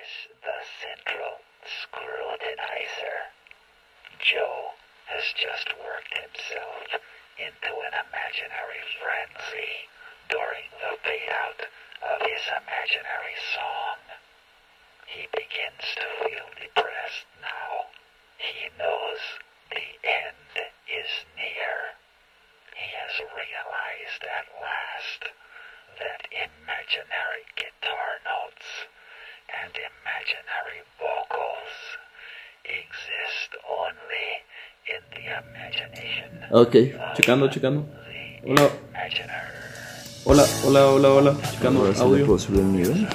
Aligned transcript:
is 0.00 0.32
the 0.40 0.60
central 0.80 1.36
scrutinizer. 1.68 3.20
Joe 4.24 4.72
has 5.12 5.24
just 5.36 5.68
worked 5.76 6.16
himself 6.16 6.88
into 7.36 7.72
an 7.84 7.92
imaginary 8.08 8.80
frenzy 8.96 9.90
during 10.32 10.72
the 10.80 10.96
fade 11.04 11.28
out 11.28 11.60
of 12.00 12.16
his 12.24 12.40
imaginary 12.48 13.36
song. 13.52 14.00
He 15.04 15.28
begins 15.36 15.84
to 16.00 16.06
feel 16.24 16.48
depressed 16.56 17.28
now. 17.44 17.92
He 18.40 18.72
knows 18.80 19.20
the 19.68 19.90
end 20.00 20.64
is 20.88 21.12
near. 21.36 22.00
He 22.72 22.88
has 22.88 23.20
realized 23.36 24.22
at 24.24 24.48
last 24.64 25.28
that 26.00 26.24
imaginary 26.32 27.44
guitar 27.56 28.16
notes 28.24 28.88
and 29.58 29.72
imaginary 29.74 30.80
vocals 30.98 31.76
exist 32.64 33.50
only 33.66 34.28
in 34.86 35.00
the 35.14 35.24
imagination 35.42 36.30
Ok, 36.52 36.74
checando, 37.14 37.48
checando. 37.48 37.86
Hola, 38.44 38.68
hola, 40.24 40.44
hola, 40.64 40.86
hola, 40.86 41.08
hola. 41.12 41.36
Checando 41.50 41.80
Ahora 41.80 42.00
audio. 42.00 42.26
puedo 42.26 42.38
subir 42.38 42.60
el 42.60 42.72
nivel. 42.72 43.08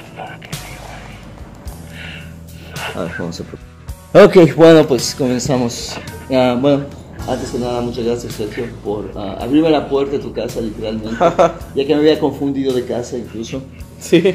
A 2.94 3.00
ver, 3.02 3.12
vamos 3.18 3.40
a 3.40 4.24
Ok, 4.24 4.54
bueno, 4.56 4.86
pues 4.86 5.14
comenzamos. 5.14 5.96
Ah, 6.32 6.56
bueno, 6.58 6.86
antes 7.28 7.50
que 7.50 7.58
nada, 7.58 7.80
muchas 7.82 8.04
gracias, 8.04 8.32
Sergio, 8.32 8.66
por 8.82 9.12
ah, 9.16 9.36
abrirme 9.40 9.68
la 9.68 9.88
puerta 9.88 10.12
de 10.12 10.18
tu 10.20 10.32
casa, 10.32 10.60
literalmente. 10.60 11.16
ya 11.74 11.86
que 11.86 11.94
me 11.94 12.00
había 12.00 12.18
confundido 12.18 12.72
de 12.72 12.86
casa, 12.86 13.18
incluso. 13.18 13.62
Sí. 14.00 14.34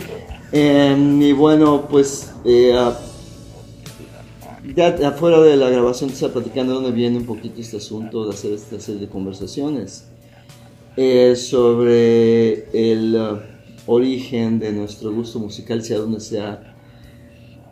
Eh, 0.51 1.17
y 1.21 1.31
bueno, 1.31 1.87
pues 1.89 2.33
eh, 2.43 2.73
ya 4.75 4.87
afuera 5.07 5.39
de 5.39 5.55
la 5.55 5.69
grabación 5.69 6.09
te 6.09 6.15
estaba 6.15 6.33
platicando 6.33 6.73
de 6.73 6.81
dónde 6.81 6.91
viene 6.91 7.17
un 7.17 7.25
poquito 7.25 7.61
este 7.61 7.77
asunto 7.77 8.25
de 8.25 8.31
hacer 8.31 8.53
esta 8.53 8.79
serie 8.79 9.01
de 9.01 9.07
conversaciones 9.07 10.05
eh, 10.97 11.35
sobre 11.37 12.67
el 12.73 13.15
ah, 13.17 13.41
origen 13.85 14.59
de 14.59 14.73
nuestro 14.73 15.13
gusto 15.13 15.39
musical, 15.39 15.79
hacia 15.79 15.97
dónde 15.97 16.19
se 16.19 16.41
ha 16.41 16.67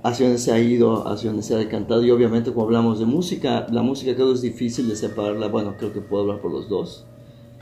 hacia 0.02 0.28
dónde 0.28 0.40
se 0.40 0.54
ha 0.54 0.60
ido, 0.60 1.06
hacia 1.10 1.30
dónde 1.30 1.44
se 1.44 1.54
ha 1.54 1.58
decantado 1.58 2.02
y 2.06 2.12
obviamente 2.12 2.52
cuando 2.52 2.78
hablamos 2.78 3.00
de 3.00 3.06
música, 3.06 3.68
la 3.70 3.82
música 3.82 4.16
creo 4.16 4.28
que 4.28 4.36
es 4.36 4.42
difícil 4.42 4.88
de 4.88 4.96
separarla, 4.96 5.50
bueno, 5.50 5.76
creo 5.78 5.92
que 5.92 6.00
puedo 6.00 6.24
hablar 6.24 6.40
por 6.40 6.52
los 6.54 6.70
dos, 6.70 7.06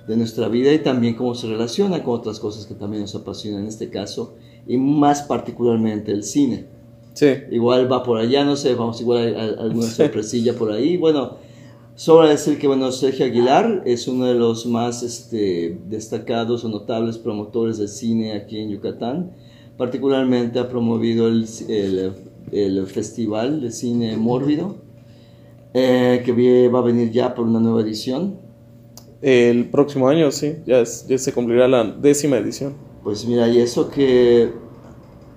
de 0.07 0.15
nuestra 0.15 0.47
vida 0.47 0.71
y 0.71 0.79
también 0.79 1.15
cómo 1.15 1.33
se 1.33 1.47
relaciona 1.47 2.03
con 2.03 2.13
otras 2.13 2.39
cosas 2.39 2.67
que 2.67 2.75
también 2.75 3.01
nos 3.01 3.15
apasionan. 3.15 3.63
En 3.63 3.67
este 3.67 3.89
caso 3.89 4.35
y 4.67 4.77
más 4.77 5.23
particularmente 5.23 6.11
el 6.11 6.23
cine. 6.23 6.65
Sí. 7.13 7.27
Igual 7.51 7.91
va 7.91 8.03
por 8.03 8.17
allá, 8.19 8.43
no 8.45 8.55
sé, 8.55 8.75
vamos, 8.75 9.01
igual 9.01 9.19
hay, 9.19 9.33
hay 9.33 9.55
alguna 9.59 9.87
sorpresilla 9.87 10.53
por 10.53 10.71
ahí. 10.71 10.97
Bueno, 10.97 11.37
sobra 11.95 12.29
decir 12.29 12.59
que 12.59 12.67
bueno, 12.67 12.91
Sergio 12.91 13.25
Aguilar 13.25 13.81
es 13.85 14.07
uno 14.07 14.25
de 14.25 14.35
los 14.35 14.65
más 14.67 15.01
este, 15.03 15.79
destacados 15.89 16.63
o 16.63 16.69
notables 16.69 17.17
promotores 17.17 17.77
de 17.79 17.87
cine 17.87 18.33
aquí 18.33 18.59
en 18.59 18.69
Yucatán. 18.69 19.31
Particularmente 19.77 20.59
ha 20.59 20.67
promovido 20.69 21.27
el, 21.27 21.45
el, 21.69 22.11
el 22.51 22.85
Festival 22.87 23.61
de 23.61 23.71
Cine 23.71 24.17
Mórbido, 24.17 24.75
eh, 25.73 26.21
que 26.25 26.67
va 26.69 26.79
a 26.79 26.81
venir 26.81 27.11
ya 27.11 27.33
por 27.35 27.45
una 27.45 27.59
nueva 27.59 27.81
edición. 27.81 28.35
El 29.21 29.69
próximo 29.69 30.07
año, 30.09 30.31
sí. 30.31 30.53
Ya, 30.65 30.79
es- 30.81 31.07
ya 31.07 31.17
se 31.17 31.33
cumplirá 31.33 31.67
la 31.67 31.83
décima 31.83 32.37
edición. 32.37 32.73
Pues 33.07 33.25
mira, 33.25 33.47
y 33.47 33.59
eso 33.59 33.89
que 33.89 34.51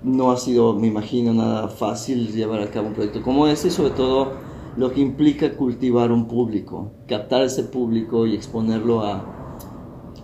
no 0.03 0.31
ha 0.31 0.35
sido, 0.35 0.73
me 0.73 0.87
imagino, 0.87 1.33
nada 1.33 1.69
fácil 1.69 2.33
llevar 2.33 2.59
a 2.59 2.69
cabo 2.69 2.89
un 2.89 2.93
proyecto 2.93 3.21
como 3.21 3.47
este, 3.47 3.69
y 3.69 3.71
sobre 3.71 3.91
todo 3.91 4.33
lo 4.75 4.91
que 4.91 4.99
implica 4.99 5.55
cultivar 5.55 6.11
un 6.11 6.27
público, 6.27 6.91
captar 7.07 7.43
ese 7.43 7.63
público 7.63 8.27
y 8.27 8.35
exponerlo 8.35 9.05
a 9.05 9.55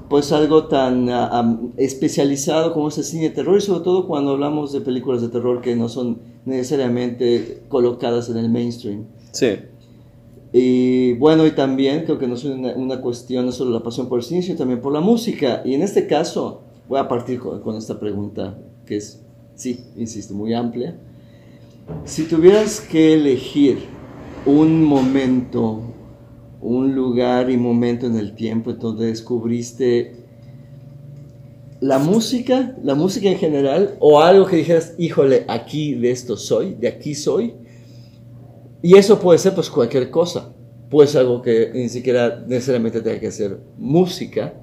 pues 0.09 0.33
algo 0.33 0.66
tan 0.66 1.07
especializado 1.77 2.73
como 2.73 2.89
es 2.89 2.97
el 2.97 3.05
cine 3.05 3.29
de 3.29 3.35
terror 3.35 3.59
y 3.59 3.61
sobre 3.61 3.79
todo 3.79 4.07
cuando 4.07 4.31
hablamos 4.31 4.73
de 4.73 4.81
películas 4.81 5.21
de 5.21 5.29
terror 5.29 5.61
que 5.61 5.73
no 5.73 5.88
son 5.88 6.19
necesariamente 6.44 7.63
colocadas 7.69 8.27
en 8.27 8.39
el 8.39 8.50
mainstream. 8.50 9.05
Sí. 9.31 9.55
Y 10.51 11.13
bueno, 11.13 11.47
y 11.47 11.51
también 11.51 12.03
creo 12.03 12.19
que 12.19 12.27
no 12.27 12.33
es 12.33 12.44
una, 12.44 12.73
una 12.73 13.00
cuestión 13.00 13.45
no 13.45 13.53
solo 13.53 13.71
la 13.71 13.83
pasión 13.83 14.09
por 14.09 14.19
el 14.19 14.25
cine, 14.25 14.41
sino 14.41 14.57
también 14.57 14.81
por 14.81 14.91
la 14.91 15.00
música. 15.00 15.61
Y 15.63 15.75
en 15.75 15.81
este 15.81 16.07
caso, 16.07 16.66
voy 16.87 16.99
a 16.99 17.07
partir 17.07 17.39
con, 17.39 17.75
esta 17.75 17.99
pregunta, 17.99 18.57
que 18.85 18.97
es, 18.97 19.23
sí, 19.55 19.85
insisto, 19.95 20.33
muy 20.33 20.53
amplia. 20.53 20.97
Si 22.05 22.23
tuvieras 22.23 22.79
que 22.79 23.13
elegir 23.13 23.79
un 24.45 24.83
momento, 24.83 25.81
un 26.61 26.95
lugar 26.95 27.49
y 27.49 27.57
momento 27.57 28.05
en 28.07 28.17
el 28.17 28.35
tiempo 28.35 28.71
en 28.71 28.79
donde 28.79 29.07
descubriste 29.07 30.15
la 31.79 31.99
música, 31.99 32.75
la 32.83 32.95
música 32.95 33.29
en 33.29 33.37
general, 33.37 33.95
o 33.99 34.19
algo 34.19 34.45
que 34.45 34.57
dijeras, 34.57 34.95
híjole, 34.97 35.45
aquí 35.47 35.93
de 35.93 36.11
esto 36.11 36.35
soy, 36.35 36.73
de 36.73 36.87
aquí 36.87 37.13
soy, 37.13 37.53
y 38.81 38.95
eso 38.95 39.19
puede 39.19 39.39
ser 39.39 39.53
pues 39.53 39.69
cualquier 39.69 40.09
cosa. 40.09 40.53
Puede 40.89 41.09
ser 41.09 41.21
algo 41.21 41.41
que 41.41 41.71
ni 41.73 41.89
siquiera 41.89 42.43
necesariamente 42.47 43.01
tenga 43.01 43.19
que 43.19 43.31
ser 43.31 43.59
música. 43.77 44.53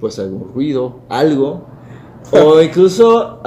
Puede 0.00 0.12
ser 0.12 0.24
algún 0.26 0.52
ruido, 0.52 1.00
algo. 1.08 1.66
O 2.32 2.60
incluso, 2.62 3.40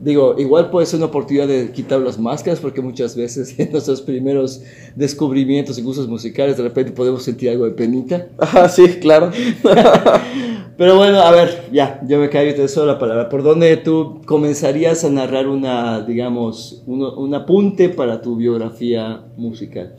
digo, 0.00 0.34
igual 0.38 0.70
puede 0.70 0.86
ser 0.86 0.98
una 0.98 1.06
oportunidad 1.06 1.46
de 1.48 1.70
quitar 1.72 2.00
las 2.00 2.18
máscaras 2.18 2.58
porque 2.60 2.82
muchas 2.82 3.16
veces 3.16 3.58
en 3.58 3.70
nuestros 3.72 4.02
primeros 4.02 4.60
descubrimientos 4.96 5.78
y 5.78 5.82
gustos 5.82 6.06
musicales 6.08 6.56
de 6.58 6.64
repente 6.64 6.90
podemos 6.92 7.22
sentir 7.22 7.48
algo 7.48 7.64
de 7.64 7.70
penita. 7.70 8.26
Ah, 8.38 8.68
sí, 8.68 8.86
claro. 9.00 9.30
Pero 10.76 10.96
bueno, 10.96 11.20
a 11.20 11.30
ver, 11.30 11.68
ya, 11.72 12.02
yo 12.06 12.18
me 12.18 12.28
callo 12.28 12.50
y 12.50 12.54
te 12.54 12.62
deseo 12.62 12.84
la 12.84 12.98
palabra. 12.98 13.30
¿Por 13.30 13.42
dónde 13.42 13.74
tú 13.78 14.20
comenzarías 14.26 15.04
a 15.04 15.08
narrar 15.10 15.46
una, 15.48 16.02
digamos, 16.02 16.82
uno- 16.86 17.14
un 17.16 17.34
apunte 17.34 17.88
para 17.88 18.20
tu 18.20 18.36
biografía 18.36 19.22
musical? 19.38 19.94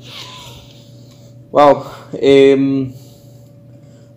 Wow. 1.52 1.78
em, 2.22 2.92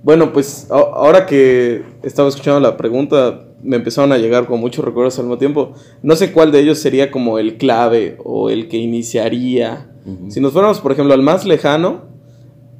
bueno, 0.02 0.32
pues 0.32 0.68
ahora 0.70 1.26
que 1.26 1.82
estaba 2.02 2.28
escuchando 2.28 2.60
la 2.60 2.76
pregunta, 2.76 3.44
me 3.62 3.76
empezaron 3.76 4.12
a 4.12 4.18
llegar 4.18 4.46
con 4.46 4.58
muchos 4.60 4.84
recuerdos 4.84 5.18
al 5.18 5.26
mismo 5.26 5.38
tiempo. 5.38 5.74
No 6.02 6.16
sé 6.16 6.32
cuál 6.32 6.52
de 6.52 6.60
ellos 6.60 6.78
sería 6.78 7.10
como 7.10 7.38
el 7.38 7.58
clave 7.58 8.16
o 8.24 8.48
el 8.50 8.68
que 8.68 8.78
iniciaría. 8.78 9.86
Si 10.28 10.40
nos 10.40 10.52
fuéramos, 10.52 10.80
por 10.80 10.92
ejemplo, 10.92 11.14
al 11.14 11.22
más 11.22 11.44
lejano, 11.44 12.06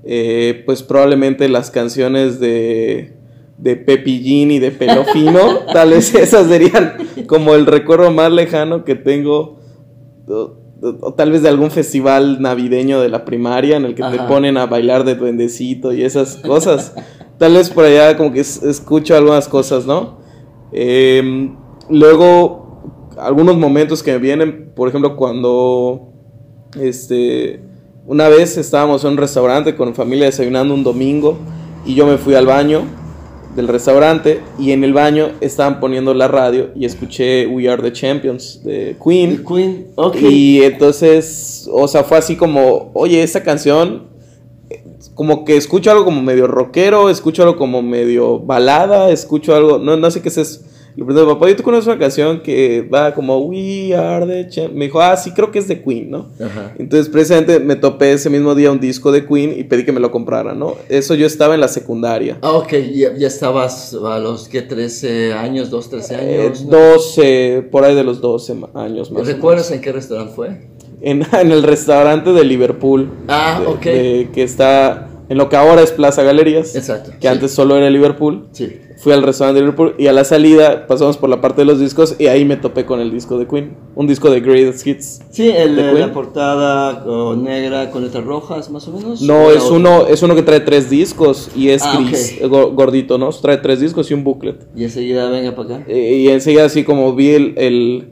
eh, 0.05 0.63
pues 0.65 0.83
probablemente 0.83 1.49
las 1.49 1.71
canciones 1.71 2.41
de, 2.41 3.13
de 3.59 3.77
Pepillín 3.77 4.51
y 4.51 4.59
de 4.59 4.71
Pelofino, 4.71 5.59
tal 5.73 5.91
vez 5.91 6.15
esas 6.15 6.49
serían 6.49 6.95
como 7.27 7.55
el 7.55 7.67
recuerdo 7.67 8.11
más 8.11 8.33
lejano 8.33 8.85
que 8.85 8.95
tengo. 8.95 9.61
O- 10.83 11.13
tal 11.15 11.31
vez 11.33 11.43
de 11.43 11.49
algún 11.49 11.71
festival 11.71 12.41
navideño 12.41 13.01
de 13.01 13.09
la 13.09 13.25
primaria 13.25 13.77
en 13.77 13.85
el 13.85 13.95
que 13.95 14.03
te 14.03 14.17
ponen 14.29 14.57
a 14.57 14.67
bailar 14.67 15.05
de 15.05 15.15
duendecito 15.15 15.93
y 15.93 16.03
esas 16.05 16.37
cosas. 16.37 16.95
tal 17.39 17.55
vez 17.55 17.71
por 17.71 17.85
allá 17.85 18.17
como 18.17 18.33
que 18.33 18.41
es- 18.41 18.63
escucho 18.63 19.17
algunas 19.17 19.49
cosas, 19.49 19.87
¿no? 19.87 20.19
Em, 20.73 21.57
luego, 21.89 22.83
algunos 23.19 23.57
momentos 23.57 24.03
que 24.03 24.13
me 24.13 24.19
vienen, 24.19 24.73
por 24.75 24.89
ejemplo, 24.89 25.17
cuando 25.17 26.09
este, 26.81 27.61
una 28.07 28.29
vez 28.29 28.57
estábamos 28.57 29.05
en 29.05 29.11
un 29.13 29.17
restaurante 29.17 29.75
con 29.75 29.95
familia 29.95 30.27
desayunando 30.27 30.73
un 30.75 30.85
domingo 30.85 31.37
y 31.85 31.95
yo 31.95 32.07
me 32.07 32.19
fui 32.19 32.35
al 32.35 32.47
baño 32.47 32.83
del 33.55 33.69
restaurante 33.69 34.41
y 34.59 34.73
en 34.73 34.85
el 34.85 34.93
baño 34.93 35.33
estaban 35.41 35.81
poniendo 35.81 36.15
la 36.15 36.29
radio 36.29 36.71
y 36.75 36.85
escuché 36.85 37.47
We 37.47 37.69
Are 37.69 37.83
the 37.83 37.93
Champions 37.93 38.63
de 38.63 38.97
Queen. 39.03 39.45
Queen, 39.45 39.89
ok. 39.97 40.17
Y 40.21 40.63
entonces, 40.63 41.69
o 41.73 41.89
sea, 41.89 42.05
fue 42.05 42.19
así 42.19 42.37
como, 42.37 42.91
oye, 42.95 43.23
esta 43.23 43.43
canción, 43.43 44.09
como 45.15 45.45
que 45.45 45.57
escucho 45.57 45.91
algo 45.91 46.05
como 46.05 46.23
medio 46.23 46.47
rockero, 46.47 47.11
escucho 47.11 47.43
algo 47.43 47.57
como 47.57 47.83
medio 47.83 48.39
balada, 48.39 49.11
escucho 49.11 49.55
algo, 49.55 49.79
no, 49.79 49.97
no 49.97 50.11
sé 50.11 50.23
qué 50.23 50.29
es 50.29 50.39
eso. 50.39 50.61
Le 51.01 51.07
pregunté, 51.07 51.33
papá, 51.33 51.49
¿y 51.51 51.55
tú 51.55 51.63
conoces 51.63 51.87
una 51.87 51.99
canción 51.99 52.43
que 52.43 52.83
va 52.83 53.15
como 53.15 53.39
We 53.39 53.95
Are 53.97 54.27
the 54.27 54.51
Champions? 54.51 54.75
Me 54.75 54.85
dijo, 54.85 55.01
ah, 55.01 55.17
sí, 55.17 55.31
creo 55.31 55.51
que 55.51 55.59
es 55.59 55.67
de 55.67 55.83
Queen, 55.83 56.11
¿no? 56.11 56.29
Ajá. 56.39 56.75
Entonces, 56.79 57.09
precisamente 57.09 57.59
me 57.59 57.75
topé 57.77 58.13
ese 58.13 58.29
mismo 58.29 58.55
día 58.55 58.71
un 58.71 58.81
disco 58.81 59.11
de 59.11 59.25
Queen 59.27 59.55
y 59.59 59.65
pedí 59.65 59.87
que 59.87 59.93
me 59.93 60.01
lo 60.01 60.11
comprara, 60.11 60.53
¿no? 60.53 60.75
Eso 60.91 61.15
yo 61.15 61.27
estaba 61.27 61.55
en 61.55 61.61
la 61.63 61.69
secundaria. 61.69 62.37
Ah, 62.43 62.53
ok, 62.53 62.73
ya, 62.93 63.15
ya 63.17 63.29
estabas 63.29 63.95
a 63.95 64.19
los 64.19 64.47
que 64.47 64.61
13 64.61 65.33
años, 65.33 65.71
2, 65.71 65.89
13 65.89 66.15
Eh, 66.17 66.43
años. 66.43 66.65
¿no? 66.67 66.71
12, 66.77 67.67
por 67.73 67.85
ahí 67.85 67.95
de 67.95 68.05
los 68.05 68.21
12 68.21 68.53
ma- 68.55 68.69
años 68.75 69.11
más. 69.11 69.23
o 69.23 69.25
¿Recuerdas 69.25 69.71
en 69.71 69.81
qué 69.81 69.93
restaurante 69.93 70.35
fue? 70.37 70.69
En, 71.01 71.23
en 71.33 71.51
el 71.51 71.63
restaurante 71.63 72.31
de 72.35 72.45
Liverpool. 72.45 73.11
Ah, 73.27 73.59
de- 73.63 73.67
ok. 73.67 73.85
de- 73.85 74.29
que 74.35 74.43
está 74.43 75.09
en 75.31 75.39
lo 75.39 75.49
que 75.49 75.57
ahora 75.57 75.81
es 75.83 75.93
Plaza 75.93 76.23
Galerías, 76.23 76.77
Exacto. 76.77 77.13
que 77.13 77.23
sí. 77.23 77.27
antes 77.29 77.53
solo 77.53 77.77
era 77.77 77.89
Liverpool. 77.89 78.49
Sí. 78.53 78.69
Fui 78.99 79.15
al 79.15 79.23
restaurante 79.23 79.61
de 79.61 79.65
Liverpool 79.65 79.95
y 79.97 80.09
a 80.09 80.13
la 80.13 80.25
salida 80.25 80.87
pasamos 80.87 81.17
por 81.17 81.31
la 81.31 81.41
parte 81.41 81.63
de 81.63 81.65
los 81.65 81.81
discos 81.81 82.17
y 82.19 82.27
ahí 82.27 82.45
me 82.45 82.59
topé 82.59 82.85
con 82.85 83.01
el 83.01 83.11
disco 83.11 83.39
de 83.39 83.47
Queen, 83.47 83.75
un 83.95 84.07
disco 84.07 84.29
de 84.29 84.41
Greatest 84.41 84.87
Hits. 84.87 85.21
Sí, 85.31 85.49
el, 85.49 85.75
¿De 85.77 85.83
Queen? 85.85 86.01
la 86.01 86.13
portada 86.13 87.03
con 87.03 87.43
negra 87.45 87.91
con 87.91 88.03
letras 88.05 88.25
rojas, 88.25 88.71
más 88.71 88.87
o 88.89 88.93
menos. 88.93 89.23
No, 89.23 89.45
¿O 89.47 89.51
era 89.51 89.59
es 89.59 89.65
uno, 89.71 90.07
es 90.07 90.23
uno 90.23 90.35
que 90.35 90.43
trae 90.43 90.61
tres 90.61 90.91
discos 90.91 91.49
y 91.57 91.71
es 91.71 91.83
Ah, 91.83 91.99
gris, 92.05 92.39
go- 92.47 92.73
gordito, 92.73 93.17
¿no? 93.17 93.31
Trae 93.31 93.57
tres 93.57 93.81
discos 93.81 94.11
y 94.11 94.15
un 94.15 94.23
booklet. 94.23 94.67
Y 94.77 94.85
enseguida 94.85 95.31
venga 95.31 95.55
para 95.55 95.77
acá. 95.77 95.85
Eh, 95.89 96.17
y 96.19 96.29
enseguida 96.29 96.67
así 96.67 96.85
como 96.85 97.15
vi 97.15 97.31
el, 97.31 97.55
el- 97.57 98.09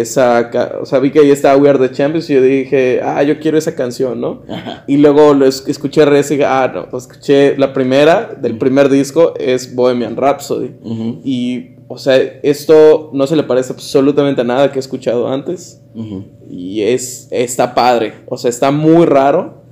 esa, 0.00 0.50
o 0.80 0.86
sea, 0.86 0.98
vi 0.98 1.10
que 1.10 1.20
ahí 1.20 1.30
estaba 1.30 1.56
We 1.56 1.68
Are 1.68 1.78
the 1.78 1.90
Champions 1.94 2.28
y 2.30 2.34
yo 2.34 2.42
dije, 2.42 3.00
ah, 3.02 3.22
yo 3.22 3.38
quiero 3.38 3.58
esa 3.58 3.74
canción, 3.74 4.20
¿no? 4.20 4.42
Ajá. 4.48 4.84
Y 4.86 4.96
luego 4.96 5.34
lo 5.34 5.46
es- 5.46 5.64
escuché 5.66 6.04
Res 6.04 6.30
y 6.30 6.34
dije, 6.34 6.46
ah, 6.46 6.70
no, 6.74 6.88
pues 6.88 7.04
escuché 7.04 7.56
la 7.58 7.72
primera 7.72 8.34
del 8.40 8.56
primer 8.58 8.88
disco 8.88 9.34
es 9.38 9.74
Bohemian 9.74 10.16
Rhapsody. 10.16 10.70
Ujú, 10.82 11.20
Y, 11.24 11.76
o 11.88 11.98
sea, 11.98 12.16
esto 12.42 13.10
no 13.12 13.26
se 13.26 13.36
le 13.36 13.42
parece 13.42 13.72
absolutamente 13.72 14.40
a 14.40 14.44
nada 14.44 14.72
que 14.72 14.78
he 14.78 14.80
escuchado 14.80 15.28
antes. 15.28 15.80
ujú. 15.94 16.24
Y 16.50 16.82
es, 16.82 17.28
está 17.30 17.74
padre, 17.74 18.14
o 18.26 18.36
sea, 18.36 18.48
está 18.50 18.70
muy 18.70 19.06
raro, 19.06 19.62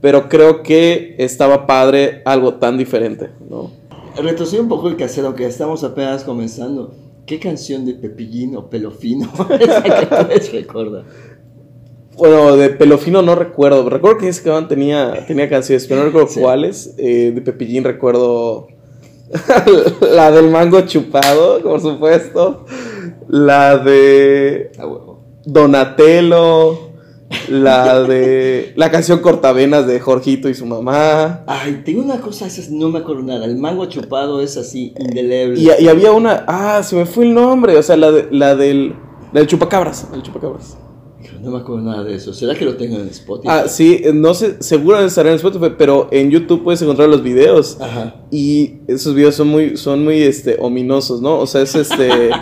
pero 0.00 0.28
creo 0.28 0.62
que 0.62 1.14
estaba 1.18 1.66
padre 1.66 2.22
algo 2.24 2.54
tan 2.54 2.76
diferente, 2.78 3.30
¿no? 3.48 3.70
Retrocede 4.16 4.60
un 4.60 4.68
poco 4.68 4.88
el 4.88 4.96
casero, 4.96 5.34
que 5.34 5.46
estamos 5.46 5.84
apenas 5.84 6.24
comenzando. 6.24 6.94
¿Qué 7.26 7.40
canción 7.40 7.84
de 7.84 7.94
Pepillín 7.94 8.56
o 8.56 8.70
Pelofino 8.70 9.28
esa 9.60 9.82
que 9.82 10.06
puedes 10.06 10.52
recordar? 10.52 11.04
Bueno, 12.16 12.56
de 12.56 12.70
Pelofino 12.70 13.20
no 13.20 13.34
recuerdo. 13.34 13.88
Recuerdo 13.90 14.18
que 14.18 14.28
ese 14.28 14.42
cabrón 14.42 14.68
tenía, 14.68 15.26
tenía 15.26 15.48
canciones, 15.50 15.86
pero 15.86 16.00
no 16.00 16.06
recuerdo 16.06 16.28
Sí. 16.28 16.40
cuáles. 16.40 16.94
Eh, 16.98 17.32
de 17.34 17.40
Pepillín 17.42 17.84
recuerdo 17.84 18.68
la 20.00 20.30
del 20.30 20.48
mango 20.50 20.80
chupado, 20.82 21.60
por 21.62 21.80
supuesto. 21.80 22.64
La 23.28 23.76
de. 23.78 24.70
Donatello. 25.44 26.92
La 27.48 28.02
de 28.02 28.72
la 28.76 28.90
canción 28.90 29.20
Cortavenas 29.20 29.86
de 29.86 30.00
Jorgito 30.00 30.48
y 30.48 30.54
su 30.54 30.66
mamá. 30.66 31.44
Ay, 31.46 31.82
tengo 31.84 32.02
una 32.02 32.20
cosa, 32.20 32.46
esas 32.46 32.70
no 32.70 32.88
me 32.88 33.00
acuerdo 33.00 33.22
nada. 33.22 33.44
El 33.44 33.56
mango 33.56 33.86
chupado 33.86 34.40
es 34.40 34.56
así, 34.56 34.94
indeleble. 34.98 35.60
Y, 35.60 35.84
y 35.84 35.88
había 35.88 36.12
una. 36.12 36.44
Ah, 36.46 36.82
se 36.82 36.96
me 36.96 37.06
fue 37.06 37.24
el 37.24 37.34
nombre. 37.34 37.76
O 37.76 37.82
sea, 37.82 37.96
la, 37.96 38.10
de, 38.10 38.28
la 38.30 38.54
del. 38.54 38.94
La 39.32 39.40
del 39.40 39.46
chupacabras. 39.48 40.08
El 40.14 40.22
chupacabras. 40.22 40.76
No 41.42 41.50
me 41.50 41.58
acuerdo 41.58 41.82
nada 41.82 42.04
de 42.04 42.14
eso. 42.14 42.32
¿Será 42.32 42.54
que 42.54 42.64
lo 42.64 42.76
tengo 42.76 42.96
en 42.96 43.08
Spotify? 43.08 43.48
Ah, 43.50 43.68
sí, 43.68 44.02
no 44.14 44.34
sé, 44.34 44.56
seguro 44.60 44.98
estará 45.00 45.30
en 45.30 45.36
Spotify, 45.36 45.72
pero 45.76 46.08
en 46.10 46.30
YouTube 46.30 46.62
puedes 46.62 46.80
encontrar 46.82 47.08
los 47.08 47.22
videos. 47.22 47.78
Ajá. 47.80 48.16
Y 48.30 48.76
esos 48.86 49.14
videos 49.14 49.34
son 49.34 49.48
muy, 49.48 49.76
son 49.76 50.04
muy 50.04 50.22
este, 50.22 50.56
ominosos, 50.60 51.20
¿no? 51.20 51.38
O 51.38 51.46
sea, 51.46 51.62
es 51.62 51.74
este. 51.74 52.30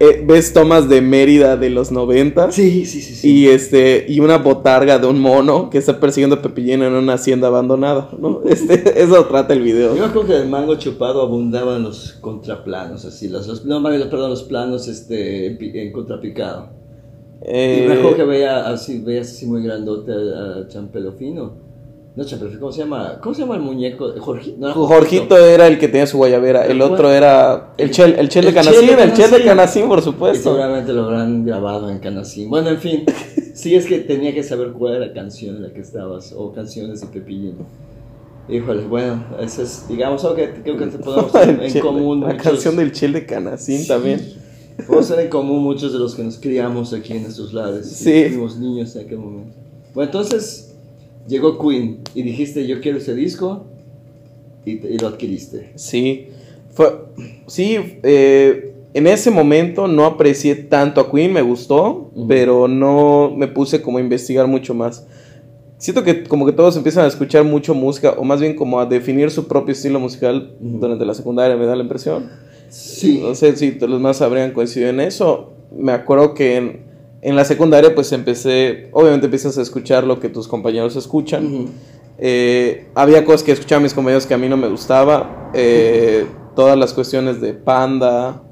eh, 0.00 0.22
ves 0.26 0.52
tomas 0.52 0.88
de 0.88 1.00
Mérida 1.00 1.56
de 1.56 1.70
los 1.70 1.90
90. 1.92 2.52
Sí, 2.52 2.84
sí, 2.84 3.00
sí. 3.00 3.14
sí. 3.14 3.28
Y 3.32 3.46
este. 3.48 4.04
Y 4.08 4.20
una 4.20 4.38
botarga 4.38 4.98
de 4.98 5.06
un 5.06 5.20
mono 5.20 5.70
que 5.70 5.78
está 5.78 5.98
persiguiendo 6.00 6.36
a 6.36 6.42
en 6.86 6.92
una 6.94 7.14
hacienda 7.14 7.48
abandonada, 7.48 8.10
¿no? 8.18 8.42
Este, 8.48 8.74
eso 9.02 9.24
trata 9.26 9.52
el 9.54 9.62
video. 9.62 9.94
Yo 9.94 10.00
me 10.02 10.06
acuerdo 10.06 10.28
que 10.28 10.34
del 10.34 10.48
mango 10.48 10.74
chupado 10.76 11.22
abundaban 11.22 11.82
los 11.82 12.12
contraplanos, 12.20 13.04
así, 13.04 13.28
los, 13.28 13.46
los- 13.46 13.64
no, 13.64 13.80
perdón, 14.08 14.30
los 14.30 14.42
planos 14.44 14.88
este, 14.88 15.46
en, 15.46 15.58
pi- 15.58 15.72
en 15.78 15.92
contrapicado. 15.92 16.70
Eh, 17.42 17.82
y 17.84 17.88
me 17.88 17.94
acuerdo 17.94 18.16
que 18.16 18.24
veía 18.24 18.66
así, 18.68 19.00
veías 19.00 19.30
así 19.30 19.46
muy 19.46 19.62
grandote 19.62 20.12
a, 20.12 20.60
a 20.60 20.68
Champelofino. 20.68 21.65
No, 22.16 22.24
Champelofino, 22.24 22.60
¿cómo 22.60 22.72
se 22.72 22.78
llama? 22.78 23.18
¿Cómo 23.22 23.34
se 23.34 23.42
llama 23.42 23.56
el 23.56 23.60
muñeco? 23.60 24.10
Jorgito. 24.18 24.56
No, 24.58 24.68
era 24.68 24.74
Jorgito 24.74 25.36
era 25.36 25.66
el 25.66 25.78
que 25.78 25.86
tenía 25.88 26.06
su 26.06 26.16
guayabera, 26.16 26.64
el 26.64 26.78
¿Cuál? 26.78 26.92
otro 26.92 27.12
era 27.12 27.74
el 27.76 27.90
Chel, 27.90 28.14
el 28.18 28.30
Chel 28.30 28.44
de 28.44 28.48
El 28.48 28.54
Canacín, 28.54 28.88
el 28.98 29.12
Chel 29.12 29.30
de 29.30 29.44
Canacín. 29.44 29.86
Por 29.86 29.98
Y 29.98 30.02
supuesto. 30.02 30.42
seguramente 30.50 30.94
lo 30.94 31.04
habrán 31.04 31.44
grabado 31.44 31.90
en 31.90 31.98
Canacín. 31.98 32.48
Bueno, 32.48 32.70
en 32.70 32.78
fin, 32.78 33.04
sí 33.54 33.74
es 33.74 33.84
que 33.84 33.98
tenía 33.98 34.32
que 34.32 34.42
saber 34.42 34.72
cuál 34.72 34.96
era 34.96 35.06
la 35.08 35.12
canción 35.12 35.56
en 35.56 35.62
la 35.64 35.72
que 35.74 35.80
estabas, 35.80 36.32
o 36.34 36.52
canciones 36.54 37.02
de 37.02 37.06
Pepillín. 37.08 37.56
Híjole, 38.48 38.84
bueno, 38.86 39.22
eso 39.40 39.62
es, 39.62 39.86
digamos, 39.88 40.22
algo 40.24 40.36
que 40.36 40.50
creo 40.62 40.76
que 40.78 40.86
te 40.86 40.98
podemos 40.98 41.34
El 41.42 41.50
en, 41.60 41.70
Chel- 41.70 41.82
común. 41.82 42.20
La 42.22 42.28
muchos- 42.28 42.42
canción 42.42 42.76
del 42.76 42.92
Chel 42.92 43.12
de 43.12 43.26
Canacín 43.26 43.86
también. 43.86 44.20
Podemos 44.86 45.08
tener 45.08 45.24
en 45.24 45.30
común 45.30 45.62
muchos 45.62 45.92
de 45.92 45.98
los 45.98 46.14
que 46.14 46.22
nos 46.22 46.38
criamos 46.38 46.94
aquí 46.94 47.12
en 47.14 47.26
estos 47.26 47.52
lares. 47.52 47.90
Sí. 47.90 48.10
y 48.10 48.28
Fuimos 48.30 48.56
niños 48.56 48.94
en 48.96 49.04
aquel 49.04 49.18
momento. 49.18 49.52
Bueno, 49.94 50.08
entonces 50.10 50.65
llegó 51.28 51.58
Queen 51.58 52.00
y 52.14 52.22
dijiste, 52.22 52.66
yo 52.66 52.80
quiero 52.80 52.98
ese 52.98 53.14
disco 53.14 53.64
y, 54.64 54.72
y 54.86 54.98
lo 54.98 55.08
adquiriste. 55.08 55.72
Sí, 55.74 56.28
fue, 56.72 56.92
sí, 57.46 57.76
eh, 58.02 58.72
en 58.94 59.06
ese 59.06 59.30
momento 59.30 59.86
no 59.88 60.04
aprecié 60.06 60.54
tanto 60.54 61.00
a 61.00 61.10
Queen, 61.10 61.32
me 61.32 61.42
gustó, 61.42 62.10
Ujú. 62.14 62.26
pero 62.26 62.68
no 62.68 63.32
me 63.36 63.46
puse 63.48 63.82
como 63.82 63.98
a 63.98 64.00
investigar 64.00 64.46
mucho 64.46 64.74
más. 64.74 65.06
Siento 65.78 66.02
que 66.02 66.24
como 66.24 66.46
que 66.46 66.52
todos 66.52 66.76
empiezan 66.76 67.04
a 67.04 67.08
escuchar 67.08 67.44
mucho 67.44 67.74
música, 67.74 68.14
o 68.16 68.24
más 68.24 68.40
bien 68.40 68.56
como 68.56 68.80
a 68.80 68.86
definir 68.86 69.30
su 69.30 69.46
propio 69.46 69.72
estilo 69.72 70.00
musical 70.00 70.52
Ujú. 70.60 70.78
durante 70.78 71.04
la 71.04 71.12
secundaria, 71.14 71.56
me 71.56 71.66
da 71.66 71.76
la 71.76 71.82
impresión. 71.82 72.30
Sí. 72.70 73.20
No 73.22 73.34
sé 73.34 73.54
si 73.56 73.72
los 73.72 74.00
más 74.00 74.22
habrían 74.22 74.52
coincidido 74.52 74.90
en 74.90 75.00
eso. 75.00 75.52
Me 75.76 75.92
acuerdo 75.92 76.34
que 76.34 76.56
en, 76.56 76.80
en 77.26 77.34
la 77.34 77.44
secundaria 77.44 77.92
pues 77.92 78.12
empecé, 78.12 78.88
obviamente 78.92 79.26
empiezas 79.26 79.58
a 79.58 79.62
escuchar 79.62 80.04
lo 80.04 80.20
que 80.20 80.28
tus 80.28 80.46
compañeros 80.46 80.94
escuchan. 80.94 81.66
Eh, 82.18 82.86
había 82.94 83.24
cosas 83.24 83.42
que 83.42 83.50
escuchaban 83.50 83.82
mis 83.82 83.92
compañeros 83.92 84.26
que 84.26 84.34
a 84.34 84.38
mí 84.38 84.48
no 84.48 84.56
me 84.56 84.68
gustaba. 84.68 85.50
Eh, 85.52 86.24
todas 86.54 86.78
las 86.78 86.92
cuestiones 86.92 87.40
de 87.40 87.52
panda, 87.52 88.44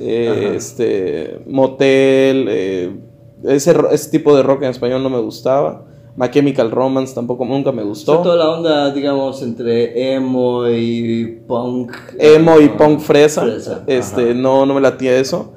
eh, 0.00 0.54
este, 0.56 1.38
motel, 1.46 2.98
ese, 3.44 3.76
ese 3.92 4.10
tipo 4.10 4.36
de 4.36 4.42
rock 4.42 4.62
en 4.64 4.70
español 4.70 5.04
no 5.04 5.08
me 5.08 5.20
gustaba. 5.20 5.84
My 6.16 6.28
Chemical 6.28 6.72
Romance 6.72 7.14
tampoco 7.14 7.44
nunca 7.44 7.70
me 7.70 7.82
O 7.82 7.94
sea, 7.94 8.16
gustó. 8.16 8.22
toda 8.22 8.34
la 8.34 8.50
onda, 8.50 8.90
digamos, 8.90 9.40
entre 9.40 10.14
emo 10.14 10.66
y 10.66 11.42
punk. 11.46 11.92
Emo 12.18 12.58
y 12.58 12.64
ah, 12.64 12.76
punk 12.76 12.98
fresa, 12.98 13.42
fresa, 13.42 13.84
este, 13.86 14.30
ajá. 14.30 14.34
no, 14.34 14.66
no 14.66 14.74
me 14.74 14.80
latía 14.80 15.16
eso. 15.16 15.52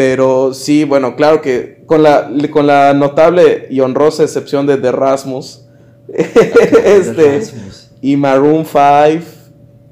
Pero 0.00 0.54
sí, 0.54 0.84
bueno, 0.84 1.14
claro 1.14 1.42
que 1.42 1.82
con 1.84 2.02
la, 2.02 2.30
con 2.50 2.66
la 2.66 2.94
notable 2.94 3.66
y 3.68 3.80
honrosa 3.80 4.22
excepción 4.22 4.64
de 4.66 4.78
The 4.78 4.92
Rasmus, 4.92 5.66
este, 6.08 7.36
Erasmus. 7.36 7.90
y 8.00 8.16
Maroon 8.16 8.64
5 8.64 9.24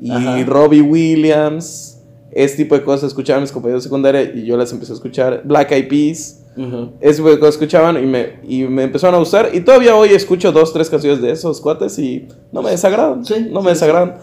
y 0.00 0.10
Ajá. 0.10 0.42
Robbie 0.46 0.80
Williams, 0.80 2.00
ese 2.30 2.56
tipo 2.56 2.74
de 2.74 2.84
cosas 2.84 3.08
escuchaban 3.08 3.42
mis 3.42 3.52
compañeros 3.52 3.82
de 3.82 3.88
secundaria 3.88 4.22
y 4.22 4.46
yo 4.46 4.56
las 4.56 4.72
empecé 4.72 4.92
a 4.92 4.94
escuchar. 4.94 5.42
Black 5.44 5.72
Eyed 5.72 5.88
Peas, 5.88 6.42
Ujú. 6.56 6.92
ese 7.02 7.16
tipo 7.16 7.28
de 7.28 7.38
cosas 7.38 7.56
escuchaban 7.56 8.02
y 8.02 8.06
me, 8.06 8.38
y 8.48 8.62
me 8.62 8.84
empezaron 8.84 9.16
a 9.16 9.18
gustar. 9.18 9.50
Y 9.52 9.60
todavía 9.60 9.94
hoy 9.94 10.14
escucho 10.14 10.52
dos, 10.52 10.72
tres 10.72 10.88
canciones 10.88 11.20
de 11.20 11.32
esos 11.32 11.60
cuates 11.60 11.98
y 11.98 12.28
no 12.50 12.62
me 12.62 12.70
desagradan. 12.70 13.26
Sí, 13.26 13.34
no 13.50 13.60
sí, 13.60 13.66
me 13.66 13.74
sí. 13.74 13.80
desagradan. 13.80 14.14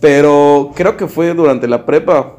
Pero 0.00 0.72
creo 0.74 0.96
que 0.96 1.06
fue 1.06 1.32
durante 1.34 1.68
la 1.68 1.86
prepa. 1.86 2.38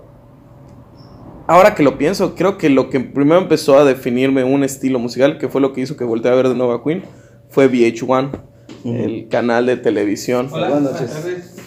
Ahora 1.51 1.75
que 1.75 1.83
lo 1.83 1.97
pienso, 1.97 2.33
creo 2.33 2.57
que 2.57 2.69
lo 2.69 2.89
que 2.89 3.01
primero 3.01 3.41
empezó 3.41 3.77
a 3.77 3.83
definirme 3.83 4.45
un 4.45 4.63
estilo 4.63 4.99
musical, 4.99 5.37
que 5.37 5.49
fue 5.49 5.59
lo 5.59 5.73
que 5.73 5.81
hizo 5.81 5.97
que 5.97 6.05
volteé 6.05 6.31
a 6.31 6.35
ver 6.35 6.47
de 6.47 6.55
nuevo 6.55 6.71
a 6.71 6.81
Queen, 6.81 7.03
fue 7.49 7.67
VH1, 7.69 8.29
Ujú. 8.85 8.95
el 8.95 9.27
canal 9.27 9.65
de 9.65 9.75
televisión. 9.75 10.47
Hola, 10.49 10.69
Buenas 10.69 10.93
noches. 10.93 11.57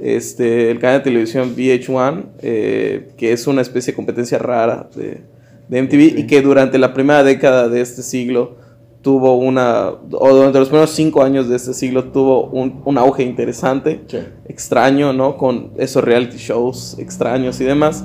Este, 0.00 0.72
el 0.72 0.80
canal 0.80 0.98
de 0.98 1.04
televisión 1.04 1.54
VH1, 1.54 2.24
eh, 2.42 3.10
que 3.16 3.30
es 3.32 3.46
una 3.46 3.62
especie 3.62 3.92
de 3.92 3.96
competencia 3.96 4.36
rara 4.38 4.90
de, 4.96 5.22
de 5.68 5.82
MTV 5.82 6.18
y 6.18 6.26
que 6.26 6.42
durante 6.42 6.78
la 6.78 6.92
primera 6.92 7.22
década 7.22 7.68
de 7.68 7.82
este 7.82 8.02
siglo 8.02 8.56
tuvo 9.00 9.36
una, 9.36 9.90
o 10.10 10.34
durante 10.34 10.58
los 10.58 10.68
primeros 10.70 10.90
cinco 10.90 11.22
años 11.22 11.48
de 11.48 11.54
este 11.54 11.72
siglo 11.72 12.06
tuvo 12.06 12.46
un, 12.48 12.82
un 12.84 12.98
auge 12.98 13.22
interesante, 13.22 14.00
Sí. 14.08 14.18
extraño, 14.48 15.12
¿no? 15.12 15.36
Con 15.36 15.70
esos 15.78 16.02
reality 16.02 16.36
shows 16.36 16.96
extraños 16.98 17.60
y 17.60 17.64
demás. 17.64 18.04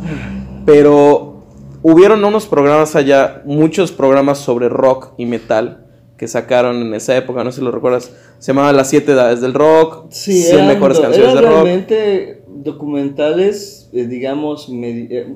Pero 0.66 1.44
hubieron 1.84 2.24
unos 2.26 2.48
programas 2.48 2.96
allá, 2.96 3.42
muchos 3.46 3.92
programas 3.92 4.40
sobre 4.40 4.70
rock 4.70 5.10
y 5.18 5.26
metal 5.26 5.86
que 6.18 6.28
sacaron 6.28 6.78
en 6.82 6.94
esa 6.94 7.16
época, 7.18 7.44
no 7.44 7.52
sé 7.52 7.60
si 7.60 7.66
lo 7.66 7.72
recuerdas. 7.72 8.12
Se 8.40 8.52
llamaba 8.52 8.72
Las 8.74 8.90
siete 8.90 9.12
edades 9.12 9.42
del 9.42 9.54
rock, 9.54 10.06
Sí, 10.10 10.42
100 10.42 10.56
eran, 10.56 10.68
mejores 10.70 11.00
canciones 11.00 11.32
eran 11.32 11.36
de 11.44 11.50
rock. 11.50 11.64
realmente 11.64 12.42
documentales, 12.48 13.90
eh, 13.94 14.08
digamos, 14.08 14.70
eh, 14.72 15.28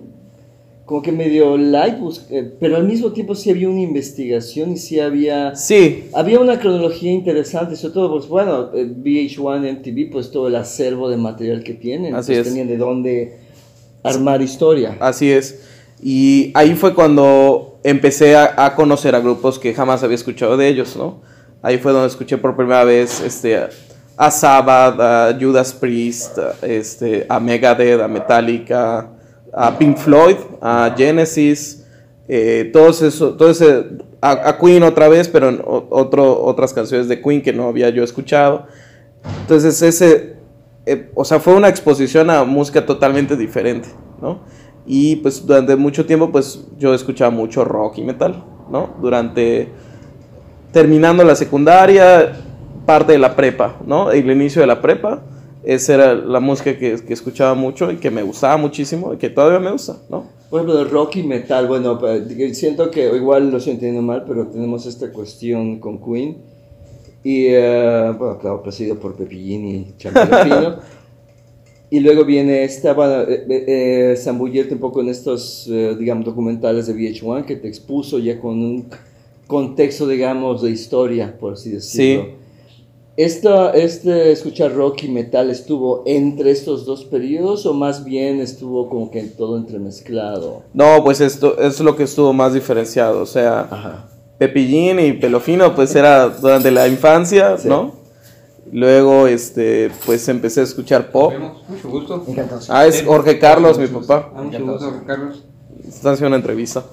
como 0.86 1.02
que 1.04 1.12
medio 1.12 1.56
light, 1.58 1.98
eh, 2.32 2.52
pero 2.60 2.78
al 2.78 2.86
mismo 2.86 3.12
tiempo 3.12 3.36
sí 3.36 3.52
había 3.52 3.70
una 3.70 3.82
investigación 3.82 4.72
y 4.72 4.78
sí 4.78 5.00
había... 5.00 5.54
Sí, 5.56 6.06
Había 6.14 6.40
una 6.40 6.60
cronología 6.60 7.12
interesante, 7.12 7.76
sobre 7.76 7.94
todo, 7.94 8.12
pues 8.14 8.28
bueno, 8.28 8.70
eh, 8.74 8.86
VH1, 8.88 9.80
MTV, 9.82 10.12
pues 10.12 10.32
todo 10.32 10.48
el 10.48 10.56
acervo 10.56 11.10
de 11.10 11.18
material 11.18 11.64
que 11.64 11.74
tienen, 11.74 12.16
Así 12.16 12.32
pues 12.32 12.40
es. 12.40 12.48
tenían 12.48 12.68
de 12.68 12.78
dónde 12.78 13.38
armar 14.04 14.42
historia. 14.42 14.98
así 15.00 15.32
es. 15.32 15.62
Y 16.02 16.52
ahí 16.54 16.76
fue 16.76 16.94
cuando 16.94 17.80
empecé 17.84 18.36
a, 18.36 18.74
conocer 18.76 19.16
a 19.16 19.20
grupos 19.20 19.60
que 19.60 19.74
jamás 19.74 20.04
había 20.04 20.16
escuchado 20.16 20.56
de 20.58 20.68
ellos, 20.68 20.96
¿no? 20.96 21.22
Ahí 21.62 21.78
fue 21.78 21.92
donde 21.92 22.08
escuché 22.08 22.38
por 22.38 22.56
primera 22.56 22.86
vez 22.86 23.20
este, 23.20 23.68
a, 24.16 24.32
Sabbath, 24.32 25.00
a 25.00 25.38
Judas 25.40 25.74
Priest, 25.74 26.38
este, 26.62 27.26
a 27.28 27.40
Megadeth, 27.40 28.00
a 28.00 28.08
Metallica, 28.08 29.10
a 29.54 29.78
Pink 29.78 29.98
Floyd, 29.98 30.38
a 30.62 30.94
Genesis, 30.98 31.86
eh, 32.30 32.70
todos 32.72 33.02
eso, 33.02 33.34
todo 33.34 33.52
a, 34.22 34.58
Queen 34.58 34.84
otra 34.84 35.10
vez, 35.10 35.28
pero 35.28 35.88
otro, 35.90 36.44
otras 36.44 36.74
canciones 36.74 37.10
de 37.10 37.22
Queen 37.22 37.42
que 37.42 37.52
no 37.52 37.68
había 37.68 37.90
yo 37.90 38.04
escuchado. 38.04 38.68
Entonces 39.42 39.82
ese, 39.82 40.36
eh, 40.90 41.12
o 41.14 41.24
sea, 41.24 41.40
fue 41.40 41.54
una 41.54 41.70
exposición 41.70 42.32
a 42.32 42.44
música 42.44 42.84
totalmente 42.84 43.38
diferente, 43.38 43.90
¿no? 44.22 44.40
Y 44.88 45.18
pues 45.18 45.46
durante 45.46 45.76
mucho 45.76 46.06
tiempo 46.06 46.32
pues 46.32 46.66
yo 46.80 46.96
escuchaba 46.96 47.30
mucho 47.30 47.64
rock 47.64 48.00
y 48.00 48.04
metal, 48.04 48.44
¿no? 48.72 48.96
Durante, 49.00 49.70
terminando 50.72 51.24
la 51.24 51.36
secundaria, 51.36 52.34
parte 52.88 53.12
de 53.12 53.20
la 53.20 53.36
prepa, 53.36 53.78
¿no? 53.86 54.12
El 54.12 54.32
inicio 54.32 54.62
de 54.62 54.68
la 54.68 54.82
prepa, 54.82 55.22
esa 55.64 55.94
era 55.94 56.14
la 56.16 56.40
música 56.40 56.76
que, 56.76 56.96
que, 57.06 57.14
escuchaba 57.14 57.54
mucho 57.54 57.92
y 57.92 57.98
que 57.98 58.10
me 58.10 58.24
gustaba 58.24 58.58
muchísimo 58.58 59.14
y 59.14 59.18
que 59.18 59.30
todavía 59.30 59.60
me 59.60 59.72
gusta, 59.72 59.98
¿no? 60.10 60.26
Por 60.50 60.62
ejemplo, 60.62 60.84
de 60.84 60.90
rock 60.90 61.18
y 61.18 61.24
metal, 61.24 61.68
bueno, 61.68 62.00
siento 62.54 62.90
que 62.90 63.16
igual 63.16 63.52
lo 63.52 63.58
estoy 63.58 63.74
entendiendo 63.74 64.02
mal, 64.02 64.24
pero 64.28 64.48
tenemos 64.48 64.88
esta 64.88 65.12
cuestión 65.12 65.80
con 65.80 66.00
Queen 66.00 66.49
y, 67.24 67.50
uh, 67.50 68.14
bueno, 68.18 68.38
claro, 68.40 68.64
presidido 68.64 69.00
por 69.00 69.16
Pepillín 69.16 69.68
y 69.68 69.94
Champino 69.98 70.78
Y 71.92 72.00
luego 72.02 72.24
viene 72.24 72.64
esta, 72.64 72.94
bueno, 72.94 73.22
eh, 73.22 73.46
eh, 73.50 74.16
zambullirte 74.16 74.76
un 74.76 74.80
poco 74.80 75.02
en 75.02 75.10
estos, 75.10 75.68
eh, 75.68 75.96
digamos, 75.98 76.24
documentales 76.24 76.86
de 76.86 76.94
VH1 76.94 77.46
que 77.46 77.56
te 77.56 77.68
expuso 77.68 78.20
ya 78.20 78.40
con 78.40 78.60
un 78.62 78.86
contexto, 79.48 80.08
digamos, 80.08 80.62
de 80.62 80.70
historia, 80.70 81.36
por 81.40 81.54
así 81.54 81.72
decirlo. 81.72 82.24
Sí. 82.24 82.30
Esta, 83.18 83.72
¿Este 83.72 84.32
escuchar 84.32 84.74
rock 84.76 85.04
y 85.04 85.10
metal 85.10 85.50
estuvo 85.50 86.04
entre 86.06 86.52
estos 86.52 86.86
dos 86.86 87.04
periodos 87.04 87.66
o 87.66 87.74
más 87.74 88.06
bien 88.06 88.40
estuvo 88.40 88.88
como 88.88 89.12
que 89.12 89.24
todo 89.24 89.58
entremezclado? 89.58 90.64
No, 90.74 91.04
pues 91.04 91.20
esto 91.20 91.60
es 91.60 91.80
lo 91.82 91.98
que 91.98 92.04
estuvo 92.04 92.32
más 92.32 92.54
diferenciado. 92.54 93.22
O 93.22 93.26
sea, 93.26 94.08
Pepillín 94.40 95.00
y 95.00 95.14
Pelofino, 95.14 95.76
pues 95.76 95.94
era 95.96 96.30
durante 96.30 96.72
la 96.72 96.88
infancia, 96.88 97.58
¿no? 97.66 97.94
Luego, 98.72 99.28
este, 99.28 99.92
pues 100.06 100.28
empecé 100.30 100.62
a 100.62 100.64
escuchar 100.64 101.12
pop. 101.12 101.34
Mucho 101.68 101.90
gusto. 101.90 102.26
Ah, 102.70 102.86
es 102.88 103.04
Jorge 103.04 103.38
Carlos, 103.38 103.78
mi 103.78 103.88
papá. 103.88 104.32
Ah, 104.36 104.42
mucho 104.42 104.66
gusto, 104.66 104.86
Jorge 104.86 105.06
Carlos. 105.06 105.44
Está 105.88 106.12
haciendo 106.12 106.30
una 106.30 106.38
entrevista. 106.38 106.84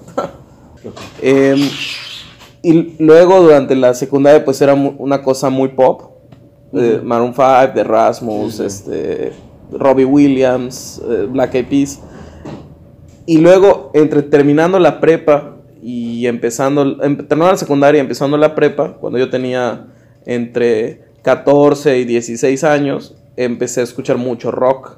Em, 1.21 1.59
y 2.61 2.95
luego, 2.99 3.41
durante 3.41 3.75
la 3.75 3.93
secundaria, 3.93 4.45
pues 4.45 4.61
era 4.61 4.73
una 4.73 5.21
cosa 5.21 5.49
muy 5.49 5.69
pop 5.69 6.17
Maroon 6.71 7.33
5, 7.33 7.73
de 7.73 7.83
Rasmus, 7.83 8.59
este, 8.59 9.33
Robbie 9.71 10.05
Williams, 10.05 11.01
eh, 11.07 11.27
Black 11.29 11.55
Eyed 11.55 11.67
Peas. 11.67 11.99
Y 13.25 13.39
luego, 13.39 13.91
entre 13.93 14.21
terminando 14.23 14.79
la 14.79 14.99
prepa 14.99 15.56
y 15.81 16.27
empezando, 16.27 17.03
em, 17.03 17.17
terminando 17.17 17.51
la 17.51 17.57
secundaria 17.57 17.99
y 17.99 18.01
empezando 18.01 18.37
la 18.37 18.55
prepa, 18.55 18.93
cuando 18.93 19.19
yo 19.19 19.29
tenía 19.29 19.87
entre 20.25 21.03
14 21.21 21.97
y 21.99 22.05
16 22.05 22.63
años, 22.63 23.15
empecé 23.35 23.81
a 23.81 23.83
escuchar 23.83 24.17
mucho 24.17 24.51
rock. 24.51 24.97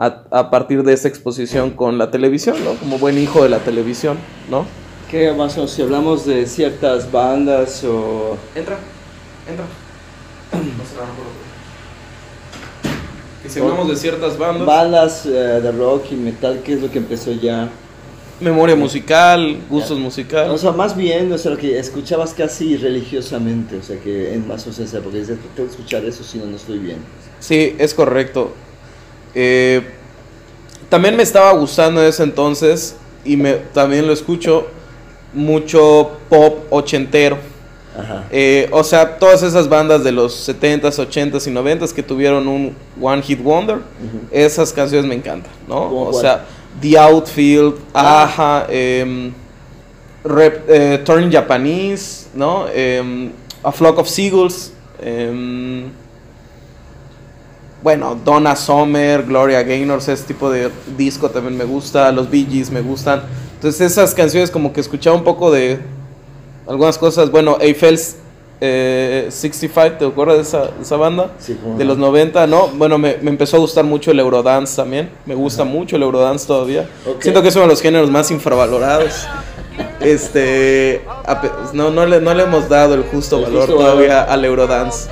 A, 0.00 0.24
a, 0.30 0.50
partir 0.50 0.84
de 0.84 0.92
esa 0.92 1.08
exposición 1.08 1.70
con 1.70 1.98
la 1.98 2.12
televisión, 2.12 2.56
¿no? 2.64 2.74
Como 2.74 2.98
buen 2.98 3.18
hijo 3.18 3.42
de 3.42 3.48
la 3.48 3.58
televisión, 3.58 4.16
¿no? 4.48 4.64
¿Qué 5.10 5.32
más 5.32 5.58
o 5.58 5.66
si 5.66 5.82
hablamos 5.82 6.24
de 6.24 6.46
ciertas 6.46 7.10
bandas 7.10 7.82
o...? 7.82 8.36
Entra, 8.54 8.78
entra. 9.48 9.64
Que 13.42 13.48
si 13.48 13.60
hablamos 13.60 13.88
de 13.88 13.96
ciertas 13.96 14.36
bandas. 14.36 14.66
Bandas 14.66 15.26
eh, 15.26 15.30
de 15.30 15.72
rock 15.72 16.06
y 16.10 16.16
metal, 16.16 16.60
¿qué 16.64 16.74
es 16.74 16.82
lo 16.82 16.90
que 16.90 16.98
empezó 16.98 17.30
ya? 17.32 17.68
Memoria 18.40 18.76
musical, 18.76 19.58
gustos 19.68 19.98
musicales. 19.98 20.50
O 20.50 20.58
sea, 20.58 20.72
más 20.72 20.96
bien, 20.96 21.32
o 21.32 21.38
sea, 21.38 21.50
lo 21.50 21.56
que 21.56 21.78
escuchabas 21.78 22.34
casi 22.34 22.76
religiosamente, 22.76 23.76
o 23.76 23.82
sea, 23.82 23.98
que 23.98 24.32
en 24.32 24.46
más 24.46 24.66
o 24.66 24.70
menos 24.70 24.94
porque 25.02 25.18
dices, 25.18 25.38
tengo 25.56 25.68
que 25.68 25.74
escuchar 25.74 26.04
eso, 26.04 26.22
si 26.22 26.38
no, 26.38 26.46
no 26.46 26.56
estoy 26.56 26.78
bien. 26.78 26.98
Sí, 27.40 27.74
es 27.78 27.94
correcto. 27.94 28.52
Eh, 29.34 29.82
también 30.88 31.16
me 31.16 31.22
estaba 31.22 31.52
gustando 31.52 32.00
en 32.00 32.08
ese 32.08 32.22
entonces, 32.22 32.96
y 33.24 33.36
me, 33.36 33.54
también 33.54 34.06
lo 34.06 34.12
escucho, 34.12 34.68
mucho 35.32 36.12
pop 36.28 36.66
ochentero. 36.70 37.38
Eh, 38.30 38.68
o 38.70 38.84
sea, 38.84 39.18
todas 39.18 39.42
esas 39.42 39.68
bandas 39.68 40.04
de 40.04 40.12
los 40.12 40.48
70s, 40.48 41.04
80s 41.04 41.48
y 41.48 41.50
90s 41.50 41.92
que 41.92 42.02
tuvieron 42.02 42.46
un 42.46 42.76
One 43.00 43.22
Hit 43.22 43.42
Wonder, 43.42 43.78
esas 44.30 44.72
canciones 44.72 45.06
me 45.08 45.16
encantan, 45.16 45.52
¿no? 45.66 46.06
O 46.06 46.12
sea, 46.12 46.44
The 46.80 46.98
Outfield. 46.98 47.80
Aja, 47.92 48.66
eh, 48.68 49.32
Turning 51.04 51.30
Japanese, 51.30 52.28
¿no? 52.34 52.66
Em, 52.68 53.32
A 53.62 53.72
Flock 53.72 53.98
of 53.98 54.08
Seagulls, 54.08 54.72
em, 55.00 55.90
bueno, 57.82 58.14
Donna 58.24 58.54
Summer, 58.54 59.22
Gloria 59.24 59.62
Gaynor, 59.62 59.98
ese 59.98 60.16
tipo 60.18 60.50
de 60.50 60.70
disco 60.96 61.28
también 61.30 61.56
me 61.56 61.64
gusta, 61.64 62.12
los 62.12 62.28
Bee 62.30 62.46
Gees 62.48 62.70
me 62.70 62.80
gustan. 62.80 63.22
Entonces 63.54 63.92
esas 63.92 64.14
canciones 64.14 64.50
como 64.50 64.72
que 64.72 64.80
escuchaba 64.80 65.16
un 65.16 65.24
poco 65.24 65.50
de 65.50 65.80
algunas 66.66 66.98
cosas. 66.98 67.30
Bueno, 67.30 67.56
Eiffel's 67.60 68.16
eh, 68.60 69.26
65, 69.30 69.98
¿te 69.98 70.06
acuerdas 70.06 70.36
de 70.36 70.42
esa, 70.42 70.70
esa 70.80 70.96
banda? 70.96 71.30
Sí, 71.38 71.58
de 71.76 71.84
los 71.84 71.98
90, 71.98 72.46
¿no? 72.46 72.68
Bueno, 72.68 72.98
me, 72.98 73.16
me, 73.22 73.30
empezó 73.30 73.56
a 73.56 73.60
gustar 73.60 73.84
mucho 73.84 74.10
el 74.10 74.18
Eurodance 74.18 74.74
también. 74.76 75.10
Me 75.26 75.34
gusta 75.34 75.64
mucho 75.64 75.96
el 75.96 76.02
Eurodance 76.02 76.46
todavía. 76.46 76.88
Siento 77.20 77.42
que 77.42 77.48
es 77.48 77.56
uno 77.56 77.64
de 77.64 77.70
los 77.70 77.80
géneros 77.80 78.10
más 78.10 78.30
infravalorados. 78.30 79.26
Este. 80.00 81.04
No, 81.72 81.90
no, 81.90 82.06
le, 82.06 82.20
no 82.20 82.34
le 82.34 82.44
hemos 82.44 82.68
dado 82.68 82.94
el 82.94 83.02
justo 83.04 83.38
el 83.38 83.44
valor 83.44 83.66
justo 83.66 83.76
todavía 83.76 84.22
valor. 84.22 84.32
al 84.32 84.44
Eurodance. 84.44 85.08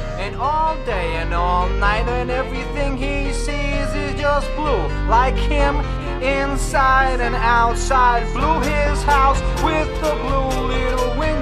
Like 5.09 5.37
him 5.37 5.77
inside 6.21 7.21
and 7.21 7.37
outside. 7.37 8.25
Blew 8.35 8.59
his 8.61 9.03
house 9.05 9.41
with 9.63 9.89
the 10.03 10.15
blue 10.23 10.67
little 10.67 10.96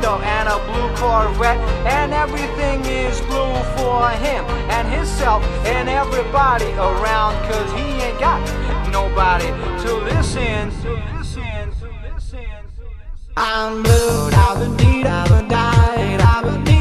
window 0.04 0.22
and 0.24 0.48
a 0.48 0.58
blue 0.66 0.88
Corvette. 0.96 1.58
And 1.86 2.12
everything 2.12 2.84
is 2.84 3.20
blue 3.22 3.54
for 3.76 4.08
him 4.10 4.44
and 4.70 4.88
himself 4.92 5.42
and 5.66 5.88
everybody 5.88 6.70
around. 6.72 7.34
Cause 7.50 7.72
he 7.72 8.02
ain't 8.02 8.18
got 8.20 8.40
nobody 8.92 9.46
to 9.84 9.94
listen. 10.04 10.70
To. 10.82 11.14
I'm 13.36 13.82
blue, 13.82 14.30
I've 14.32 14.60
been 14.60 14.76
deed, 14.76 15.06
I've 15.06 15.28
been 15.28 15.52
I've 15.52 16.44
been 16.44 16.73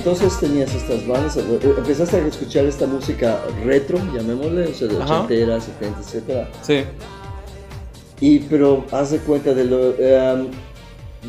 Entonces 0.00 0.40
tenías 0.40 0.74
estas 0.74 1.06
bandas, 1.06 1.36
eh, 1.36 1.42
eh, 1.62 1.74
empezaste 1.76 2.16
a 2.16 2.26
escuchar 2.26 2.64
esta 2.64 2.86
música 2.86 3.38
retro, 3.62 3.98
llamémosle, 4.14 4.68
o 4.68 4.72
sea, 4.72 4.88
de 4.88 4.96
80, 4.96 5.60
70, 5.60 6.00
etc. 6.00 6.46
Sí. 6.62 6.74
Y 8.18 8.38
pero 8.38 8.86
haz 8.92 9.10
de 9.10 9.18
cuenta 9.18 9.52
de 9.52 9.66
lo 9.66 9.90
em, 9.98 10.46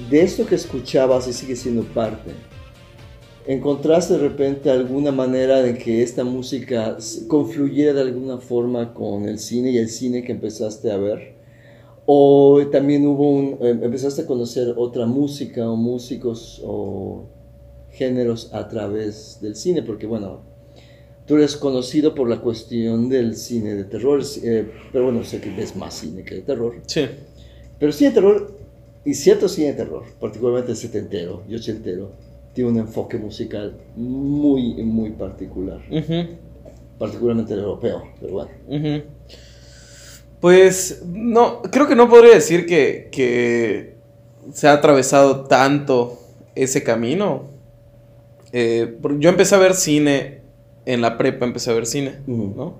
de 0.09 0.21
esto 0.21 0.45
que 0.45 0.55
escuchabas 0.55 1.27
y 1.27 1.33
sigue 1.33 1.57
siendo 1.57 1.83
parte. 1.83 2.31
¿Encontraste 3.45 4.13
de 4.13 4.19
repente 4.19 4.69
alguna 4.69 5.11
manera 5.11 5.61
de 5.61 5.77
que 5.77 6.01
esta 6.01 6.23
música 6.23 6.95
confluyera 7.27 7.91
de 7.91 8.01
alguna 8.03 8.37
forma 8.37 8.93
con 8.93 9.27
el 9.27 9.37
cine 9.39 9.71
y 9.71 9.79
el 9.79 9.89
cine 9.89 10.23
que 10.23 10.31
empezaste 10.31 10.89
a 10.93 10.95
ver? 10.95 11.35
¿O 12.05 12.61
también 12.71 13.05
hubo 13.05 13.31
un, 13.31 13.57
em, 13.59 13.83
empezaste 13.83 14.21
a 14.21 14.25
conocer 14.25 14.73
otra 14.77 15.05
música 15.05 15.69
o 15.69 15.75
músicos 15.75 16.61
o 16.63 17.40
géneros 17.91 18.53
a 18.53 18.67
través 18.67 19.39
del 19.41 19.55
cine, 19.55 19.83
porque 19.83 20.07
bueno, 20.07 20.41
tú 21.25 21.35
eres 21.35 21.55
conocido 21.57 22.15
por 22.15 22.29
la 22.29 22.41
cuestión 22.41 23.09
del 23.09 23.35
cine 23.35 23.75
de 23.75 23.83
terror, 23.83 24.21
eh, 24.43 24.69
pero 24.91 25.05
bueno, 25.05 25.23
sé 25.23 25.39
que 25.39 25.49
ves 25.49 25.75
más 25.75 25.93
cine 25.93 26.23
que 26.23 26.35
de 26.35 26.41
terror. 26.41 26.75
Sí. 26.87 27.05
Pero 27.79 27.91
cine 27.91 28.09
de 28.09 28.15
terror, 28.15 28.57
y 29.03 29.13
cierto 29.13 29.47
cine 29.47 29.67
de 29.67 29.73
terror, 29.73 30.03
particularmente 30.19 30.71
el 30.71 30.77
setentero 30.77 31.43
y 31.49 31.55
ochentero, 31.55 32.11
tiene 32.53 32.69
un 32.69 32.77
enfoque 32.77 33.17
musical 33.17 33.77
muy, 33.95 34.73
muy 34.83 35.11
particular. 35.11 35.81
Particularmente 36.97 37.53
el 37.53 37.59
europeo, 37.59 38.03
pero 38.19 38.33
bueno. 38.33 38.51
Pues 40.39 41.03
no, 41.05 41.61
creo 41.61 41.87
que 41.87 41.95
no 41.95 42.09
podría 42.09 42.33
decir 42.33 42.65
que, 42.65 43.09
que 43.11 43.95
se 44.53 44.67
ha 44.67 44.73
atravesado 44.73 45.45
tanto 45.45 46.19
ese 46.55 46.83
camino 46.83 47.50
eh, 48.53 48.97
yo 49.19 49.29
empecé 49.29 49.55
a 49.55 49.59
ver 49.59 49.73
cine 49.75 50.41
en 50.85 51.01
la 51.01 51.17
prepa, 51.17 51.45
empecé 51.45 51.71
a 51.71 51.73
ver 51.73 51.85
cine. 51.85 52.19
¿no? 52.27 52.79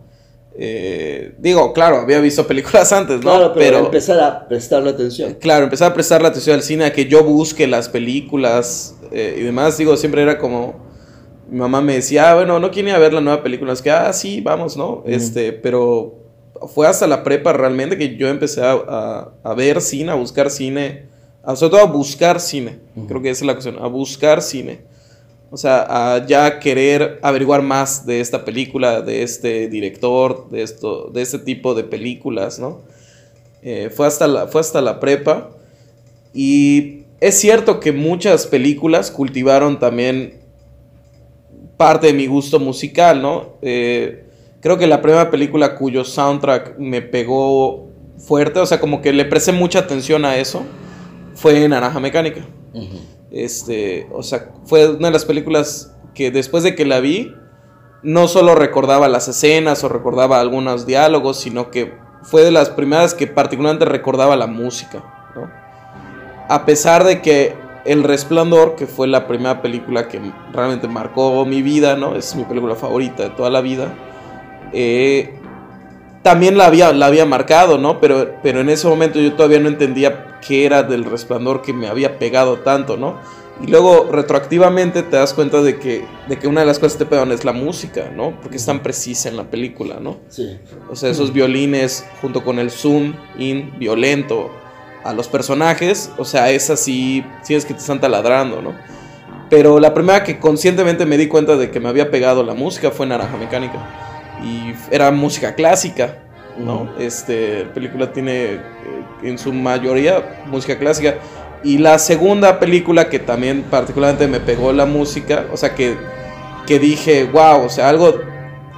Eh, 0.58 1.34
digo, 1.40 1.72
claro, 1.74 1.98
había 1.98 2.20
visto 2.20 2.46
películas 2.46 2.92
antes, 2.94 3.18
¿no? 3.18 3.22
Claro, 3.32 3.54
pero, 3.54 3.80
empezar 3.80 4.20
a 4.20 4.48
prestarle 4.48 4.90
atención. 4.90 5.36
Claro, 5.40 5.64
empecé 5.66 5.86
a 5.86 5.94
prestar 5.94 6.22
la 6.22 6.28
atención 6.30 6.56
al 6.58 6.62
cine, 6.64 6.86
a 6.86 6.94
que 6.94 7.06
yo 7.06 7.24
busque 7.24 7.68
las 7.68 7.88
películas 7.90 8.96
eh, 9.12 9.38
y 9.40 9.44
demás. 9.44 9.78
Digo, 9.78 9.96
siempre 9.98 10.22
era 10.22 10.38
como. 10.38 10.90
Mi 11.50 11.60
mamá 11.60 11.82
me 11.82 11.96
decía, 11.96 12.32
ah, 12.32 12.36
bueno, 12.36 12.60
no 12.60 12.72
quiere 12.72 12.90
ir 12.90 12.96
a 12.96 13.00
ver 13.00 13.12
la 13.14 13.20
nueva 13.22 13.44
película. 13.44 13.74
Es 13.74 13.82
que, 13.82 13.92
ah, 13.92 14.12
sí, 14.14 14.40
vamos, 14.42 14.78
¿no? 14.78 15.04
Este, 15.06 15.52
pero 15.52 16.16
fue 16.74 16.88
hasta 16.88 17.08
la 17.08 17.24
prepa 17.24 17.52
realmente 17.54 17.98
que 17.98 18.16
yo 18.16 18.30
empecé 18.30 18.62
a, 18.62 18.72
a- 18.74 19.32
a 19.44 19.54
ver 19.54 19.82
cine, 19.82 20.12
a 20.12 20.16
buscar 20.16 20.50
cine. 20.50 21.06
a- 21.44 21.56
sobre 21.56 21.72
todo 21.72 21.82
a 21.82 21.86
buscar 21.92 22.40
cine. 22.40 22.80
Creo 23.08 23.22
que 23.22 23.30
esa 23.32 23.44
es 23.44 23.48
la 23.48 23.54
cuestión, 23.54 23.78
a 23.84 23.88
buscar 23.88 24.42
cine. 24.42 24.82
O 25.54 25.58
sea, 25.58 25.86
a 26.16 26.26
ya 26.26 26.60
querer 26.60 27.20
averiguar 27.22 27.62
más 27.62 28.06
de 28.06 28.22
esta 28.22 28.46
película, 28.46 29.02
de 29.02 29.22
este 29.22 29.68
director, 29.68 30.50
de, 30.50 30.64
esto, 30.64 31.12
de 31.14 31.22
este 31.22 31.40
tipo 31.40 31.76
de 31.76 31.84
películas, 31.84 32.58
¿no? 32.58 32.80
Eh, 33.62 33.92
fue, 33.94 34.08
hasta 34.08 34.28
la, 34.28 34.48
fue 34.48 34.62
hasta 34.62 34.82
la 34.82 35.02
prepa. 35.02 35.50
Y 36.34 37.04
es 37.20 37.38
cierto 37.38 37.82
que 37.82 37.92
muchas 37.92 38.48
películas 38.48 39.12
cultivaron 39.12 39.78
también 39.78 40.40
parte 41.76 42.08
de 42.08 42.14
mi 42.14 42.28
gusto 42.28 42.58
musical, 42.58 43.22
¿no? 43.22 43.58
Eh, 43.62 44.24
creo 44.62 44.78
que 44.78 44.88
la 44.88 45.02
primera 45.02 45.30
película 45.30 45.76
cuyo 45.76 46.06
soundtrack 46.06 46.78
me 46.78 47.02
pegó 47.02 47.90
fuerte, 48.18 48.60
o 48.60 48.66
sea, 48.66 48.80
como 48.80 49.02
que 49.02 49.12
le 49.12 49.26
presté 49.26 49.52
mucha 49.52 49.80
atención 49.80 50.24
a 50.24 50.38
eso, 50.38 50.64
fue 51.36 51.68
Naranja 51.68 52.00
Mecánica. 52.00 52.46
Ujú. 52.74 53.11
Este, 53.32 54.08
o 54.12 54.24
sea, 54.24 54.52
fue 54.66 54.90
una 54.90 55.08
de 55.08 55.14
las 55.14 55.26
películas 55.26 55.96
que 56.14 56.32
después 56.32 56.64
de 56.64 56.76
que 56.76 56.86
la 56.86 57.00
vi, 57.00 57.34
no 58.04 58.28
solo 58.28 58.56
recordaba 58.56 59.08
las 59.08 59.28
escenas 59.28 59.84
o 59.84 59.90
recordaba 59.90 60.40
algunos 60.40 60.86
diálogos, 60.86 61.40
sino 61.40 61.72
que 61.72 61.94
fue 62.24 62.44
de 62.44 62.52
las 62.52 62.70
primeras 62.70 63.14
que 63.14 63.28
particularmente 63.28 63.86
recordaba 63.86 64.36
la 64.36 64.48
música, 64.48 65.32
¿no? 65.36 65.50
A 66.50 66.66
pesar 66.66 67.04
de 67.04 67.22
que 67.22 67.56
El 67.86 68.04
Resplandor, 68.04 68.76
que 68.76 68.86
fue 68.86 69.08
la 69.08 69.28
primera 69.28 69.62
película 69.62 70.08
que 70.08 70.20
realmente 70.52 70.88
marcó 70.88 71.46
mi 71.46 71.62
vida, 71.62 71.96
¿no? 71.96 72.16
Es 72.16 72.36
mi 72.36 72.44
película 72.44 72.76
favorita 72.76 73.24
de 73.24 73.30
toda 73.30 73.50
la 73.50 73.62
vida. 73.62 73.94
eh, 74.74 75.41
también 76.24 76.58
la 76.58 76.66
había, 76.66 76.94
la 76.94 77.08
había 77.08 77.26
marcado, 77.26 77.78
¿no? 77.78 78.00
Pero, 78.00 78.36
pero 78.44 78.62
en 78.62 78.70
ese 78.70 78.88
momento 78.88 79.20
yo 79.20 79.34
todavía 79.34 79.60
no 79.60 79.70
entendía 79.70 80.40
qué 80.46 80.66
era 80.66 80.84
del 80.84 81.06
resplandor 81.06 81.62
que 81.62 81.74
me 81.74 81.88
había 81.88 82.20
pegado 82.20 82.60
tanto, 82.60 82.98
¿no? 82.98 83.18
Y 83.62 83.68
luego 83.68 84.10
retroactivamente 84.12 85.04
te 85.04 85.18
das 85.18 85.34
cuenta 85.34 85.62
de 85.62 85.78
que, 85.78 86.04
de 86.28 86.40
que 86.40 86.48
una 86.48 86.62
de 86.62 86.68
las 86.68 86.80
cosas 86.80 86.94
que 86.94 87.06
te 87.06 87.10
pegan 87.10 87.32
es 87.32 87.46
la 87.46 87.54
música, 87.54 88.10
¿no? 88.16 88.40
Porque 88.42 88.58
es 88.58 88.66
tan 88.66 88.82
precisa 88.82 89.30
en 89.30 89.38
la 89.38 89.52
película, 89.52 90.00
¿no? 90.00 90.18
Sí. 90.30 90.58
O 90.90 90.96
sea, 90.96 91.10
esos 91.10 91.32
violines 91.32 92.06
junto 92.22 92.44
con 92.44 92.58
el 92.58 92.72
zoom 92.72 93.14
in 93.38 93.78
violento 93.78 94.50
a 95.04 95.14
los 95.14 95.28
personajes, 95.28 96.12
o 96.18 96.26
sea, 96.26 96.50
es 96.50 96.70
así, 96.70 97.24
sientes 97.44 97.66
que 97.66 97.74
te 97.74 97.80
están 97.80 98.00
taladrando, 98.00 98.62
¿no? 98.62 98.74
Pero 99.50 99.80
la 99.80 99.94
primera 99.94 100.24
que 100.24 100.40
conscientemente 100.40 101.06
me 101.06 101.18
di 101.18 101.28
cuenta 101.28 101.58
de 101.58 101.70
que 101.70 101.80
me 101.80 101.90
había 101.90 102.10
pegado 102.10 102.44
la 102.44 102.54
música 102.54 102.90
fue 102.90 103.06
Naranja 103.06 103.38
Mecánica. 103.38 104.11
Y 104.42 104.74
era 104.90 105.12
música 105.12 105.54
clásica, 105.56 106.18
¿no? 106.58 106.84
Ujú. 106.84 107.00
Este, 107.00 107.66
la 107.66 107.74
película 107.74 108.12
tiene 108.12 108.54
eh, 108.54 108.60
en 109.24 109.38
su 109.38 109.54
mayoría 109.54 110.44
música 110.48 110.78
clásica. 110.78 111.16
Y 111.64 111.78
la 111.78 112.00
segunda 112.00 112.60
película 112.60 113.08
que 113.08 113.20
también 113.20 113.64
particularmente 113.64 114.28
me 114.28 114.40
pegó 114.40 114.74
la 114.74 114.86
música, 114.86 115.46
o 115.52 115.58
sea, 115.58 115.76
que, 115.76 115.96
que 116.66 116.80
dije, 116.80 117.26
wow, 117.26 117.66
o 117.66 117.70
sea, 117.70 117.90
algo 117.90 118.20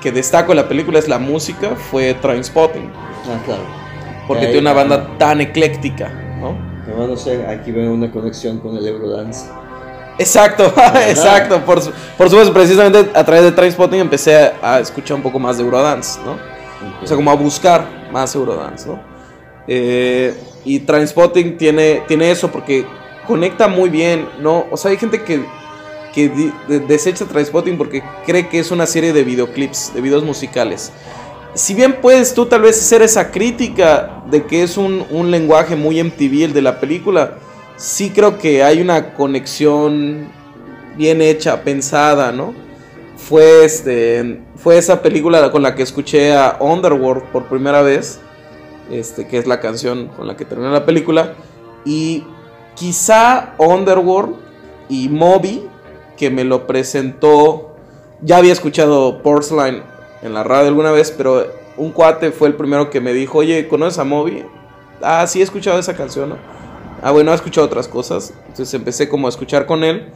que 0.02 0.12
destaco 0.12 0.52
en 0.52 0.58
la 0.58 0.68
película 0.68 1.00
es 1.00 1.08
la 1.08 1.18
música, 1.18 1.76
fue 1.76 2.14
Trainspotting. 2.16 2.92
Ah, 2.94 3.42
claro. 3.46 3.64
Porque 4.28 4.48
Ahí, 4.48 4.52
tiene 4.52 4.70
una 4.70 4.74
banda 4.74 5.18
tan 5.18 5.40
ecléctica, 5.40 6.10
¿no? 6.42 6.58
Además, 6.86 7.08
no 7.08 7.18
sé, 7.18 7.48
aquí 7.48 7.72
veo 7.72 7.94
una 7.94 8.12
conexión 8.12 8.60
con 8.60 8.76
el 8.76 8.86
Eurodance. 8.86 9.50
Exacto, 10.18 10.72
exacto. 11.08 11.60
Por, 11.66 11.82
su- 11.82 11.92
por 12.18 12.30
supuesto, 12.30 12.54
precisamente 12.54 13.10
a 13.14 13.24
través 13.24 13.44
de 13.46 13.52
Trainspotting 13.52 14.00
empecé 14.00 14.36
a, 14.38 14.76
a 14.76 14.80
escuchar 14.80 15.16
un 15.18 15.24
poco 15.24 15.40
más 15.40 15.58
de 15.58 15.64
Eurodance, 15.64 16.20
¿no? 16.24 16.38
O 17.02 17.08
sea, 17.08 17.16
como 17.16 17.32
a 17.32 17.36
buscar 17.36 17.86
más 18.12 18.36
Eurodance, 18.36 18.88
¿no? 18.88 19.00
Eh, 19.68 20.34
y 20.66 20.80
Trainspotting 20.80 21.58
tiene, 21.58 22.04
tiene 22.08 22.32
eso 22.32 22.50
porque 22.52 22.86
conecta 23.28 23.68
muy 23.68 23.90
bien, 23.90 24.28
¿no? 24.42 24.66
O 24.70 24.78
sea, 24.78 24.92
hay 24.92 24.98
gente 24.98 25.24
que, 25.24 25.44
que 26.14 26.30
di- 26.30 26.54
de- 26.68 26.80
desecha 26.82 27.26
Trainspotting 27.26 27.78
porque 27.78 28.04
cree 28.26 28.48
que 28.50 28.60
es 28.60 28.72
una 28.72 28.86
serie 28.86 29.14
de 29.14 29.24
videoclips, 29.24 29.94
de 29.94 30.02
videos 30.02 30.24
musicales. 30.24 30.92
Si 31.56 31.74
bien 31.74 31.98
puedes 32.02 32.34
tú 32.34 32.46
tal 32.48 32.62
vez 32.62 32.80
hacer 32.80 33.02
esa 33.02 33.32
crítica 33.32 34.24
de 34.30 34.44
que 34.46 34.64
es 34.64 34.76
un, 34.76 35.06
un 35.12 35.32
lenguaje 35.32 35.76
muy 35.76 36.04
MTV 36.04 36.46
el 36.46 36.54
de 36.54 36.62
la 36.62 36.80
película, 36.80 37.36
sí 37.76 38.12
creo 38.12 38.38
que 38.38 38.64
hay 38.64 38.82
una 38.82 39.14
conexión 39.14 40.28
bien 40.98 41.22
hecha, 41.22 41.64
pensada, 41.64 42.32
¿no? 42.32 42.54
Fue, 43.18 43.66
este, 43.66 44.42
fue 44.58 44.78
esa 44.78 45.02
película 45.02 45.52
con 45.52 45.62
la 45.62 45.76
que 45.76 45.84
escuché 45.84 46.34
a 46.34 46.58
Underworld 46.60 47.24
por 47.32 47.46
primera 47.46 47.82
vez, 47.82 48.20
este, 48.92 49.28
que 49.28 49.38
es 49.38 49.48
la 49.48 49.60
canción 49.60 50.08
con 50.10 50.28
la 50.28 50.36
que 50.36 50.46
terminó 50.46 50.72
la 50.72 50.86
película, 50.86 51.34
y 51.86 52.24
quizá 52.76 53.54
Underworld 53.58 54.36
y 54.90 55.10
Moby, 55.10 55.68
que 56.18 56.30
me 56.30 56.44
lo 56.44 56.68
presentó, 56.68 57.76
ya 58.22 58.38
había 58.38 58.54
escuchado 58.54 59.22
Porcelain 59.22 59.84
en 60.22 60.34
la 60.34 60.44
radio 60.44 60.68
alguna 60.68 60.92
vez, 60.92 61.12
pero 61.12 61.48
un 61.78 61.92
cuate 61.92 62.32
fue 62.32 62.50
el 62.50 62.56
primero 62.56 62.90
que 62.90 63.02
me 63.02 63.14
dijo, 63.14 63.40
oye, 63.40 63.68
¿conoces 63.68 64.00
a 64.00 64.04
Moby? 64.04 64.44
Ah, 65.02 65.26
sí, 65.28 65.40
he 65.40 65.44
escuchado 65.44 65.80
esa 65.80 65.96
canción, 65.96 66.30
¿no? 66.30 66.38
Ah, 67.04 67.12
bueno, 67.12 67.32
he 67.32 67.36
escuchado 67.36 67.68
otras 67.68 67.88
cosas. 67.88 68.34
Entonces 68.48 68.74
empecé 68.74 69.10
como 69.10 69.28
a 69.28 69.30
escuchar 69.30 69.66
con 69.66 69.84
él. 69.84 70.08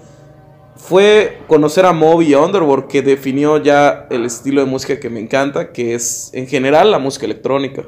Fue 0.77 1.39
conocer 1.47 1.85
a 1.85 1.91
Moby 1.91 2.27
y 2.27 2.33
a 2.33 2.39
Underworld 2.39 2.87
que 2.87 3.01
definió 3.01 3.61
ya 3.61 4.07
el 4.09 4.25
estilo 4.25 4.61
de 4.61 4.67
música 4.67 4.99
que 4.99 5.09
me 5.09 5.19
encanta, 5.19 5.73
que 5.73 5.95
es 5.95 6.29
en 6.33 6.47
general 6.47 6.91
la 6.91 6.99
música 6.99 7.25
electrónica. 7.25 7.83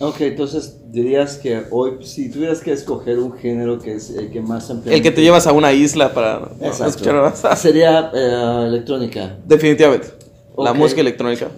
Ok, 0.00 0.20
entonces 0.20 0.78
dirías 0.92 1.38
que 1.38 1.64
hoy, 1.70 1.96
si 2.02 2.30
tuvieras 2.30 2.60
que 2.60 2.70
escoger 2.70 3.18
un 3.18 3.32
género 3.32 3.80
que 3.80 3.94
es 3.94 4.10
el 4.10 4.30
que 4.30 4.40
más 4.40 4.70
ampliamente... 4.70 4.94
El 4.94 5.02
que 5.02 5.10
te 5.10 5.22
llevas 5.22 5.48
a 5.48 5.52
una 5.52 5.72
isla 5.72 6.14
para. 6.14 6.50
Exacto. 6.60 6.90
escuchar 6.90 7.20
más. 7.20 7.44
Sería 7.60 8.12
eh, 8.14 8.64
electrónica. 8.68 9.36
Definitivamente. 9.44 10.08
La 10.56 10.72
música 10.72 11.00
electrónica. 11.00 11.48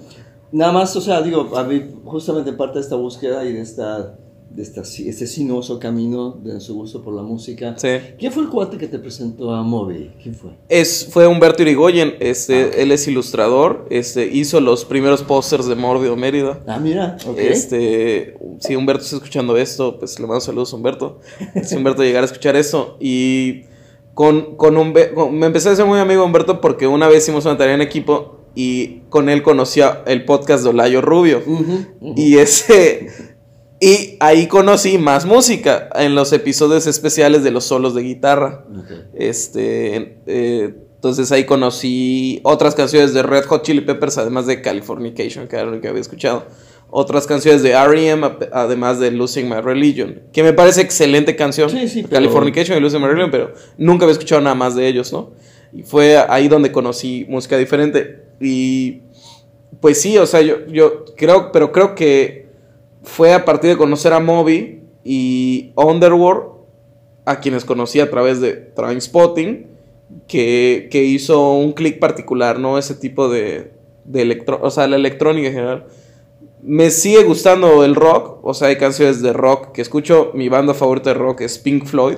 Nada 0.52 0.72
más, 0.72 0.96
o 0.96 1.00
sea, 1.02 1.20
digo, 1.20 1.56
a 1.56 1.64
mí 1.64 1.94
justamente 2.04 2.52
parte 2.54 2.78
de 2.78 2.80
esta 2.80 2.96
búsqueda 2.96 3.44
y 3.44 3.52
de 3.52 3.60
esta, 3.60 4.16
de 4.50 4.62
esta 4.62 4.80
este 4.82 5.26
sinuoso 5.28 5.78
camino 5.78 6.32
de 6.42 6.60
su 6.60 6.74
gusto 6.74 7.02
por 7.02 7.14
la 7.14 7.22
música. 7.22 7.74
Sí. 7.78 7.88
¿Quién 8.18 8.32
fue 8.32 8.42
el 8.42 8.48
cuate 8.48 8.76
que 8.78 8.88
te 8.88 8.98
presentó 8.98 9.52
a 9.54 9.62
Moby? 9.62 10.10
¿Quién 10.20 10.34
fue? 10.34 10.50
Es, 10.68 11.08
fue 11.10 11.26
Humberto 11.28 11.62
Irigoyen, 11.62 12.14
este, 12.20 12.64
Ah, 12.64 12.70
él 12.76 12.90
es 12.92 13.06
ilustrador, 13.06 13.86
este, 13.90 14.26
hizo 14.26 14.60
los 14.60 14.84
primeros 14.84 15.22
pósters 15.22 15.66
de 15.66 15.76
Mórbido 15.76 16.16
Mérida. 16.16 16.60
Ah, 16.66 16.78
mira. 16.80 17.16
Este, 17.36 18.36
si 18.58 18.74
Humberto 18.76 19.04
está 19.04 19.16
escuchando 19.16 19.56
esto, 19.56 19.98
pues 19.98 20.18
le 20.18 20.26
mando 20.26 20.40
saludos 20.40 20.72
a 20.72 20.76
Humberto. 20.76 21.20
Si 21.64 21.76
Humberto 21.76 22.02
llegara 22.02 22.22
a 22.24 22.26
escuchar 22.26 22.56
esto. 22.56 22.96
Y 23.00 23.62
con, 24.14 24.56
con, 24.56 24.74
con- 25.14 25.38
me 25.38 25.46
empecé 25.46 25.68
a 25.70 25.76
ser 25.76 25.86
muy 25.86 25.98
amigo 26.00 26.24
Humberto 26.24 26.60
porque 26.60 26.86
una 26.86 27.06
vez 27.08 27.22
hicimos 27.22 27.44
una 27.46 27.56
tarea 27.56 27.74
en 27.74 27.80
equipo 27.82 28.40
y 28.54 29.02
con 29.10 29.28
él 29.28 29.42
conocía 29.44 30.02
el 30.06 30.24
podcast 30.24 30.64
de 30.64 30.70
Olayo 30.70 31.00
Rubio. 31.00 31.40
Y 32.16 32.36
ese. 32.38 33.08
Y 33.80 34.16
ahí 34.20 34.46
conocí 34.46 34.98
más 34.98 35.24
música 35.24 35.88
en 35.94 36.14
los 36.14 36.32
episodios 36.34 36.86
especiales 36.86 37.42
de 37.42 37.50
los 37.50 37.64
solos 37.64 37.94
de 37.94 38.02
guitarra. 38.02 38.66
Este, 39.14 40.18
eh, 40.26 40.74
entonces 40.96 41.32
ahí 41.32 41.44
conocí 41.44 42.40
otras 42.42 42.74
canciones 42.74 43.14
de 43.14 43.22
Red 43.22 43.46
Hot 43.46 43.62
Chili 43.64 43.80
Peppers, 43.80 44.18
además 44.18 44.46
de 44.46 44.60
Californication, 44.60 45.48
que 45.48 45.56
era 45.56 45.64
lo 45.64 45.80
que 45.80 45.88
había 45.88 46.02
escuchado. 46.02 46.44
Otras 46.90 47.26
canciones 47.26 47.62
de 47.62 47.70
R.E.M., 47.70 48.28
además 48.52 48.98
de 48.98 49.12
Losing 49.12 49.48
My 49.48 49.62
Religion, 49.62 50.24
que 50.32 50.42
me 50.42 50.52
parece 50.52 50.82
excelente 50.82 51.34
canción. 51.34 51.70
Sí, 51.70 51.88
sí, 51.88 52.02
pero- 52.02 52.16
Californication 52.16 52.76
y 52.76 52.80
Losing 52.82 53.00
My 53.00 53.06
Religion, 53.06 53.30
pero 53.30 53.54
nunca 53.78 54.04
había 54.04 54.12
escuchado 54.12 54.42
nada 54.42 54.56
más 54.56 54.74
de 54.74 54.86
ellos, 54.88 55.10
¿no? 55.10 55.30
Y 55.72 55.84
fue 55.84 56.18
ahí 56.18 56.48
donde 56.48 56.70
conocí 56.70 57.24
música 57.30 57.56
diferente. 57.56 58.24
Y 58.40 59.02
pues 59.80 60.00
sí, 60.02 60.18
o 60.18 60.26
sea, 60.26 60.42
yo, 60.42 60.66
yo 60.66 61.04
creo, 61.16 61.50
pero 61.52 61.72
creo 61.72 61.94
que 61.94 62.49
fue 63.02 63.32
a 63.32 63.44
partir 63.44 63.70
de 63.70 63.76
conocer 63.76 64.12
a 64.12 64.20
Moby 64.20 64.82
y 65.04 65.72
Underworld, 65.76 66.44
a 67.24 67.40
quienes 67.40 67.64
conocí 67.64 68.00
a 68.00 68.10
través 68.10 68.40
de 68.40 68.52
Trainspotting, 68.54 69.66
que, 70.26 70.88
que 70.90 71.04
hizo 71.04 71.52
un 71.54 71.72
clic 71.72 71.98
particular, 71.98 72.58
¿no? 72.58 72.78
Ese 72.78 72.94
tipo 72.94 73.28
de, 73.28 73.72
de 74.04 74.22
electro, 74.22 74.58
o 74.62 74.70
sea, 74.70 74.86
la 74.86 74.96
electrónica 74.96 75.48
en 75.48 75.54
general. 75.54 75.86
Me 76.62 76.90
sigue 76.90 77.22
gustando 77.24 77.84
el 77.84 77.94
rock, 77.94 78.38
o 78.42 78.52
sea, 78.52 78.68
hay 78.68 78.76
canciones 78.76 79.22
de 79.22 79.32
rock 79.32 79.72
que 79.72 79.80
escucho. 79.80 80.30
Mi 80.34 80.48
banda 80.48 80.74
favorita 80.74 81.10
de 81.10 81.14
rock 81.14 81.42
es 81.42 81.58
Pink 81.58 81.86
Floyd, 81.86 82.16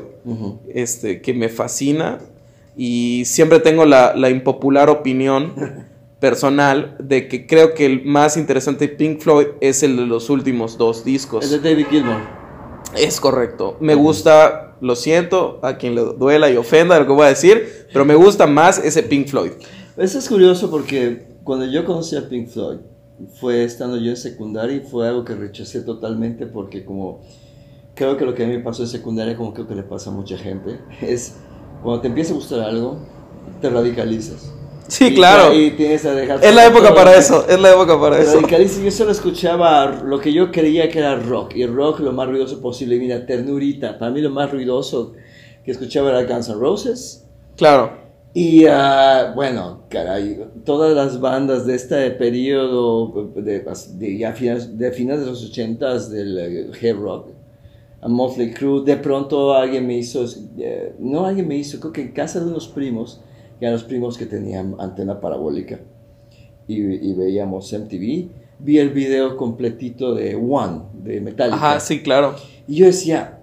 este, 0.75 1.21
que 1.21 1.33
me 1.35 1.49
fascina. 1.49 2.19
y 2.77 3.25
siempre 3.27 3.61
tengo 3.61 3.85
la, 3.85 4.15
la 4.17 4.31
impopular 4.31 4.89
opinión 4.91 5.53
personal 6.23 6.95
de 7.01 7.27
que 7.27 7.49
creo 7.49 7.75
que 7.75 7.85
el 7.85 8.05
más 8.05 8.37
interesante 8.37 8.87
de 8.87 8.95
Pink 8.95 9.19
Floyd 9.19 9.49
es 9.61 9.83
el 9.83 9.97
de 9.97 10.07
los 10.07 10.31
últimos 10.31 10.79
dos 10.79 11.05
discos. 11.05 11.45
El 11.45 11.61
de 11.61 11.71
David 11.71 11.87
Gilmour. 11.91 12.21
Es 12.97 13.21
correcto. 13.21 13.77
Me 13.81 13.97
gusta, 13.97 14.77
lo 14.81 14.95
siento, 14.95 15.59
a 15.65 15.79
quien 15.79 15.97
le 15.97 16.03
duela 16.03 16.49
y 16.49 16.57
ofenda 16.57 16.97
lo 17.01 17.07
que 17.07 17.13
voy 17.13 17.27
a 17.27 17.31
decir, 17.31 17.89
pero 17.93 18.05
me 18.05 18.15
gusta 18.15 18.47
más 18.47 18.79
ese 18.79 19.03
Pink 19.03 19.27
Floyd. 19.27 19.51
Eso 19.97 20.21
es 20.21 20.29
curioso 20.29 20.71
porque 20.71 21.27
cuando 21.43 21.67
yo 21.67 21.85
conocí 21.85 22.15
a 22.15 22.29
Pink 22.29 22.51
Floyd, 22.51 22.79
fue 23.41 23.65
estando 23.65 23.97
yo 23.97 24.11
en 24.11 24.17
secundaria 24.17 24.77
y 24.77 24.81
fue 24.81 25.09
algo 25.09 25.25
que 25.25 25.35
rechacé 25.35 25.81
totalmente 25.81 26.47
porque 26.47 26.85
como 26.85 27.23
creo 27.97 28.17
que 28.17 28.25
lo 28.25 28.33
que 28.33 28.45
a 28.45 28.47
mí 28.47 28.57
me 28.57 28.63
pasó 28.63 28.85
en 28.85 28.89
secundaria, 28.89 29.37
como 29.37 29.53
creo 29.53 29.67
que 29.67 29.75
le 29.75 29.83
pasa 29.83 30.11
a 30.11 30.13
mucha 30.13 30.39
gente, 30.39 30.79
es 31.03 31.35
cuando 31.83 32.01
te 32.01 32.07
empieza 32.07 32.33
a 32.33 32.37
gustar 32.37 32.61
algo, 32.61 32.99
te 33.61 33.69
radicalizas. 33.69 34.62
Sí, 34.89 35.15
claro. 35.15 35.55
Y 35.55 35.71
tienes 35.73 36.05
a 36.05 36.13
dejar 36.13 36.45
Es 36.45 36.55
la 36.55 36.67
época 36.67 36.95
para 36.95 37.17
eso, 37.17 37.47
es 37.49 37.61
la 37.61 37.71
época 37.71 37.99
para 38.01 38.19
eso. 38.21 38.35
radicalizas. 38.35 38.83
Yo 38.83 38.91
solo 38.91 39.13
escuchaba 39.13 40.03
lo 40.05 40.21
que 40.21 40.33
yo 40.33 40.51
creía 40.51 40.89
que 40.89 40.99
era 40.99 41.17
rock, 41.17 41.57
y 41.57 41.67
rock 41.67 42.01
lo 42.01 42.13
más 42.13 42.29
ruidoso 42.29 42.61
posible. 42.61 42.99
Mira, 42.99 43.25
ternurita, 43.25 43.99
para 43.99 44.11
mí 44.11 44.21
lo 44.21 44.31
más 44.31 44.51
ruidoso 44.51 45.13
que 45.65 45.71
escuchaba 45.71 46.11
era 46.11 46.25
Guns 46.25 46.49
N' 46.49 46.57
Roses. 46.57 47.25
Claro. 47.57 48.03
Y 48.35 48.65
ah, 48.67 49.33
bueno, 49.35 49.83
caray, 49.91 50.43
todas 50.65 50.95
las 50.95 51.21
bandas 51.21 51.67
de 51.67 51.75
este 51.75 52.11
periodo, 52.13 53.31
de, 53.35 53.63
de 53.99 54.19
ya 54.19 54.33
finales, 54.33 54.79
de 54.79 54.91
finales 54.91 55.25
de 55.25 55.31
los 55.31 55.45
ochentas 55.45 56.11
del 56.11 56.39
eh, 56.39 56.71
heavy 56.73 56.99
rock, 56.99 57.27
a 58.01 58.09
Motley 58.09 58.53
Crue, 58.53 58.85
de 58.85 58.97
pronto 58.97 59.55
alguien 59.55 59.87
me 59.87 59.99
hizo, 59.99 60.25
eh, 60.59 60.95
no 60.99 61.27
alguien 61.27 61.47
me 61.47 61.57
hizo, 61.57 61.79
creo 61.79 61.93
que 61.93 62.01
en 62.01 62.13
casa 62.13 62.41
de 62.41 62.47
unos 62.47 62.69
primos, 62.69 63.21
que 63.59 63.65
eran 63.67 63.75
los 63.75 63.85
primos 63.85 64.17
que 64.19 64.27
tenían 64.27 64.75
antena 64.79 65.21
parabólica, 65.21 65.81
y, 66.69 66.81
y 66.81 67.15
veíamos 67.15 67.73
MTV, 67.73 68.29
vi 68.61 68.79
el 68.79 68.91
video 68.91 69.37
completito 69.37 70.15
de 70.15 70.35
One, 70.37 70.83
de 71.03 71.21
Metallica. 71.21 71.57
Ajá, 71.57 71.81
sí, 71.81 72.03
claro. 72.03 72.35
Y 72.69 72.77
yo 72.77 72.87
decía, 72.87 73.41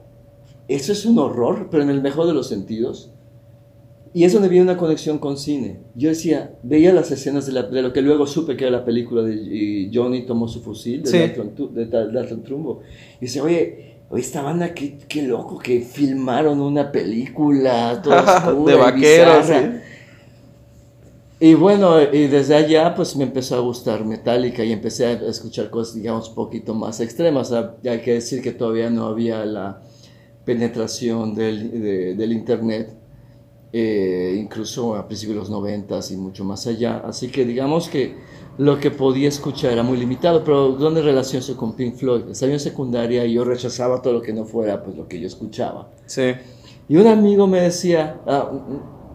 eso 0.67 0.91
es 0.93 1.05
un 1.05 1.19
horror, 1.19 1.67
pero 1.69 1.83
en 1.83 1.89
el 1.89 2.01
mejor 2.01 2.27
de 2.27 2.33
los 2.33 2.47
sentidos. 2.47 3.11
Y 4.11 4.23
es 4.23 4.33
donde 4.33 4.49
viene 4.49 4.63
una 4.63 4.77
conexión 4.77 5.19
con 5.19 5.37
cine. 5.37 5.81
Yo 5.93 6.09
decía, 6.09 6.55
veía 6.63 6.91
las 6.93 7.11
escenas 7.11 7.45
de, 7.45 7.51
la- 7.51 7.63
de 7.63 7.81
lo 7.83 7.93
que 7.93 8.01
luego 8.01 8.25
supe 8.25 8.57
que 8.57 8.63
era 8.65 8.77
la 8.79 8.83
película 8.85 9.21
de 9.21 9.35
y 9.35 9.91
Johnny 9.93 10.25
tomó 10.25 10.47
su 10.47 10.61
fusil, 10.61 11.03
de 11.03 11.09
Sí. 11.11 11.17
Dalton, 11.19 11.73
de 11.75 12.37
Trumbo. 12.43 12.79
Y 13.21 13.25
decía, 13.25 13.43
oye, 13.43 13.97
esta 14.15 14.41
banda, 14.41 14.73
qué, 14.73 14.97
qué 15.07 15.21
loco 15.21 15.59
que 15.59 15.81
filmaron 15.81 16.59
una 16.59 16.91
película 16.91 18.01
toda 18.01 18.21
oscura 18.47 18.73
De 18.73 18.79
y 18.79 18.81
vaqueros, 18.81 19.37
bizarra". 19.47 19.71
sí. 19.73 19.77
Y 21.41 21.53
bueno, 21.53 22.01
y 22.01 22.27
desde 22.27 22.53
allá 22.55 22.93
pues 22.95 23.15
me 23.15 23.23
empezó 23.23 23.55
a 23.55 23.59
gustar 23.59 24.03
Metallica 24.05 24.63
y 24.63 24.73
empecé 24.73 25.05
a 25.05 25.11
escuchar 25.13 25.69
cosas, 25.69 25.95
digamos, 25.95 26.29
un 26.29 26.35
poquito 26.35 26.73
más 26.73 26.99
extremas. 26.99 27.53
Ah, 27.53 27.75
Hay 27.89 28.01
que 28.01 28.13
decir 28.15 28.41
que 28.41 28.51
todavía 28.51 28.89
no 28.89 29.05
había 29.05 29.45
la 29.45 29.81
penetración 30.43 31.35
del, 31.35 31.71
de- 31.81 32.15
del 32.15 32.33
Internet, 32.33 32.93
eh, 33.71 34.35
incluso 34.37 34.95
a 34.95 35.07
principios 35.07 35.35
de 35.35 35.39
los 35.41 35.49
noventas 35.49 36.11
y 36.11 36.17
mucho 36.17 36.43
más 36.43 36.67
allá. 36.67 37.03
Así 37.05 37.29
que 37.29 37.45
digamos 37.45 37.87
que 37.87 38.15
lo 38.57 38.77
que 38.77 38.91
podía 38.91 39.29
escuchar 39.29 39.71
era 39.71 39.83
muy 39.83 39.97
limitado, 39.97 40.43
pero 40.43 40.69
¿dónde 40.73 41.01
relaciono 41.01 41.45
con 41.55 41.73
Pink 41.73 41.95
Floyd? 41.95 42.23
Estaba 42.31 42.51
en 42.51 42.59
secundaria 42.59 43.23
y 43.25 43.33
yo 43.35 43.45
rechazaba 43.45 44.01
todo 44.01 44.11
lo 44.13 44.21
que 44.21 44.33
no 44.33 44.43
fuera 44.43 44.83
pues 44.83 44.97
lo 44.97 45.07
que 45.07 45.17
yo 45.21 45.27
escuchaba. 45.27 45.89
Sí. 46.05 46.33
Y 46.89 46.97
un 46.97 47.07
amigo 47.07 47.47
me 47.47 47.61
decía, 47.61 48.19
ah, 48.27 48.51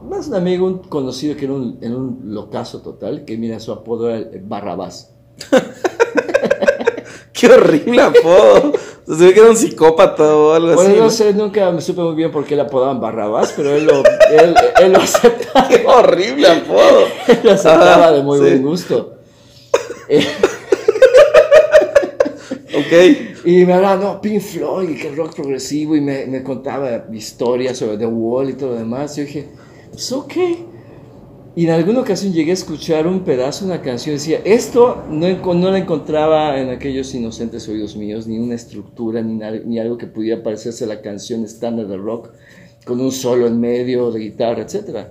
más 0.09 0.29
un 0.29 0.35
amigo, 0.35 0.67
un 0.67 0.79
conocido 0.79 1.37
que 1.37 1.45
era 1.47 1.55
un, 1.55 1.79
en 1.81 1.95
un 1.95 2.21
locazo 2.35 2.81
total, 2.83 3.25
que 3.25 3.37
mira, 3.37 3.59
su 3.61 3.73
apodo 3.73 4.09
era 4.11 4.19
el 4.19 4.41
Barrabás. 4.43 5.13
Qué 7.33 7.49
horrible 7.49 8.01
apodo. 8.01 8.73
Se 9.07 9.15
ve 9.27 9.35
que 9.35 9.41
era 9.41 9.51
un 9.51 9.57
psicópata 9.57 10.35
o 10.37 10.53
algo 10.55 10.75
Bueno, 10.75 10.91
así. 10.91 10.99
no 10.99 11.05
¿no? 11.05 11.11
sé, 11.11 11.35
nunca 11.35 11.71
me 11.73 11.81
supe 11.81 12.01
muy 12.01 12.15
bien 12.15 12.31
por 12.31 12.45
qué 12.45 12.57
le 12.57 12.63
apodaban 12.63 13.01
Barrabás, 13.01 13.53
pero 13.57 13.75
él 13.75 13.85
lo, 13.85 13.99
él, 13.99 14.55
él 14.81 14.93
lo 14.93 14.99
aceptaba, 14.99 15.69
Qué 15.69 15.85
horrible 15.87 16.47
apodo. 16.49 17.01
él 17.29 17.41
lo 17.43 17.51
aceptaba 17.53 18.13
de 18.13 18.23
muy 18.23 18.39
sí. 18.39 18.45
buen 18.45 18.63
gusto. 18.63 19.11
Eh, 20.07 20.23
Ok. 22.77 23.47
y 23.47 23.65
me 23.65 23.73
hablaba, 23.73 23.97
no, 23.97 24.21
Pink 24.21 24.41
Floyd, 24.43 25.01
que 25.01 25.15
rock 25.15 25.35
progresivo, 25.35 25.97
y 25.97 26.01
me, 26.01 26.27
me 26.27 26.43
contaba 26.43 27.07
historias 27.13 27.79
sobre 27.79 27.97
The 27.97 28.07
Wall 28.07 28.51
y 28.51 28.53
todo 28.55 28.71
lo 28.71 28.77
demás. 28.77 29.17
Yo 29.17 29.23
dije, 29.25 29.49
pues 29.95 30.13
ok. 30.13 30.33
Y 31.57 31.67
en 31.67 31.71
alguna 31.71 32.01
ocasión 32.01 32.33
llegué 32.33 32.51
a 32.51 32.55
escuchar 32.55 33.07
un 33.07 33.21
pedazo, 33.21 33.65
una 33.65 33.81
canción, 33.81 34.17
decía, 34.17 34.41
esto 34.45 35.05
no, 35.09 35.55
no 35.55 35.71
la 35.71 35.79
encontraba 35.79 36.59
en 36.61 36.69
aquellos 36.69 37.15
inocentes 37.15 37.69
oídos 37.69 37.95
míos, 37.97 38.27
ni 38.27 38.39
una 38.39 38.57
estructura, 38.57 39.23
ni, 39.23 39.39
ni 39.65 39.79
algo 39.79 39.97
que 39.97 40.09
pudiera 40.09 40.43
parecerse 40.43 40.83
a 40.85 40.89
la 40.89 41.01
canción 41.01 41.45
estándar 41.45 41.87
de 41.87 41.97
rock, 41.97 42.31
con 42.85 43.01
un 43.01 43.13
solo 43.13 43.47
en 43.47 43.61
medio 43.61 44.11
de 44.11 44.19
guitarra, 44.19 44.63
etc. 44.63 45.07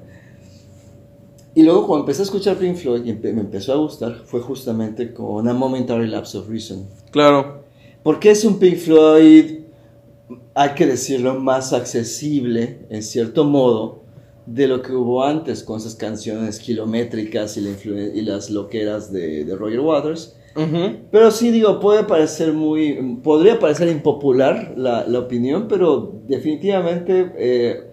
Y 1.55 1.63
luego 1.63 1.87
cuando 1.87 2.03
empecé 2.03 2.23
a 2.23 2.25
escuchar 2.25 2.57
Pink 2.57 2.75
Floyd 2.75 3.05
y 3.05 3.11
empe- 3.11 3.31
me 3.33 3.39
empezó 3.41 3.71
a 3.71 3.77
gustar, 3.77 4.23
fue 4.25 4.41
justamente 4.41 5.13
con 5.13 5.47
A 5.47 5.53
Momentary 5.53 6.07
Lapse 6.07 6.37
of 6.37 6.49
Reason. 6.49 6.85
Claro. 7.11 7.63
Porque 8.03 8.31
es 8.31 8.43
un 8.43 8.59
Pink 8.59 8.75
Floyd, 8.75 9.59
hay 10.55 10.69
que 10.75 10.85
decirlo, 10.87 11.35
más 11.39 11.71
accesible, 11.71 12.79
en 12.89 13.01
cierto 13.01 13.45
modo, 13.45 14.02
de 14.45 14.67
lo 14.67 14.81
que 14.81 14.91
hubo 14.93 15.23
antes 15.23 15.63
con 15.63 15.77
esas 15.77 15.95
canciones 15.95 16.59
kilométricas 16.59 17.55
y, 17.57 17.61
la 17.61 17.69
influ- 17.69 18.11
y 18.13 18.21
las 18.21 18.49
loqueras 18.49 19.11
de, 19.11 19.45
de 19.45 19.55
Roger 19.55 19.79
Waters. 19.79 20.37
Pero 21.11 21.31
sí, 21.31 21.49
digo, 21.49 21.79
puede 21.79 22.03
parecer 22.03 22.53
muy, 22.53 23.17
podría 23.23 23.57
parecer 23.57 23.89
impopular 23.89 24.75
la, 24.77 25.07
la 25.07 25.19
opinión, 25.19 25.67
pero 25.67 26.21
definitivamente 26.27 27.31
eh, 27.37 27.87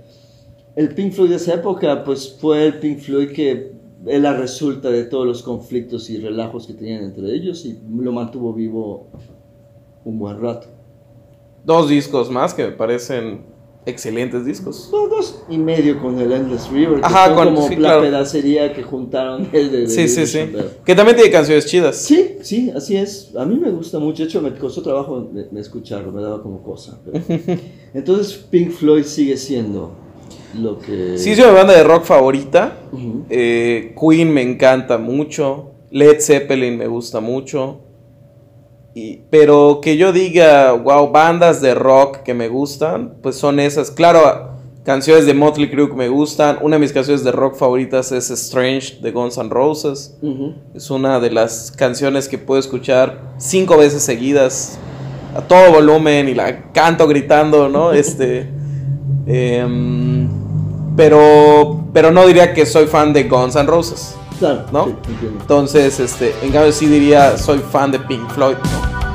el 0.77 0.95
Pink 0.95 1.13
Floyd 1.13 1.31
de 1.31 1.37
esa 1.37 1.55
época, 1.55 2.05
pues 2.05 2.37
fue 2.39 2.67
el 2.67 2.79
Pink 2.79 2.99
Floyd 2.99 3.31
que 3.33 3.73
es 4.07 4.21
la 4.21 4.35
resulta 4.35 4.91
de 4.91 5.05
todos 5.05 5.27
los 5.27 5.43
conflictos 5.43 6.11
y 6.11 6.19
relajos 6.19 6.67
que 6.67 6.75
tenían 6.75 7.05
entre 7.05 7.35
ellos 7.35 7.65
y 7.65 7.79
lo 7.99 8.13
mantuvo 8.13 8.53
vivo 8.53 9.09
un 10.05 10.19
buen 10.19 10.41
rato. 10.41 10.69
Dos 11.65 11.89
discos 11.89 12.31
más 12.31 12.55
que 12.55 12.65
me 12.65 12.73
parecen 12.73 13.43
excelentes 13.87 14.45
discos. 14.45 14.89
No, 14.93 15.09
dos 15.09 15.43
y 15.49 15.57
medio 15.59 16.01
con 16.01 16.19
el 16.21 16.31
Endless 16.33 16.69
River, 16.71 17.01
Ajá, 17.03 17.35
con- 17.35 17.55
como 17.55 17.67
sí, 17.69 17.75
la 17.77 17.81
claro. 17.91 18.03
pedacería 18.03 18.73
que 18.73 18.83
juntaron 18.83 19.49
el 19.53 19.71
de, 19.73 19.79
de 19.83 19.89
Sí, 19.89 20.09
sí, 20.09 20.27
sí. 20.27 20.41
Que 20.85 20.95
también 20.95 21.17
tiene 21.17 21.31
canciones 21.33 21.67
chidas. 21.67 21.97
Sí, 21.97 22.37
sí, 22.43 22.71
así 22.75 22.97
es. 22.97 23.35
A 23.37 23.45
mí 23.45 23.57
me 23.57 23.71
gusta 23.71 23.99
mucho. 23.99 24.23
De 24.23 24.29
hecho, 24.29 24.41
me 24.43 24.55
costó 24.55 24.83
trabajo 24.83 25.23
de, 25.33 25.45
de 25.45 25.61
escucharlo, 25.61 26.13
me 26.13 26.23
daba 26.23 26.43
como 26.43 26.63
cosa. 26.63 27.01
pero- 27.05 27.25
Entonces, 27.95 28.35
Pink 28.51 28.71
Floyd 28.71 29.05
sigue 29.05 29.37
siendo 29.37 29.93
lo 30.61 30.79
que. 30.79 31.17
Sí, 31.19 31.31
es 31.31 31.39
mi 31.39 31.45
banda 31.53 31.73
de 31.75 31.83
rock 31.85 32.05
favorita. 32.05 32.79
Eh, 33.29 33.95
Queen 34.01 34.33
me 34.33 34.43
encanta 34.43 34.99
mucho. 34.99 35.73
Led 35.91 36.21
Zeppelin 36.21 36.77
me 36.79 36.87
gusta 36.87 37.19
mucho. 37.21 37.81
Y- 38.95 39.21
pero 39.31 39.81
que 39.83 39.97
yo 39.97 40.13
diga, 40.13 40.73
wow, 40.73 41.11
bandas 41.11 41.61
de 41.61 41.75
rock 41.75 42.19
que 42.25 42.35
me 42.35 42.49
gustan, 42.49 43.15
pues 43.23 43.37
son 43.37 43.61
esas. 43.61 43.91
Claro, 43.91 44.51
canciones 44.85 45.27
de 45.27 45.35
Motley 45.35 45.71
Crue 45.71 45.89
que 45.89 45.95
me 45.95 46.09
gustan. 46.09 46.59
Una 46.63 46.77
de 46.77 46.81
mis 46.81 46.93
canciones 46.93 47.23
de 47.23 47.31
rock 47.33 47.55
favoritas 47.57 48.11
es 48.13 48.31
Strange 48.31 48.99
de 49.01 49.13
Guns 49.13 49.37
N' 49.39 49.49
Roses. 49.51 50.17
Es 50.75 50.91
una 50.91 51.21
de 51.21 51.31
las 51.31 51.71
canciones 51.71 52.29
que 52.29 52.39
puedo 52.39 52.59
escuchar 52.59 53.21
cinco 53.39 53.77
veces 53.77 54.03
seguidas 54.03 54.79
a 55.37 55.43
todo 55.43 55.71
volumen 55.73 56.29
y 56.29 56.35
la 56.35 56.73
canto 56.73 57.07
gritando, 57.07 57.69
¿no? 57.69 57.93
Este, 58.01 58.51
em, 59.27 60.29
pero, 60.97 61.85
pero 61.93 62.11
no 62.11 62.27
diría 62.27 62.53
que 62.53 62.67
soy 62.67 62.87
fan 62.87 63.13
de 63.13 63.25
Guns 63.25 63.55
N' 63.55 63.67
Roses. 63.67 64.17
Claro, 64.41 64.65
¿No? 64.73 64.85
sí, 64.87 64.95
entiendo. 65.07 65.39
Entonces, 65.43 66.01
este, 66.01 66.35
en 66.43 66.51
cambio 66.51 66.73
sí 66.73 66.87
diría 66.87 67.37
soy 67.39 67.59
fan 67.59 67.93
de 67.93 68.01
Pink 68.01 68.29
Floyd, 68.31 68.57
¿no? 68.57 69.10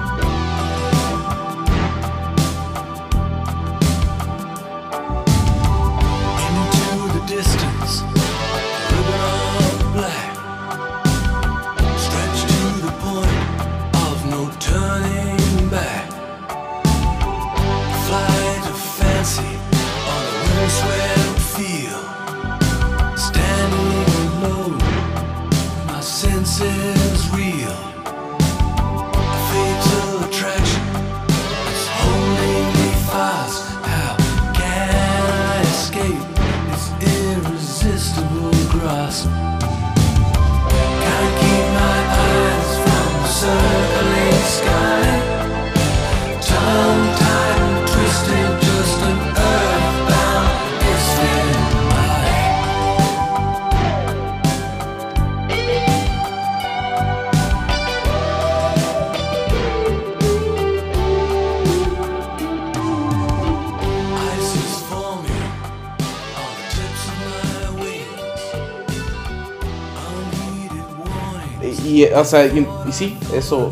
Y, 71.95 72.03
o 72.07 72.25
sea, 72.25 72.45
y, 72.45 72.67
y 72.89 72.91
sí, 72.91 73.17
eso. 73.33 73.71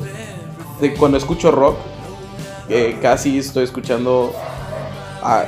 De 0.80 0.94
cuando 0.94 1.18
escucho 1.18 1.52
rock, 1.52 1.76
eh, 2.70 2.98
casi 3.02 3.38
estoy 3.38 3.66
escuchando 3.66 4.32
a, 5.22 5.44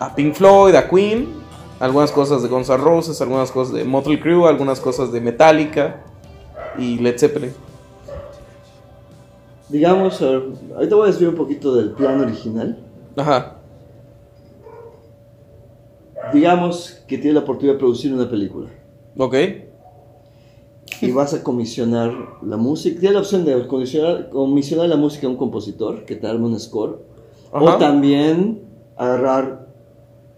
a 0.00 0.12
Pink 0.16 0.34
Floyd, 0.34 0.74
a 0.74 0.88
Queen, 0.88 1.28
algunas 1.78 2.10
cosas 2.10 2.42
de 2.42 2.48
Guns 2.48 2.68
N' 2.68 2.78
Roses, 2.78 3.20
algunas 3.20 3.52
cosas 3.52 3.74
de 3.76 3.84
Motley 3.84 4.18
Crue, 4.18 4.48
algunas 4.48 4.80
cosas 4.80 5.12
de 5.12 5.20
Metallica 5.20 6.02
y 6.76 6.98
Led 6.98 7.16
Zeppelin. 7.16 7.52
Digamos, 9.68 10.20
ver, 10.20 10.42
ahorita 10.74 10.96
voy 10.96 11.04
a 11.04 11.12
desviar 11.12 11.30
un 11.30 11.36
poquito 11.36 11.76
del 11.76 11.92
plan 11.92 12.20
original. 12.20 12.76
Ajá. 13.16 13.58
Digamos 16.32 17.04
que 17.06 17.18
tienes 17.18 17.34
la 17.34 17.40
oportunidad 17.42 17.74
de 17.74 17.78
producir 17.78 18.12
una 18.12 18.28
película 18.28 18.68
Ok. 19.16 19.34
Y 21.08 21.12
vas 21.12 21.34
a 21.34 21.42
comisionar 21.42 22.12
la 22.42 22.56
música. 22.56 22.98
Tienes 23.00 23.14
la 23.14 23.20
opción 23.20 23.44
de 23.44 23.66
comisionar, 23.66 24.28
comisionar 24.30 24.88
la 24.88 24.96
música 24.96 25.26
a 25.26 25.30
un 25.30 25.36
compositor 25.36 26.04
que 26.04 26.16
te 26.16 26.26
arme 26.26 26.46
un 26.46 26.58
score. 26.58 26.98
O 27.52 27.68
Ajá. 27.68 27.78
también 27.78 28.62
agarrar 28.96 29.64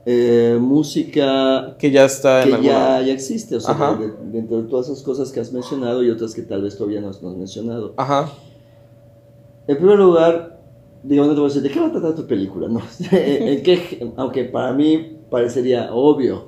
eh, 0.05 0.57
música 0.61 1.77
Que 1.79 1.91
ya 1.91 2.05
está 2.05 2.43
en 2.43 2.49
que 2.49 2.55
alguna. 2.55 2.73
ya, 3.01 3.07
ya 3.07 3.13
existe. 3.13 3.57
O 3.57 3.61
sea, 3.61 3.95
de- 3.99 4.13
dentro 4.31 4.63
de 4.63 4.69
todas 4.69 4.89
esas 4.89 5.03
cosas 5.03 5.33
que 5.33 5.41
has 5.41 5.53
mencionado 5.53 6.03
y 6.03 6.11
otras 6.11 6.35
que 6.35 6.43
tal 6.43 6.63
vez 6.63 6.77
todavía 6.77 7.01
no 7.01 7.09
has, 7.09 7.23
no 7.23 7.31
has 7.31 7.37
mencionado. 7.37 7.95
Ajá. 7.97 8.31
En 9.67 9.77
primer 9.79 9.99
lugar, 9.99 10.61
digo, 11.03 11.25
no 11.25 11.31
te 11.33 11.41
voy 11.41 11.47
a 11.47 11.49
decir, 11.49 11.63
¿de 11.63 11.71
qué 11.71 11.81
va 11.81 11.87
a 11.89 11.93
tratar 11.93 12.15
tu 12.15 12.27
película? 12.27 12.69
No, 12.69 12.81
¿En 13.11 13.63
qué, 13.63 14.13
aunque 14.17 14.45
para 14.45 14.73
mí 14.73 15.19
parecería 15.29 15.91
obvio 15.93 16.46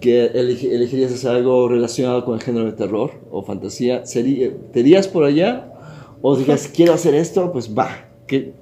que 0.00 0.32
eleg- 0.32 0.70
elegirías 0.72 1.12
hacer 1.12 1.30
algo 1.30 1.68
relacionado 1.68 2.24
con 2.24 2.34
el 2.34 2.42
género 2.42 2.66
de 2.66 2.72
terror 2.72 3.12
o 3.30 3.42
fantasía, 3.42 4.04
sería, 4.06 4.50
¿te 4.72 4.80
irías 4.80 5.08
por 5.08 5.24
allá? 5.24 5.72
¿O 6.22 6.36
digas, 6.36 6.68
quiero 6.74 6.92
hacer 6.94 7.14
esto? 7.14 7.52
Pues 7.52 7.70
va. 7.76 8.06
¿Qué, 8.26 8.52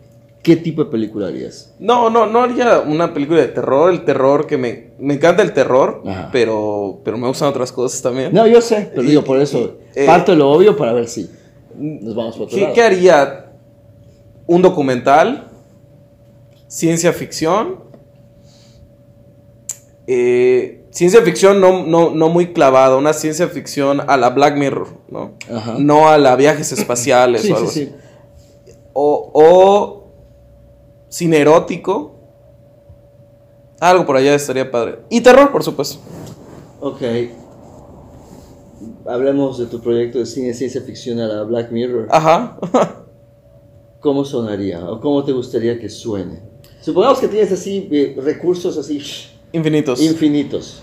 qué 0.43 0.57
tipo 0.57 0.85
de 0.85 0.91
película 0.91 1.29
harías? 1.29 1.75
No, 1.79 2.11
no, 2.11 2.27
no 2.27 2.43
haría 2.43 2.81
una 2.81 3.13
película 3.15 3.41
de 3.41 3.49
terror. 3.49 3.91
El 3.93 4.05
terror 4.05 4.47
que 4.47 4.57
me. 4.59 4.91
Me 4.99 5.15
encanta 5.15 5.43
el 5.43 5.53
terror, 5.53 6.03
Ajá. 6.07 6.29
pero, 6.33 7.01
pero 7.05 7.19
me 7.19 7.27
gustan 7.29 7.49
otras 7.49 7.73
cosas 7.73 8.01
también. 8.03 8.33
No, 8.33 8.47
yo 8.47 8.61
sé, 8.61 8.89
pero 8.91 9.03
Y- 9.05 9.09
digo, 9.09 9.25
por 9.25 9.41
eso, 9.41 9.77
y- 9.97 10.01
eh, 10.01 10.07
parto 10.07 10.33
de 10.33 10.39
lo 10.39 10.51
obvio 10.51 10.77
para 10.77 10.93
ver 10.93 11.09
si 11.09 11.29
nos 11.77 12.15
vamos 12.15 12.37
por 12.37 12.47
otro 12.47 12.57
¿Qué, 12.57 12.63
lado. 12.63 12.75
qué 12.75 12.83
haría? 12.83 13.53
¿Un 14.47 14.63
documental? 14.63 15.49
¿Ciencia 16.69 17.13
ficción? 17.13 17.81
Eh, 20.07 20.82
ciencia 20.93 21.23
ficción 21.23 21.61
no, 21.61 21.85
no, 21.85 22.11
no 22.11 22.29
muy 22.29 22.53
clavada, 22.53 22.97
una 22.97 23.13
ciencia 23.13 23.49
ficción 23.49 24.01
a 24.07 24.17
la 24.17 24.31
Black 24.31 24.57
Mirror, 24.57 24.89
¿no? 25.09 25.33
Ajá. 25.53 25.75
No 25.79 26.09
a 26.09 26.17
la 26.19 26.37
viajes 26.37 26.71
espaciales 26.71 27.43
Sí, 27.43 27.51
o 27.53 27.57
algo 27.57 27.69
sí, 27.71 27.83
así. 27.83 27.93
sí. 28.67 28.73
O, 28.93 29.31
o 29.35 30.13
cine 31.09 31.39
erótico. 31.41 32.11
Algo 33.81 34.07
por 34.07 34.17
allá 34.17 34.35
estaría 34.35 34.71
padre. 34.71 34.99
Y 35.11 35.23
terror, 35.23 35.51
por 35.51 35.65
supuesto. 35.65 35.99
Ok. 36.81 37.03
Hablemos 39.07 39.59
de 39.59 39.67
tu 39.67 39.81
proyecto 39.81 40.19
de 40.19 40.27
cine 40.27 40.55
ciencia 40.55 40.81
ficción 40.83 41.19
a 41.19 41.27
la 41.27 41.43
Black 41.43 41.73
Mirror. 41.73 42.07
Ajá. 42.11 42.59
¿Cómo 44.01 44.25
sonaría? 44.25 44.85
¿O 44.91 45.01
cómo 45.01 45.25
te 45.25 45.33
gustaría 45.33 45.79
que 45.81 45.89
suene? 45.89 46.43
Supongamos 46.81 47.19
que 47.21 47.29
tienes 47.29 47.51
así 47.53 47.89
eh, 47.93 48.17
recursos 48.21 48.77
así 48.77 49.01
Infinitos. 49.53 50.01
infinitos. 50.01 50.83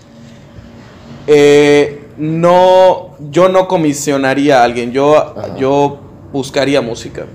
Eh, 1.26 2.04
no, 2.18 3.16
yo 3.30 3.48
no 3.48 3.66
comisionaría 3.66 4.60
a 4.60 4.64
alguien, 4.64 4.92
yo, 4.92 5.16
Ajá. 5.16 5.56
yo 5.56 5.98
buscaría 6.32 6.80
música. 6.80 7.26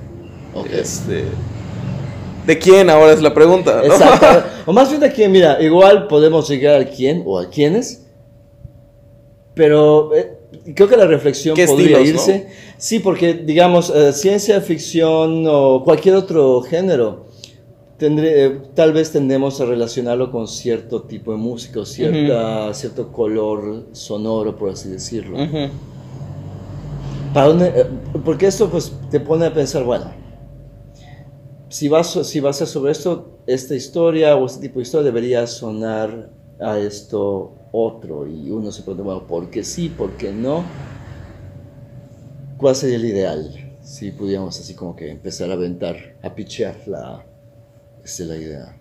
Este, 0.72 1.26
¿De 2.46 2.60
quién 2.60 2.90
ahora 2.90 3.12
es 3.14 3.22
la 3.22 3.34
pregunta? 3.34 3.78
¿no? 3.78 3.84
Exacto. 3.84 4.44
o 4.66 4.74
más 4.74 4.90
bien 4.90 5.02
de 5.02 5.12
quién, 5.12 5.32
mira, 5.32 5.62
igual 5.62 6.08
podemos 6.08 6.48
llegar 6.48 6.76
al 6.76 6.90
quién 6.90 7.24
o 7.26 7.40
a 7.40 7.50
quiénes. 7.50 8.06
Pero 9.56 10.14
eh, 10.14 10.38
creo 10.76 10.88
que 10.88 10.98
la 10.98 11.08
reflexión 11.08 11.56
¿Qué 11.56 11.66
podría 11.66 11.98
estilos, 12.00 12.28
irse. 12.28 12.48
Sí, 12.78 13.00
porque 13.00 13.34
digamos, 13.34 13.90
eh, 13.90 14.14
ciencia 14.14 14.62
ficción 14.62 15.46
o 15.48 15.84
cualquier 15.84 16.16
otro 16.16 16.62
género, 16.62 17.25
tendré, 17.98 18.46
eh, 18.46 18.62
tal 18.74 18.94
vez 18.94 19.12
tendemos 19.12 19.60
a 19.62 19.66
relacionarlo 19.66 20.32
con 20.32 20.48
cierto 20.48 21.04
tipo 21.04 21.32
de 21.32 21.38
música 21.38 21.80
o 21.82 21.86
cierta, 21.86 22.74
cierto 22.74 23.12
color 23.12 23.88
sonoro, 23.94 24.56
por 24.56 24.70
así 24.72 24.90
decirlo. 24.90 25.38
¿Para 27.34 27.48
dónde? 27.48 27.68
eh, 27.76 27.86
Porque 28.24 28.48
esto 28.48 28.70
pues 28.70 28.94
te 29.12 29.20
pone 29.20 29.46
a 29.46 29.54
pensar, 29.54 29.84
bueno, 29.84 30.06
si 31.70 31.88
vas, 31.90 32.08
si 32.28 32.40
vas 32.40 32.62
a 32.62 32.66
sobre 32.66 32.92
esto, 32.92 33.40
esta 33.48 33.76
historia 33.76 34.36
o 34.36 34.46
este 34.46 34.62
tipo 34.68 34.80
de 34.80 34.84
historia 34.84 35.06
debería 35.06 35.46
sonar 35.48 36.30
a 36.60 36.80
esto 36.80 37.54
otro 37.74 38.26
y 38.28 38.50
uno 38.50 38.72
se 38.72 38.82
pregunta, 38.82 39.04
bueno, 39.04 39.28
¿por 39.28 39.50
qué 39.50 39.64
sí? 39.64 39.90
¿Por 39.90 40.12
qué 40.12 40.32
no? 40.32 40.64
¿Cuál 42.58 42.76
sería 42.76 42.96
el 42.96 43.06
ideal? 43.06 43.78
Si 43.82 44.12
pudiéramos 44.12 44.58
así 44.60 44.74
como 44.74 44.96
que 44.96 45.12
empezar 45.12 45.52
a 45.52 45.54
aventar, 45.54 45.98
a 46.24 46.34
pichear 46.34 46.76
la, 46.88 47.26
este, 48.06 48.24
la 48.26 48.38
idea. 48.38 48.78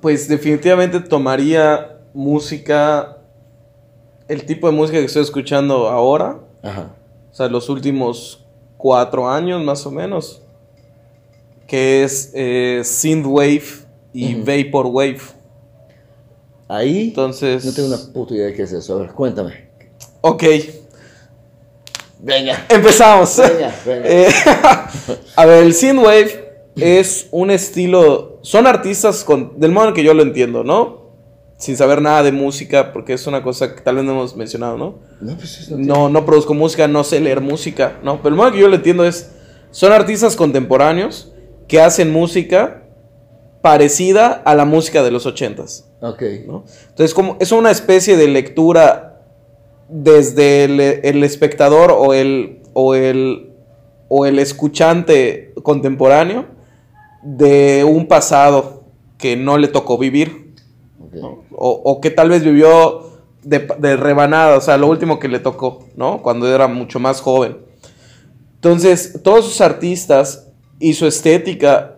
Pues 0.00 0.28
definitivamente 0.28 1.00
tomaría 1.00 1.98
música, 2.14 3.16
el 4.28 4.44
tipo 4.46 4.68
de 4.68 4.72
música 4.72 4.98
que 5.00 5.06
estoy 5.06 5.22
escuchando 5.22 5.88
ahora, 5.88 6.38
Ajá. 6.62 6.94
o 7.32 7.34
sea, 7.34 7.48
los 7.48 7.68
últimos 7.68 8.44
cuatro 8.76 9.28
años 9.28 9.62
más 9.64 9.84
o 9.86 9.90
menos, 9.90 10.42
que 11.66 12.04
es 12.04 12.30
eh, 12.34 12.82
synthwave 12.84 13.62
y 14.12 14.36
Ujú. 14.36 14.44
vaporwave. 14.44 15.20
Ahí 16.68 17.08
Entonces, 17.08 17.64
no 17.64 17.72
tengo 17.72 17.88
una 17.88 17.98
puta 18.12 18.34
idea 18.34 18.46
de 18.46 18.54
qué 18.54 18.62
es 18.62 18.72
eso. 18.72 18.94
A 18.94 19.00
ver, 19.00 19.10
cuéntame. 19.12 19.68
ok, 20.20 20.44
Venga. 22.20 22.64
empezamos. 22.68 23.36
Venga, 23.38 23.74
venga. 23.84 24.08
Eh, 24.08 24.28
a 25.36 25.46
ver, 25.46 25.64
el 25.64 25.74
synthwave 25.74 26.39
es 26.76 27.28
un 27.30 27.50
estilo. 27.50 28.38
Son 28.42 28.66
artistas 28.66 29.24
con, 29.24 29.58
del 29.58 29.72
modo 29.72 29.88
en 29.88 29.94
que 29.94 30.04
yo 30.04 30.14
lo 30.14 30.22
entiendo, 30.22 30.64
¿no? 30.64 31.00
Sin 31.58 31.76
saber 31.76 32.00
nada 32.00 32.22
de 32.22 32.32
música, 32.32 32.92
porque 32.92 33.12
es 33.12 33.26
una 33.26 33.42
cosa 33.42 33.74
que 33.74 33.82
tal 33.82 33.96
vez 33.96 34.04
no 34.04 34.12
hemos 34.12 34.34
mencionado, 34.34 34.78
¿no? 34.78 34.98
No, 35.20 35.36
pues 35.36 35.60
eso 35.60 35.76
No, 35.76 36.08
no 36.08 36.24
produzco 36.24 36.54
música, 36.54 36.88
no 36.88 37.04
sé 37.04 37.20
leer 37.20 37.40
música, 37.40 37.98
¿no? 38.02 38.22
Pero 38.22 38.30
el 38.30 38.36
modo 38.36 38.48
en 38.48 38.54
que 38.54 38.60
yo 38.60 38.68
lo 38.68 38.76
entiendo 38.76 39.04
es. 39.04 39.32
Son 39.72 39.92
artistas 39.92 40.34
contemporáneos 40.34 41.32
que 41.68 41.80
hacen 41.80 42.10
música 42.10 42.82
parecida 43.62 44.32
a 44.44 44.54
la 44.54 44.64
música 44.64 45.02
de 45.02 45.10
los 45.10 45.26
ochentas. 45.26 45.88
Ok. 46.00 46.22
¿no? 46.46 46.64
Entonces, 46.88 47.14
como 47.14 47.36
es 47.40 47.52
una 47.52 47.70
especie 47.70 48.16
de 48.16 48.26
lectura 48.26 49.22
desde 49.88 50.64
el, 50.64 50.80
el 50.80 51.22
espectador 51.24 51.92
o 51.92 52.14
el, 52.14 52.62
o, 52.72 52.94
el, 52.94 53.52
o 54.08 54.26
el 54.26 54.38
escuchante 54.38 55.52
contemporáneo 55.62 56.46
de 57.22 57.84
un 57.84 58.06
pasado 58.06 58.84
que 59.18 59.36
no 59.36 59.58
le 59.58 59.68
tocó 59.68 59.98
vivir 59.98 60.54
o, 61.52 61.70
o 61.84 62.00
que 62.00 62.10
tal 62.10 62.30
vez 62.30 62.44
vivió 62.44 63.10
de, 63.42 63.66
de 63.78 63.96
rebanada, 63.96 64.56
o 64.56 64.60
sea, 64.60 64.76
lo 64.76 64.86
último 64.88 65.18
que 65.18 65.28
le 65.28 65.38
tocó, 65.38 65.86
¿no? 65.96 66.22
Cuando 66.22 66.52
era 66.52 66.68
mucho 66.68 67.00
más 67.00 67.20
joven. 67.20 67.58
Entonces, 68.56 69.20
todos 69.22 69.46
sus 69.46 69.60
artistas 69.60 70.48
y 70.78 70.94
su 70.94 71.06
estética 71.06 71.96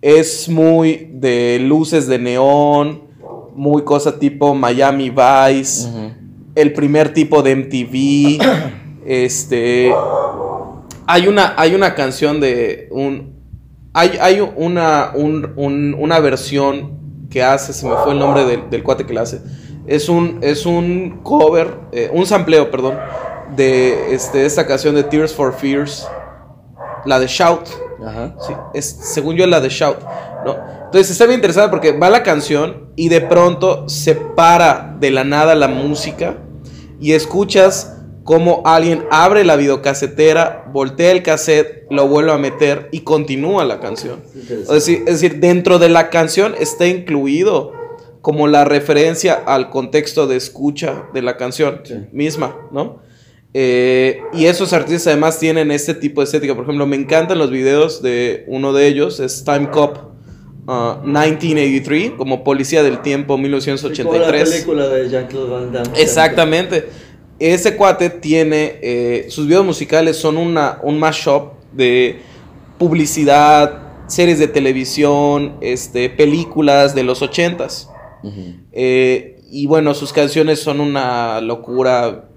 es 0.00 0.48
muy 0.48 1.10
de 1.12 1.60
luces 1.60 2.08
de 2.08 2.18
neón, 2.18 3.02
muy 3.54 3.82
cosa 3.82 4.18
tipo 4.18 4.54
Miami 4.54 5.10
Vice, 5.10 5.88
el 6.54 6.72
primer 6.72 7.12
tipo 7.12 7.42
de 7.42 7.56
MTV, 7.56 8.42
este... 9.06 9.92
Hay 11.06 11.26
una, 11.26 11.54
hay 11.56 11.74
una 11.74 11.94
canción 11.94 12.40
de 12.40 12.88
un... 12.90 13.31
Hay, 13.94 14.18
hay 14.20 14.40
una, 14.56 15.12
un- 15.14 15.52
un- 15.56 15.94
una 15.98 16.18
versión 16.20 17.26
que 17.30 17.42
hace, 17.42 17.72
se 17.72 17.86
me 17.86 17.94
fue 17.96 18.12
el 18.12 18.18
nombre 18.18 18.44
del, 18.44 18.68
del 18.70 18.82
cuate 18.82 19.04
que 19.06 19.12
la 19.14 19.22
hace. 19.22 19.40
Es 19.86 20.08
un, 20.08 20.38
es 20.42 20.64
un 20.66 21.20
cover, 21.22 21.76
eh, 21.92 22.10
un 22.12 22.24
sampleo, 22.26 22.70
perdón, 22.70 22.98
de 23.56 24.14
este, 24.14 24.46
esta 24.46 24.66
canción 24.66 24.94
de 24.94 25.02
Tears 25.02 25.34
for 25.34 25.52
Fears, 25.54 26.08
la 27.04 27.18
de 27.18 27.26
Shout. 27.26 27.66
Ajá. 28.06 28.34
Sí, 28.46 28.52
es, 28.74 28.86
según 28.86 29.36
yo, 29.36 29.46
la 29.46 29.60
de 29.60 29.68
Shout, 29.68 29.98
¿no? 30.44 30.56
Entonces 30.86 31.10
está 31.10 31.24
bien 31.24 31.38
interesante 31.38 31.70
porque 31.70 31.92
va 31.92 32.10
la 32.10 32.22
canción 32.22 32.90
y 32.96 33.08
de 33.08 33.20
pronto 33.22 33.88
se 33.88 34.14
para 34.14 34.94
de 35.00 35.10
la 35.10 35.24
nada 35.24 35.54
la 35.54 35.68
música 35.68 36.36
y 37.00 37.12
escuchas 37.12 38.01
como 38.24 38.62
alguien 38.64 39.04
abre 39.10 39.44
la 39.44 39.56
videocasetera, 39.56 40.64
voltea 40.72 41.10
el 41.10 41.22
cassette, 41.22 41.86
lo 41.90 42.06
vuelve 42.06 42.32
a 42.32 42.38
meter 42.38 42.88
y 42.92 43.00
continúa 43.00 43.64
la 43.64 43.80
canción. 43.80 44.20
Es 44.48 44.68
decir, 44.68 44.98
es 45.06 45.20
decir, 45.20 45.40
dentro 45.40 45.78
de 45.78 45.88
la 45.88 46.08
canción 46.10 46.54
está 46.58 46.86
incluido 46.86 47.72
como 48.20 48.46
la 48.46 48.64
referencia 48.64 49.34
al 49.34 49.70
contexto 49.70 50.28
de 50.28 50.36
escucha 50.36 51.06
de 51.12 51.22
la 51.22 51.36
canción 51.36 51.80
Sí. 51.82 51.94
misma, 52.12 52.56
¿no? 52.70 53.00
Eh, 53.54 54.20
y 54.32 54.46
esos 54.46 54.72
artistas 54.72 55.08
además 55.08 55.38
tienen 55.38 55.70
este 55.72 55.92
tipo 55.94 56.20
de 56.20 56.26
estética. 56.26 56.54
Por 56.54 56.62
ejemplo, 56.64 56.86
me 56.86 56.96
encantan 56.96 57.38
los 57.38 57.50
videos 57.50 58.00
de 58.02 58.44
uno 58.46 58.72
de 58.72 58.86
ellos, 58.86 59.18
es 59.20 59.44
Time 59.44 59.68
Cop 59.70 59.96
uh, 60.68 61.04
1983, 61.04 62.12
como 62.16 62.44
Policía 62.44 62.82
del 62.82 63.02
Tiempo 63.02 63.34
Como 63.34 63.42
la 63.42 63.48
1983. 63.48 64.50
película 64.50 64.88
de 64.88 65.08
Jean-Claude 65.10 65.50
Van 65.50 65.72
Damme. 65.72 66.00
Exactamente. 66.00 66.88
Ese 67.50 67.76
cuate 67.76 68.08
tiene. 68.08 68.78
eh, 68.82 69.26
sus 69.28 69.46
videos 69.46 69.66
musicales 69.66 70.16
son 70.16 70.36
una, 70.36 70.78
un 70.82 70.98
mashup 70.98 71.54
de 71.72 72.20
publicidad, 72.78 73.82
series 74.06 74.38
de 74.38 74.46
televisión, 74.46 75.56
este, 75.60 76.08
películas 76.08 76.94
de 76.94 77.02
los 77.02 77.20
ochentas. 77.20 77.88
Eh, 78.70 79.40
y 79.50 79.66
bueno, 79.66 79.92
sus 79.94 80.12
canciones 80.12 80.60
son 80.60 80.80
una 80.80 81.40
locura 81.40 82.28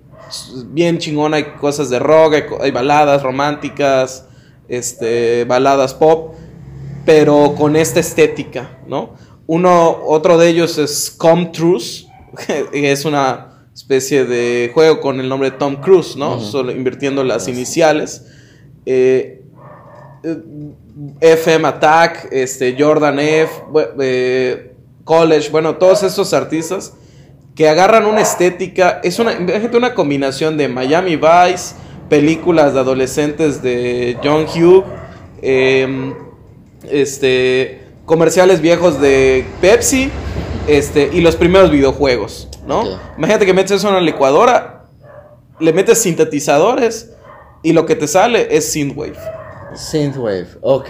bien 0.68 0.98
chingona. 0.98 1.38
Hay 1.38 1.44
cosas 1.60 1.92
de 1.92 2.00
rock, 2.00 2.34
hay 2.60 2.72
baladas 2.72 3.22
románticas, 3.22 4.26
este, 4.68 5.46
baladas 5.46 5.94
pop, 5.94 6.34
pero 7.06 7.54
con 7.56 7.76
esta 7.76 8.00
estética, 8.00 8.80
¿no? 8.88 9.14
Uno, 9.46 10.00
otro 10.08 10.40
de 10.40 10.50
ellos 10.50 10.80
es 10.80 11.12
Come 11.12 11.52
Truth, 11.54 12.08
que 12.72 12.92
es 12.92 13.06
una 13.06 13.55
especie 13.76 14.24
de 14.24 14.72
juego 14.74 15.02
con 15.02 15.20
el 15.20 15.28
nombre 15.28 15.52
de 15.52 15.58
Tom 15.58 15.76
Cruise, 15.76 16.16
¿no? 16.16 16.40
Solo 16.40 16.72
invirtiendo 16.72 17.24
las 17.26 17.50
iniciales. 17.50 18.26
Eh, 18.86 19.44
eh, 20.24 20.38
FM 21.20 21.68
Attack, 21.68 22.30
este, 22.32 22.76
Jordan 22.80 23.20
F, 23.20 23.52
eh, 24.00 24.72
College, 25.04 25.50
bueno, 25.50 25.76
todos 25.76 26.04
estos 26.04 26.34
artistas 26.34 26.94
que 27.54 27.68
agarran 27.68 28.06
una 28.06 28.22
estética, 28.22 29.02
es 29.04 29.20
una, 29.20 29.38
una 29.74 29.94
combinación 29.94 30.58
de 30.58 30.70
Miami 30.70 31.18
Vice, 31.18 31.76
películas 32.10 32.74
de 32.74 32.80
adolescentes 32.80 33.62
de 33.62 34.18
John 34.24 34.46
Hugh, 34.46 34.84
em, 35.42 36.14
este, 36.90 37.82
comerciales 38.06 38.62
viejos 38.62 39.02
de 39.02 39.46
Pepsi, 39.62 40.10
este, 40.68 41.10
y 41.14 41.22
los 41.22 41.36
primeros 41.36 41.72
videojuegos, 41.72 42.50
¿no? 42.66 42.84
Imagínate 43.18 43.46
que 43.46 43.54
metes 43.54 43.72
eso 43.72 43.88
en 43.88 43.96
una 43.96 44.04
licuadora, 44.04 44.86
le 45.60 45.74
metes 45.74 46.02
sintetizadores 46.02 47.14
y 47.64 47.74
lo 47.74 47.86
que 47.86 47.96
te 47.96 48.08
sale 48.08 48.56
es 48.56 48.72
synthwave. 48.72 49.18
Synthwave, 49.74 50.48
ok. 50.62 50.90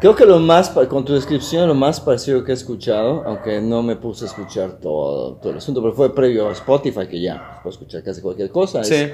Creo 0.00 0.14
que 0.14 0.24
lo 0.24 0.38
más, 0.38 0.70
con 0.70 1.04
tu 1.04 1.12
descripción, 1.14 1.66
lo 1.66 1.74
más 1.74 2.00
parecido 2.00 2.44
que 2.44 2.52
he 2.52 2.54
escuchado, 2.54 3.24
aunque 3.26 3.60
no 3.60 3.82
me 3.82 3.96
puse 3.96 4.26
a 4.26 4.28
escuchar 4.28 4.78
todo, 4.80 5.34
todo 5.36 5.50
el 5.50 5.58
asunto, 5.58 5.82
pero 5.82 5.92
fue 5.92 6.14
previo 6.14 6.48
a 6.48 6.52
Spotify, 6.52 7.08
que 7.08 7.20
ya 7.20 7.58
puedo 7.62 7.72
escuchar 7.72 8.04
casi 8.04 8.20
cualquier 8.20 8.50
cosa, 8.50 8.84
Sí. 8.84 8.94
es 8.94 9.12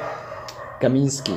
Kaminsky. 0.80 1.34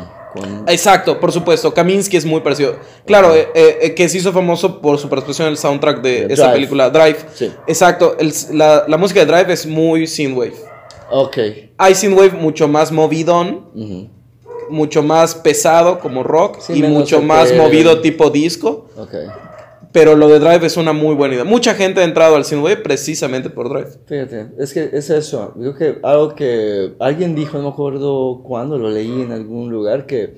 Exacto, 0.67 1.19
por 1.19 1.31
supuesto. 1.31 1.73
Kaminsky 1.73 2.17
es 2.17 2.25
muy 2.25 2.41
parecido. 2.41 2.75
Claro, 3.05 3.33
eh, 3.35 3.47
eh, 3.55 3.93
que 3.95 4.07
se 4.09 4.17
hizo 4.17 4.31
famoso 4.31 4.81
por 4.81 4.97
su 4.97 5.09
participación 5.09 5.47
en 5.47 5.51
el 5.53 5.57
soundtrack 5.57 6.01
de 6.01 6.27
Drive. 6.27 6.51
película, 6.53 6.89
Drive. 6.89 7.17
Sí. 7.33 7.51
Exacto, 7.67 8.15
el- 8.19 8.33
la, 8.51 8.85
la 8.87 8.97
música 8.97 9.19
de 9.19 9.25
Drive 9.25 9.53
es 9.53 9.65
muy 9.65 10.07
synthwave. 10.07 10.53
ok. 11.11 11.37
Hay 11.77 11.95
synthwave 11.95 12.31
mucho 12.31 12.67
más 12.67 12.91
movidón, 12.91 13.65
mucho 14.69 15.01
más 15.03 15.35
pesado 15.35 15.99
como 15.99 16.23
rock 16.23 16.59
Sí, 16.59 16.73
y 16.73 16.83
mucho 16.83 17.21
más 17.21 17.53
movido 17.55 18.01
tipo 18.01 18.29
disco. 18.29 18.87
Ok. 18.97 19.13
Pero 19.91 20.15
lo 20.15 20.27
de 20.27 20.39
Drive 20.39 20.65
es 20.65 20.77
una 20.77 20.93
muy 20.93 21.15
buena 21.15 21.35
idea. 21.35 21.43
Mucha 21.43 21.73
gente 21.73 22.01
ha 22.01 22.03
entrado 22.03 22.35
al 22.35 22.45
synthwave 22.45 22.77
precisamente 22.77 23.49
por 23.49 23.69
Drive. 23.69 23.99
Fíjate, 24.05 24.51
es 24.57 24.73
que 24.73 24.89
es 24.93 25.09
eso. 25.09 25.53
Creo 25.57 25.75
que 25.75 25.99
algo 26.03 26.35
que 26.35 26.93
alguien 26.99 27.35
dijo, 27.35 27.57
no 27.57 27.63
me 27.63 27.69
acuerdo 27.69 28.41
cuándo, 28.43 28.77
lo 28.77 28.89
leí 28.89 29.21
en 29.21 29.31
algún 29.31 29.69
lugar, 29.71 30.05
que 30.05 30.35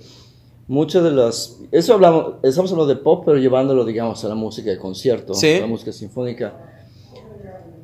muchas 0.67 1.03
de 1.03 1.12
las... 1.12 1.59
Eso 1.71 1.95
hablamos, 1.95 2.35
estamos 2.43 2.71
hablando 2.71 2.93
de 2.93 3.01
pop, 3.01 3.23
pero 3.25 3.38
llevándolo, 3.38 3.83
digamos, 3.85 4.23
a 4.23 4.27
la 4.29 4.35
música 4.35 4.69
de 4.69 4.77
concierto, 4.77 5.33
Sí. 5.33 5.55
a 5.57 5.62
la 5.62 5.67
música 5.67 5.91
sinfónica. 5.91 6.53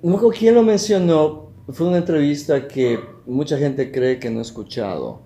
No 0.03 0.11
me 0.11 0.15
acuerdo 0.17 0.37
quién 0.37 0.53
lo 0.55 0.61
mencionó, 0.61 1.49
fue 1.69 1.87
una 1.87 1.97
entrevista 1.97 2.67
que 2.67 2.99
mucha 3.25 3.57
gente 3.57 3.91
cree 3.91 4.19
que 4.19 4.29
no 4.29 4.39
he 4.39 4.43
escuchado. 4.43 5.21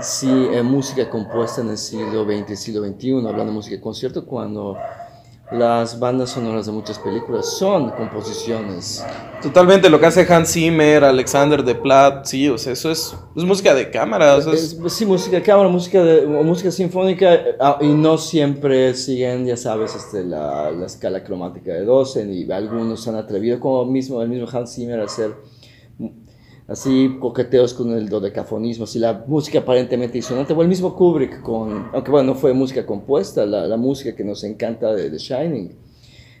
Sí, 0.00 0.30
en 0.30 0.64
música 0.64 1.10
compuesta 1.10 1.60
en 1.60 1.68
el 1.70 1.76
siglo 1.78 2.24
XX 2.24 2.58
siglo 2.58 2.86
XXI, 2.86 3.10
hablando 3.16 3.46
de 3.46 3.50
música 3.52 3.76
de 3.76 3.82
concierto, 3.82 4.24
cuando 4.24 4.76
las 5.50 5.98
bandas 5.98 6.30
sonoras 6.30 6.66
de 6.66 6.72
muchas 6.72 6.98
películas 6.98 7.56
son 7.56 7.90
composiciones 7.92 9.04
Totalmente 9.40 9.88
lo 9.88 10.00
que 10.00 10.06
hace 10.06 10.26
Hans 10.32 10.52
Zimmer, 10.52 11.04
Alexander 11.04 11.62
de 11.64 11.74
Platt, 11.76 12.26
sí, 12.26 12.48
o 12.48 12.58
sea, 12.58 12.72
eso 12.72 12.90
es, 12.90 13.14
es 13.36 13.44
música 13.44 13.72
de 13.72 13.88
cámara. 13.88 14.34
o 14.34 14.42
sea, 14.42 14.52
es- 14.52 14.72
Es- 14.84 14.92
sí, 14.92 15.06
música 15.06 15.36
de 15.36 15.42
cámara, 15.42 15.68
música, 15.68 16.02
de, 16.02 16.26
música 16.26 16.72
sinfónica, 16.72 17.32
eh, 17.34 17.56
ah, 17.60 17.78
y 17.80 17.86
no 17.86 18.18
siempre 18.18 18.94
siguen, 18.94 19.46
ya 19.46 19.56
sabes, 19.56 19.94
este, 19.94 20.24
la, 20.24 20.72
la 20.72 20.86
escala 20.86 21.22
cromática 21.22 21.72
de 21.72 21.84
12, 21.84 22.24
y 22.32 22.50
algunos 22.50 23.00
se 23.00 23.10
han 23.10 23.16
atrevido, 23.16 23.60
como 23.60 23.84
mismo, 23.84 24.20
el 24.20 24.28
mismo 24.28 24.48
Hans 24.52 24.74
Zimmer, 24.74 24.98
a 25.00 25.04
hacer 25.04 25.34
así 26.68 27.16
coqueteos 27.18 27.74
con 27.74 27.92
el 27.92 28.08
dodecafonismo, 28.08 28.84
así 28.84 28.98
la 28.98 29.24
música 29.26 29.58
aparentemente 29.60 30.18
disonante, 30.18 30.52
o 30.52 30.62
el 30.62 30.68
mismo 30.68 30.94
Kubrick, 30.94 31.40
con, 31.42 31.88
aunque 31.92 32.10
bueno, 32.10 32.34
no 32.34 32.38
fue 32.38 32.52
música 32.52 32.86
compuesta, 32.86 33.44
la, 33.46 33.66
la 33.66 33.76
música 33.76 34.14
que 34.14 34.22
nos 34.22 34.44
encanta 34.44 34.94
de 34.94 35.10
The 35.10 35.18
Shining, 35.18 35.72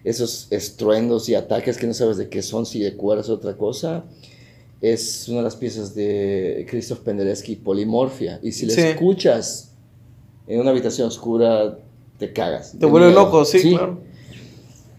esos 0.04 0.46
estruendos 0.50 1.28
y 1.28 1.34
ataques 1.34 1.76
que 1.78 1.86
no 1.86 1.94
sabes 1.94 2.18
de 2.18 2.28
qué 2.28 2.42
son, 2.42 2.66
si 2.66 2.78
de 2.80 2.94
cuerdas 2.94 3.28
o 3.30 3.34
otra 3.34 3.56
cosa, 3.56 4.04
es 4.80 5.28
una 5.28 5.38
de 5.38 5.44
las 5.44 5.56
piezas 5.56 5.94
de 5.94 6.64
Krzysztof 6.68 7.00
Penderecki, 7.00 7.56
Polimorfia. 7.56 8.38
Y 8.42 8.52
si 8.52 8.66
la 8.66 8.74
Sí. 8.74 8.80
escuchas 8.82 9.72
en 10.46 10.60
una 10.60 10.70
habitación 10.70 11.08
oscura, 11.08 11.78
te 12.18 12.32
cagas. 12.32 12.76
Te 12.78 12.86
vuelve 12.86 13.12
loco, 13.12 13.44
sí, 13.44 13.70
claro. 13.72 13.98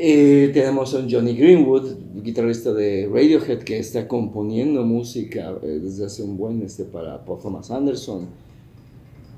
Eh, 0.02 0.52
tenemos 0.54 0.96
a 0.96 1.00
Johnny 1.10 1.34
Greenwood, 1.36 1.92
guitarrista 2.24 2.72
de 2.72 3.10
Radiohead, 3.14 3.60
que 3.64 3.80
está 3.80 4.08
componiendo 4.08 4.84
música 4.84 5.54
eh, 5.62 5.80
desde 5.84 6.06
hace 6.06 6.24
un 6.24 6.38
buen 6.38 6.62
este, 6.62 6.86
para 6.86 7.24
Paul 7.26 7.40
Thomas 7.42 7.70
Anderson 7.70 8.28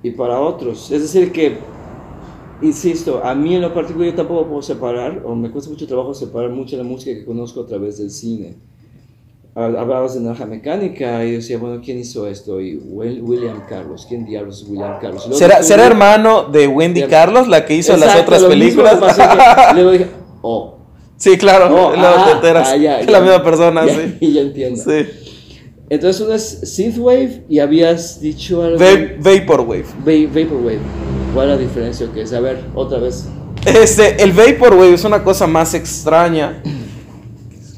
y 0.04 0.12
para 0.12 0.40
otros. 0.40 0.92
Es 0.92 1.02
decir, 1.02 1.32
que, 1.32 1.54
insisto, 2.62 3.22
a 3.24 3.34
mí 3.34 3.56
en 3.56 3.62
lo 3.62 3.74
particular 3.74 4.10
yo 4.12 4.16
tampoco 4.16 4.46
puedo 4.48 4.62
separar, 4.62 5.24
o 5.26 5.34
me 5.36 5.50
cuesta 5.50 5.72
mucho 5.72 5.88
trabajo 5.88 6.14
separar 6.14 6.52
mucho 6.52 6.78
la 6.78 6.84
música 6.84 7.12
que 7.18 7.26
conozco 7.26 7.62
a 7.62 7.66
través 7.66 7.98
del 7.98 8.12
cine. 8.12 8.54
Ha- 9.56 9.66
Hablabas 9.66 10.14
de 10.14 10.20
Naranja 10.22 10.46
Mecánica 10.46 11.26
y 11.26 11.32
yo 11.32 11.36
decía, 11.38 11.58
bueno, 11.58 11.82
¿quién 11.84 11.98
hizo 11.98 12.28
esto? 12.28 12.62
Y 12.62 12.76
Will- 12.76 13.22
William 13.24 13.64
Carlos, 13.68 14.06
¿quién 14.08 14.26
diablos 14.26 14.62
es 14.62 14.70
William 14.70 15.00
Carlos? 15.02 15.28
¿Será, 15.34 15.64
será 15.64 15.88
hermano 15.88 16.44
de 16.44 16.68
Wendy 16.68 17.02
Carlos, 17.08 17.48
la 17.48 17.66
que 17.66 17.76
hizo 17.76 17.94
las 17.94 18.04
Exacto, 18.04 18.22
otras 18.22 18.42
lo 18.44 18.50
mismo 18.56 18.84
películas? 18.84 19.18
luego 19.74 19.92
dije, 19.92 20.06
oh, 20.42 20.78
sí, 21.18 21.38
claro, 21.38 21.70
luego 21.70 21.94
ah, 21.96 22.40
ah, 22.44 22.76
ya, 22.78 23.00
es 23.00 23.06
ya. 23.06 23.12
la 23.12 23.22
misma 23.22 23.44
persona, 23.44 23.86
ya, 23.88 23.96
sí. 24.20 24.34
ya 24.34 24.42
entiendo. 24.42 24.82
Sí. 24.84 25.08
Entonces 25.90 26.22
uno 26.22 26.34
es 26.34 26.60
Synthwave 26.74 27.44
y 27.50 27.60
habías 27.60 28.22
dicho 28.22 28.64
algo. 28.64 28.78
Va- 28.80 29.12
Vaporwave. 29.20 29.84
Va- 30.08 30.28
Vaporwave. 30.42 30.80
¿Cuál 31.34 31.50
es 31.50 31.56
la 31.56 31.62
diferencia 31.62 32.08
que 32.14 32.22
es? 32.22 32.32
A 32.34 32.40
ver, 32.40 32.60
otra 32.76 33.00
vez. 33.00 33.26
Este, 33.66 34.22
el 34.24 34.32
Vaporwave 34.32 34.94
es 34.94 35.04
una 35.04 35.24
cosa 35.24 35.48
más 35.48 35.74
extraña. 35.74 36.62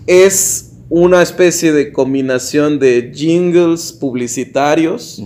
Es 0.05 0.72
una 0.89 1.22
especie 1.22 1.72
de 1.72 1.91
combinación 1.91 2.78
de 2.78 3.11
jingles 3.16 3.91
publicitarios, 3.93 5.22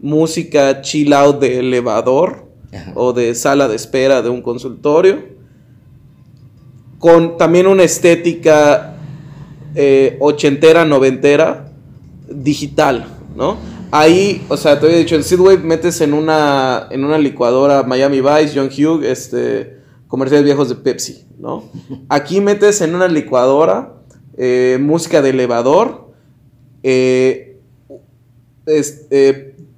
música 0.00 0.82
chill 0.82 1.12
out 1.12 1.40
de 1.40 1.60
elevador 1.60 2.46
o 2.94 3.12
de 3.12 3.34
sala 3.34 3.68
de 3.68 3.76
espera 3.76 4.20
de 4.20 4.28
un 4.28 4.42
consultorio, 4.42 5.35
con 7.06 7.36
también 7.36 7.68
una 7.68 7.84
estética 7.84 8.96
eh, 9.76 10.16
ochentera, 10.18 10.84
noventera, 10.84 11.68
digital, 12.28 13.06
¿no? 13.36 13.58
Ahí, 13.92 14.44
o 14.48 14.56
sea, 14.56 14.80
te 14.80 14.86
había 14.86 14.98
dicho, 14.98 15.14
en 15.14 15.22
Seedwave 15.22 15.58
metes 15.58 16.00
en 16.00 16.12
una, 16.14 16.88
en 16.90 17.04
una 17.04 17.16
licuadora 17.16 17.84
Miami 17.84 18.20
Vice, 18.20 18.50
John 18.56 18.68
Hugh, 18.76 19.04
este, 19.04 19.76
comerciales 20.08 20.44
viejos 20.44 20.68
de 20.68 20.74
Pepsi, 20.74 21.28
¿no? 21.38 21.62
Aquí 22.08 22.40
metes 22.40 22.80
en 22.80 22.96
una 22.96 23.06
licuadora 23.06 23.92
eh, 24.36 24.76
música 24.80 25.22
de 25.22 25.30
elevador, 25.30 26.08
eh, 26.82 27.60
es- 28.66 29.06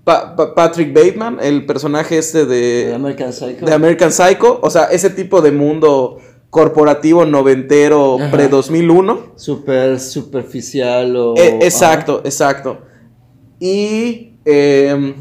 Pa- 0.04 0.34
Pa- 0.34 0.54
Patrick 0.54 0.94
Bateman, 0.94 1.36
el 1.42 1.66
personaje 1.66 2.16
este 2.16 2.46
¿De 2.46 2.86
de, 2.86 2.94
American 2.94 3.30
Psycho? 3.34 3.66
de 3.66 3.72
American 3.74 4.10
Psycho, 4.10 4.58
o 4.62 4.70
sea, 4.70 4.84
ese 4.84 5.10
tipo 5.10 5.42
de 5.42 5.52
mundo 5.52 6.16
corporativo 6.50 7.24
noventero 7.24 8.16
Ajá. 8.18 8.30
pre-2001. 8.30 9.32
Super 9.36 10.00
superficial 10.00 11.16
o. 11.16 11.34
Eh, 11.36 11.58
exacto, 11.62 12.22
exacto. 12.24 12.78
Y, 13.60 14.34
em, 14.44 15.14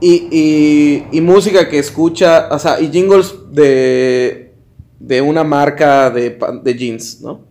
y, 0.00 0.28
y, 0.30 1.06
y 1.12 1.20
música 1.20 1.68
que 1.68 1.78
escucha, 1.78 2.48
o 2.50 2.58
sea, 2.58 2.80
y 2.80 2.88
jingles 2.90 3.34
de, 3.50 4.54
de 4.98 5.20
una 5.20 5.44
marca 5.44 6.10
de, 6.10 6.38
de 6.62 6.74
jeans, 6.74 7.20
¿no? 7.20 7.46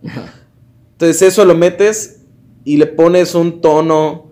Entonces 0.92 1.22
eso 1.22 1.44
lo 1.44 1.54
metes 1.54 2.22
y 2.64 2.76
le 2.76 2.86
pones 2.86 3.34
un 3.34 3.60
tono 3.60 4.30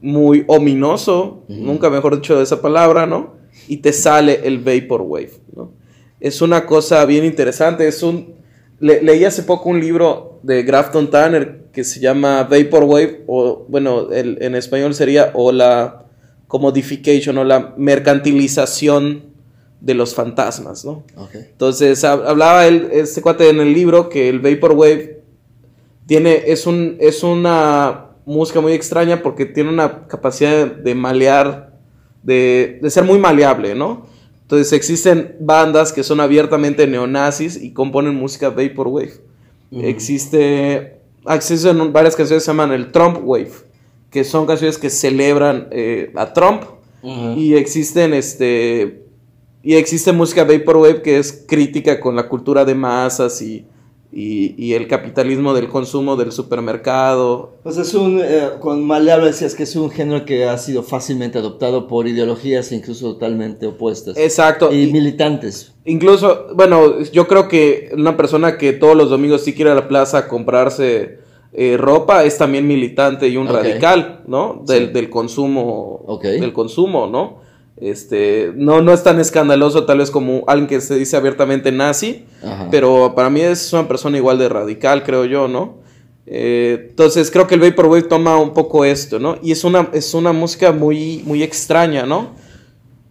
muy 0.00 0.44
ominoso, 0.46 1.44
nunca 1.48 1.90
mejor 1.90 2.16
dicho 2.16 2.40
esa 2.40 2.60
palabra, 2.60 3.06
¿no? 3.06 3.34
Y 3.66 3.78
te 3.78 3.92
sale 3.92 4.40
el 4.44 4.58
Vaporwave, 4.58 5.32
¿no? 5.54 5.72
Es 6.20 6.40
una 6.42 6.66
cosa 6.66 7.04
bien 7.04 7.24
interesante, 7.24 7.86
es 7.88 8.02
un... 8.02 8.34
le- 8.80 9.02
leí 9.02 9.24
hace 9.24 9.42
poco 9.42 9.68
un 9.68 9.80
libro 9.80 10.40
de 10.42 10.62
Grafton 10.62 11.10
Tanner 11.10 11.66
que 11.72 11.84
se 11.84 12.00
llama 12.00 12.44
Vaporwave, 12.44 13.24
o 13.26 13.64
bueno, 13.68 14.10
el- 14.12 14.38
en 14.40 14.54
español 14.54 14.94
sería 14.94 15.30
o 15.34 15.52
la 15.52 16.04
commodification 16.48 17.36
o 17.38 17.44
la 17.44 17.74
mercantilización 17.76 19.24
de 19.80 19.94
los 19.94 20.14
fantasmas, 20.14 20.84
¿no? 20.84 21.02
Entonces 21.50 22.02
hab- 22.04 22.24
hablaba 22.26 22.66
él, 22.66 22.88
este 22.92 23.20
cuate 23.20 23.48
en 23.50 23.60
el 23.60 23.72
libro 23.74 24.08
que 24.08 24.28
el 24.28 24.40
Vaporwave 24.40 25.20
tiene, 26.06 26.44
es, 26.46 26.66
un, 26.66 26.96
es 27.00 27.22
una 27.22 28.06
música 28.24 28.60
muy 28.60 28.72
extraña 28.72 29.22
porque 29.22 29.44
tiene 29.44 29.70
una 29.70 30.06
capacidad 30.06 30.66
de, 30.66 30.82
de 30.82 30.94
malear, 30.94 31.72
de, 32.22 32.78
de 32.80 32.90
ser 32.90 33.04
muy 33.04 33.18
maleable, 33.18 33.74
¿no? 33.74 34.06
Entonces 34.46 34.72
existen 34.72 35.34
bandas 35.40 35.92
que 35.92 36.04
son 36.04 36.20
abiertamente 36.20 36.86
neonazis 36.86 37.60
y 37.60 37.72
componen 37.72 38.14
música 38.14 38.48
Vaporwave. 38.48 39.14
Existe, 39.72 41.00
existen 41.28 41.92
varias 41.92 42.14
canciones 42.14 42.44
que 42.44 42.46
se 42.46 42.52
llaman 42.52 42.70
el 42.70 42.92
Trump 42.92 43.18
Wave, 43.24 43.50
que 44.08 44.22
son 44.22 44.46
canciones 44.46 44.78
que 44.78 44.88
celebran 44.88 45.66
eh, 45.72 46.12
a 46.14 46.32
Trump. 46.32 46.62
Y 47.36 47.54
existen 47.54 48.14
este 48.14 49.04
y 49.62 49.74
existe 49.74 50.12
música 50.12 50.44
vaporwave 50.44 51.02
que 51.02 51.18
es 51.18 51.44
crítica 51.46 52.00
con 52.00 52.14
la 52.14 52.28
cultura 52.28 52.64
de 52.64 52.74
masas 52.74 53.42
y, 53.42 53.66
y, 54.18 54.54
y 54.56 54.72
el 54.72 54.88
capitalismo 54.88 55.52
del 55.52 55.68
consumo 55.68 56.16
del 56.16 56.32
supermercado. 56.32 57.50
Pues 57.62 57.76
es 57.76 57.92
un, 57.94 58.20
eh, 58.22 58.48
con 58.60 58.82
maleable 58.84 59.26
decías 59.26 59.54
que 59.54 59.64
es 59.64 59.76
un 59.76 59.90
género 59.90 60.24
que 60.24 60.44
ha 60.46 60.56
sido 60.56 60.82
fácilmente 60.82 61.38
adoptado 61.38 61.86
por 61.86 62.06
ideologías 62.08 62.72
incluso 62.72 63.12
totalmente 63.12 63.66
opuestas. 63.66 64.16
Exacto. 64.16 64.72
Y 64.72 64.84
Y 64.84 64.92
militantes. 64.92 65.74
incluso, 65.84 66.46
bueno, 66.54 67.02
yo 67.12 67.26
creo 67.28 67.46
que 67.48 67.90
una 67.94 68.16
persona 68.16 68.56
que 68.56 68.72
todos 68.72 68.96
los 68.96 69.10
domingos 69.10 69.42
sí 69.42 69.52
quiere 69.52 69.70
ir 69.72 69.76
a 69.76 69.80
la 69.82 69.88
plaza 69.88 70.18
a 70.18 70.28
comprarse 70.28 71.18
eh, 71.52 71.76
ropa 71.78 72.24
es 72.24 72.36
también 72.38 72.66
militante 72.66 73.28
y 73.28 73.36
un 73.36 73.48
radical, 73.48 74.22
¿no? 74.26 74.62
Del, 74.66 74.86
Sí. 74.88 74.92
del 74.92 75.10
consumo, 75.10 76.02
Ok. 76.06 76.22
del 76.24 76.52
consumo, 76.52 77.06
¿no? 77.06 77.38
Este, 77.76 78.52
no, 78.54 78.80
no 78.80 78.92
es 78.92 79.02
tan 79.02 79.20
escandaloso 79.20 79.84
tal 79.84 79.98
vez 79.98 80.10
como 80.10 80.44
alguien 80.46 80.66
que 80.66 80.80
se 80.80 80.96
dice 80.96 81.16
abiertamente 81.16 81.70
nazi, 81.72 82.24
Ajá. 82.42 82.68
Pero 82.70 83.14
para 83.14 83.28
mí 83.28 83.42
es 83.42 83.72
una 83.72 83.86
persona 83.86 84.16
igual 84.16 84.38
de 84.38 84.48
radical, 84.48 85.02
creo 85.02 85.26
yo, 85.26 85.46
¿no? 85.46 85.84
Eh, 86.26 86.88
entonces 86.90 87.30
creo 87.30 87.46
que 87.46 87.54
el 87.54 87.60
Vaporwave 87.60 88.02
toma 88.02 88.36
un 88.38 88.52
poco 88.52 88.84
esto, 88.84 89.18
¿no? 89.18 89.38
Y 89.42 89.52
es 89.52 89.62
una, 89.62 89.90
es 89.92 90.14
una 90.14 90.32
música 90.32 90.72
muy, 90.72 91.22
muy 91.24 91.42
extraña, 91.42 92.04
¿no? 92.04 92.34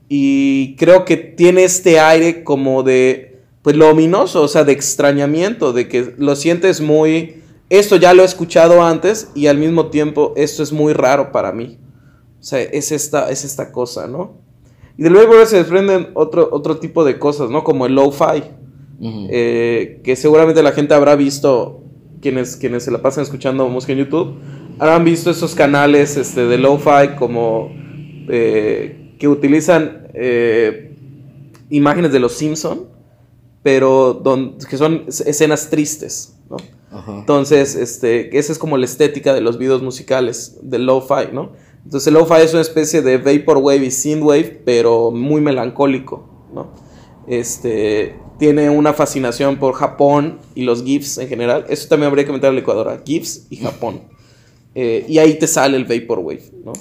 Y 0.10 0.76
creo 0.76 1.06
que 1.06 1.18
tiene 1.18 1.64
este 1.64 2.00
aire 2.00 2.44
como 2.44 2.84
de, 2.84 3.40
pues 3.62 3.76
lo 3.76 3.90
ominoso, 3.90 4.42
o 4.42 4.48
sea, 4.48 4.64
de 4.64 4.74
extrañamiento, 4.74 5.74
de 5.74 5.88
que 5.88 6.14
lo 6.18 6.36
sientes 6.36 6.82
muy, 6.82 7.42
esto 7.70 7.96
ya 7.96 8.14
lo 8.14 8.24
he 8.24 8.26
escuchado 8.26 8.84
antes 8.84 9.30
y 9.34 9.48
al 9.48 9.58
mismo 9.58 9.88
tiempo 9.88 10.34
esto 10.36 10.62
es 10.62 10.72
muy 10.72 10.94
raro 10.94 11.32
para 11.32 11.52
mí. 11.52 11.80
O 12.40 12.44
sea, 12.44 12.62
es 12.62 12.92
esta, 12.92 13.32
es 13.32 13.44
esta 13.44 13.72
cosa, 13.72 14.08
¿no? 14.08 14.45
Y 14.98 15.04
del 15.04 15.14
Vaporwave 15.14 15.46
se 15.46 15.58
desprenden 15.58 16.10
otro, 16.14 16.48
otro 16.52 16.78
tipo 16.78 17.04
de 17.04 17.20
cosas, 17.20 17.50
¿no? 17.50 17.64
Como 17.64 17.86
el 17.86 17.96
lo-fi. 17.96 18.44
Eh, 19.30 20.00
que 20.04 20.16
seguramente 20.16 20.64
la 20.64 20.72
gente 20.72 20.94
habrá 20.94 21.16
visto, 21.16 21.84
quienes, 22.22 22.56
quienes 22.56 22.84
se 22.84 22.92
la 22.92 23.02
pasan 23.02 23.24
escuchando 23.24 23.68
música 23.68 23.92
en 23.94 24.00
YouTube, 24.00 24.36
habrán 24.80 25.04
visto 25.04 25.30
esos 25.30 25.54
canales 25.54 26.16
este, 26.18 26.46
de 26.46 26.58
lo-fi 26.58 27.16
como 27.20 27.72
eh, 28.30 29.14
que 29.20 29.28
utilizan 29.28 30.08
eh, 30.14 30.96
imágenes 31.70 32.12
de 32.14 32.20
los 32.20 32.32
Simpson, 32.34 32.86
pero 33.64 34.14
don- 34.14 34.58
que 34.70 34.78
son 34.78 35.04
escenas 35.08 35.70
tristes, 35.70 36.38
¿no? 36.50 36.58
Entonces, 37.20 37.76
este, 37.76 38.38
esa 38.38 38.54
es 38.54 38.58
como 38.58 38.78
la 38.78 38.86
estética 38.86 39.34
de 39.34 39.42
los 39.42 39.58
videos 39.58 39.82
musicales 39.84 40.58
del 40.62 40.86
lo-fi, 40.86 41.34
¿no? 41.34 41.52
Entonces, 41.86 42.08
el 42.08 42.16
lo-fi 42.16 42.42
es 42.42 42.52
una 42.54 42.62
especie 42.64 43.02
de 43.02 43.18
vaporwave 43.20 43.86
y 43.86 43.92
synthwave, 43.92 44.62
pero 44.66 45.12
muy 45.12 45.40
melancólico, 45.40 46.28
¿no? 46.54 46.68
Este, 47.28 48.16
tiene 48.38 48.70
una 48.70 48.94
fascinación 48.94 49.58
por 49.58 49.74
Japón 49.76 50.40
y 50.56 50.64
los 50.64 50.84
GIFs 50.84 51.18
en 51.20 51.28
general. 51.28 51.66
Eso 51.70 51.88
también 51.88 52.10
habría 52.10 52.26
que 52.26 52.32
meter 52.32 52.50
a 52.50 52.52
la 52.54 52.60
licuadora, 52.60 53.02
GIFs 53.06 53.48
y 53.50 53.58
Japón. 53.58 54.02
Eh, 54.74 55.06
y 55.08 55.20
ahí 55.20 55.36
te 55.36 55.48
sale 55.48 55.78
el 55.78 55.86
vaporwave, 55.86 56.44
¿no? 56.64 56.74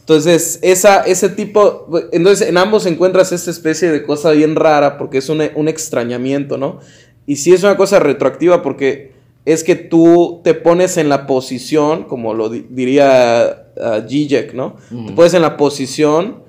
Entonces, 0.00 0.60
esa, 0.62 1.02
ese 1.02 1.28
tipo, 1.28 1.88
entonces 2.12 2.48
en 2.48 2.56
ambos 2.58 2.86
encuentras 2.86 3.32
esta 3.32 3.50
especie 3.50 3.90
de 3.90 4.04
cosa 4.04 4.30
bien 4.30 4.54
rara 4.54 4.96
porque 4.98 5.18
es 5.18 5.28
un, 5.28 5.42
un 5.56 5.66
extrañamiento, 5.68 6.56
¿no? 6.56 6.78
Y 7.26 7.36
sí 7.36 7.52
es 7.52 7.64
una 7.64 7.76
cosa 7.76 7.98
retroactiva 7.98 8.62
porque 8.62 9.10
es 9.44 9.64
que 9.64 9.74
tú 9.74 10.40
te 10.44 10.54
pones 10.54 10.96
en 10.96 11.08
la 11.08 11.26
posición, 11.26 12.04
como 12.04 12.34
lo 12.34 12.48
di- 12.48 12.66
diría 12.70 13.65
uh, 13.76 14.08
Zizek, 14.08 14.54
¿no? 14.54 14.76
Te 14.88 15.12
pones 15.12 15.34
en 15.34 15.42
la 15.42 15.56
posición 15.56 16.46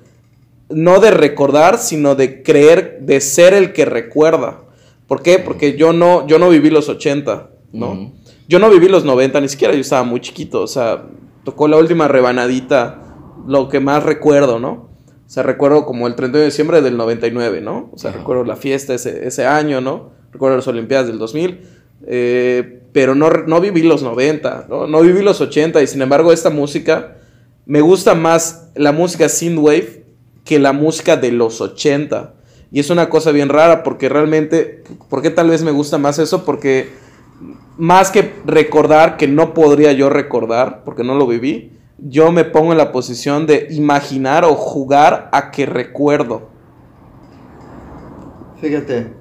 no 0.70 1.00
de 1.00 1.10
recordar, 1.10 1.78
sino 1.78 2.14
de 2.14 2.42
creer, 2.42 2.98
de 3.00 3.20
ser 3.20 3.54
el 3.54 3.72
que 3.72 3.84
recuerda. 3.84 4.60
¿Por 5.06 5.22
qué? 5.22 5.38
Porque 5.38 5.76
yo 5.76 5.92
no, 5.92 6.26
yo 6.26 6.38
no 6.38 6.50
viví 6.50 6.70
los 6.70 6.88
80, 6.88 7.50
¿no? 7.72 8.12
Yo 8.48 8.58
no 8.58 8.70
viví 8.70 8.88
los 8.88 9.04
90, 9.04 9.40
ni 9.40 9.48
siquiera 9.48 9.74
yo 9.74 9.80
estaba 9.80 10.04
muy 10.04 10.20
chiquito, 10.20 10.62
o 10.62 10.66
sea, 10.66 11.04
tocó 11.44 11.68
la 11.68 11.76
última 11.76 12.08
rebanadita, 12.08 13.02
lo 13.46 13.68
que 13.68 13.80
más 13.80 14.02
recuerdo, 14.02 14.58
¿no? 14.58 14.88
O 15.26 15.30
sea, 15.30 15.42
recuerdo 15.42 15.84
como 15.84 16.06
el 16.06 16.14
31 16.14 16.40
de 16.40 16.44
diciembre 16.46 16.80
del 16.82 16.96
99, 16.96 17.60
¿no? 17.60 17.90
O 17.92 17.98
sea, 17.98 18.12
recuerdo 18.12 18.44
la 18.44 18.56
fiesta 18.56 18.94
ese, 18.94 19.26
ese 19.26 19.46
año, 19.46 19.80
¿no? 19.80 20.10
Recuerdo 20.32 20.56
las 20.56 20.68
Olimpiadas 20.68 21.06
del 21.06 21.18
2000, 21.18 21.60
eh, 22.06 22.77
pero 22.98 23.14
no, 23.14 23.30
no 23.30 23.60
viví 23.60 23.82
los 23.82 24.02
90, 24.02 24.66
¿no? 24.68 24.88
No 24.88 25.02
viví 25.02 25.22
los 25.22 25.40
80 25.40 25.80
y 25.80 25.86
sin 25.86 26.02
embargo 26.02 26.32
esta 26.32 26.50
música, 26.50 27.18
me 27.64 27.80
gusta 27.80 28.16
más 28.16 28.72
la 28.74 28.90
música 28.90 29.28
synthwave 29.28 30.04
que 30.44 30.58
la 30.58 30.72
música 30.72 31.16
de 31.16 31.30
los 31.30 31.60
80. 31.60 32.34
Y 32.72 32.80
es 32.80 32.90
una 32.90 33.08
cosa 33.08 33.30
bien 33.30 33.50
rara 33.50 33.84
porque 33.84 34.08
realmente, 34.08 34.82
¿por 35.08 35.22
qué 35.22 35.30
tal 35.30 35.48
vez 35.48 35.62
me 35.62 35.70
gusta 35.70 35.96
más 35.96 36.18
eso? 36.18 36.44
Porque 36.44 36.88
más 37.76 38.10
que 38.10 38.32
recordar 38.44 39.16
que 39.16 39.28
no 39.28 39.54
podría 39.54 39.92
yo 39.92 40.10
recordar, 40.10 40.82
porque 40.84 41.04
no 41.04 41.14
lo 41.14 41.28
viví, 41.28 41.78
yo 41.98 42.32
me 42.32 42.42
pongo 42.42 42.72
en 42.72 42.78
la 42.78 42.90
posición 42.90 43.46
de 43.46 43.68
imaginar 43.70 44.44
o 44.44 44.56
jugar 44.56 45.28
a 45.30 45.52
que 45.52 45.66
recuerdo. 45.66 46.48
Fíjate, 48.60 49.17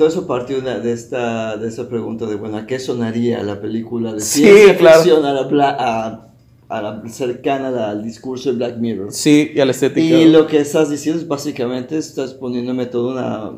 todo 0.00 0.08
eso 0.08 0.26
partió 0.26 0.62
de, 0.62 0.92
esta, 0.92 1.58
de 1.58 1.68
esta 1.68 1.86
pregunta 1.88 2.24
de, 2.24 2.34
bueno, 2.36 2.56
¿a 2.56 2.66
qué 2.66 2.78
sonaría 2.78 3.42
la 3.42 3.60
película 3.60 4.14
de 4.14 4.20
Sí, 4.20 4.40
ciencia 4.44 4.76
claro. 4.78 5.02
ficción 5.02 5.24
a 5.26 5.32
la, 5.34 5.46
bla- 5.46 5.76
a, 5.78 6.26
a 6.70 6.82
la 6.82 7.02
cercana 7.08 7.90
al 7.90 8.02
discurso 8.02 8.50
de 8.50 8.56
Black 8.56 8.78
Mirror? 8.78 9.12
Sí, 9.12 9.50
y 9.54 9.60
a 9.60 9.64
la 9.66 9.72
estética. 9.72 10.16
Y 10.16 10.24
lo 10.30 10.46
que 10.46 10.58
estás 10.58 10.88
diciendo 10.88 11.20
es 11.20 11.28
básicamente, 11.28 11.98
estás 11.98 12.32
poniéndome 12.32 12.86
toda 12.86 13.12
una... 13.12 13.50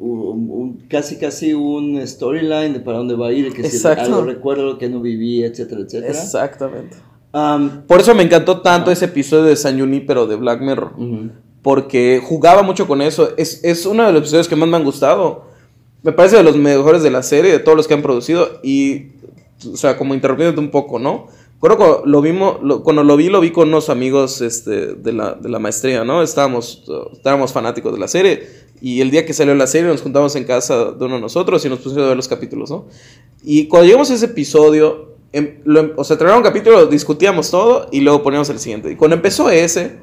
un- 0.00 0.50
un- 0.50 0.78
casi 0.88 1.16
casi 1.18 1.54
un 1.54 2.04
storyline 2.04 2.72
de 2.72 2.80
para 2.80 2.98
dónde 2.98 3.14
va 3.14 3.28
a 3.28 3.32
ir, 3.32 3.52
que 3.52 3.62
si 3.70 3.86
algo 3.86 4.22
recuerdo 4.24 4.64
lo 4.64 4.78
que 4.78 4.88
no 4.88 5.00
viví, 5.00 5.44
etcétera, 5.44 5.82
etcétera. 5.82 6.12
Exactamente. 6.12 6.96
Am, 7.32 7.82
Por 7.86 8.00
eso 8.00 8.12
me 8.14 8.24
encantó 8.24 8.60
tanto 8.60 8.90
ese 8.90 9.04
episodio 9.04 9.44
de 9.44 9.54
San 9.56 9.78
Junipero 9.78 10.26
de 10.26 10.34
Black 10.34 10.60
Mirror. 10.62 10.94
ujú. 10.98 11.30
porque 11.62 12.20
jugaba 12.24 12.62
mucho 12.62 12.88
con 12.88 13.02
eso. 13.02 13.34
Es, 13.36 13.62
es 13.62 13.84
uno 13.86 14.04
de 14.06 14.12
los 14.12 14.22
episodios 14.22 14.48
que 14.48 14.56
más 14.56 14.68
me 14.68 14.76
han 14.78 14.82
gustado. 14.84 15.49
Me 16.02 16.12
parece 16.12 16.36
de 16.36 16.42
los 16.42 16.56
mejores 16.56 17.02
de 17.02 17.10
la 17.10 17.22
serie, 17.22 17.52
de 17.52 17.58
todos 17.58 17.76
los 17.76 17.86
que 17.88 17.94
han 17.94 18.02
producido. 18.02 18.60
Y, 18.62 19.08
o 19.72 19.76
sea, 19.76 19.96
como 19.96 20.14
interrumpiéndote 20.14 20.60
un 20.60 20.70
poco, 20.70 20.98
¿no? 20.98 21.26
Creo 21.60 21.76
que 21.76 22.08
lo 22.08 22.22
vimos, 22.22 22.56
lo- 22.62 22.82
cuando 22.82 23.04
lo 23.04 23.16
vi, 23.18 23.28
lo 23.28 23.38
vi 23.40 23.50
con 23.50 23.68
unos 23.68 23.90
amigos 23.90 24.40
este, 24.40 24.94
de, 24.94 25.12
la, 25.12 25.34
de 25.34 25.48
la 25.50 25.58
maestría, 25.58 26.04
¿no? 26.04 26.22
Estábamos, 26.22 26.84
estábamos 27.12 27.52
fanáticos 27.52 27.92
de 27.92 27.98
la 27.98 28.08
serie. 28.08 28.48
Y 28.80 29.02
el 29.02 29.10
día 29.10 29.26
que 29.26 29.34
salió 29.34 29.54
la 29.54 29.66
serie 29.66 29.88
nos 29.88 30.00
juntamos 30.00 30.34
en 30.36 30.44
casa 30.44 30.92
de 30.92 31.04
uno 31.04 31.16
de 31.16 31.20
nosotros 31.20 31.62
y 31.66 31.68
nos 31.68 31.80
pusimos 31.80 32.04
a 32.04 32.08
ver 32.08 32.16
los 32.16 32.28
capítulos, 32.28 32.70
¿no? 32.70 32.86
Y 33.44 33.66
cuando 33.68 33.84
llegamos 33.86 34.10
a 34.10 34.14
ese 34.14 34.24
episodio, 34.24 35.16
em- 35.32 35.58
lo 35.64 35.80
em- 35.80 35.92
o 35.96 36.02
sea, 36.04 36.16
terminaba 36.16 36.38
un 36.38 36.44
capítulo, 36.44 36.86
discutíamos 36.86 37.50
todo 37.50 37.88
y 37.92 38.00
luego 38.00 38.22
poníamos 38.22 38.48
el 38.48 38.58
siguiente. 38.58 38.90
Y 38.90 38.96
cuando 38.96 39.16
empezó 39.16 39.50
ese, 39.50 39.98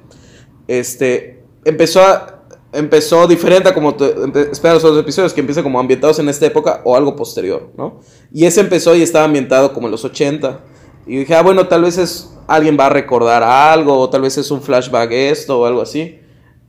este, 0.68 1.41
empezó 1.66 2.02
a- 2.04 2.36
empezó 2.78 3.28
diferente 3.28 3.69
a 3.69 3.73
como 3.73 3.95
te, 3.95 4.05
esperas 4.51 4.75
los 4.75 4.84
otros 4.84 4.99
episodios, 4.99 5.34
que 5.34 5.39
empieza 5.41 5.63
como 5.63 5.80
ambientados 5.80 6.19
en 6.19 6.30
esta 6.30 6.45
época 6.45 6.82
o 6.84 6.95
algo 6.95 7.15
posterior, 7.15 7.71
¿no? 7.75 8.01
Y 8.32 8.45
ese 8.45 8.61
empezó 8.61 8.95
y 8.95 9.01
estaba 9.01 9.25
ambientado 9.25 9.73
como 9.73 9.88
en 9.88 9.91
los 9.91 10.05
80. 10.05 10.59
Y 11.07 11.17
dije, 11.17 11.34
ah, 11.34 11.41
bueno, 11.41 11.67
tal 11.67 11.82
vez 11.82 11.97
es, 11.97 12.32
alguien 12.47 12.78
va 12.80 12.86
a 12.86 12.89
recordar 12.89 13.41
algo, 13.41 13.97
o 13.97 14.09
tal 14.09 14.21
vez 14.21 14.38
es 14.38 14.51
un 14.51 14.61
flashback 14.61 15.11
esto, 15.11 15.59
o 15.59 15.65
algo 15.65 15.82
así. 15.82 16.19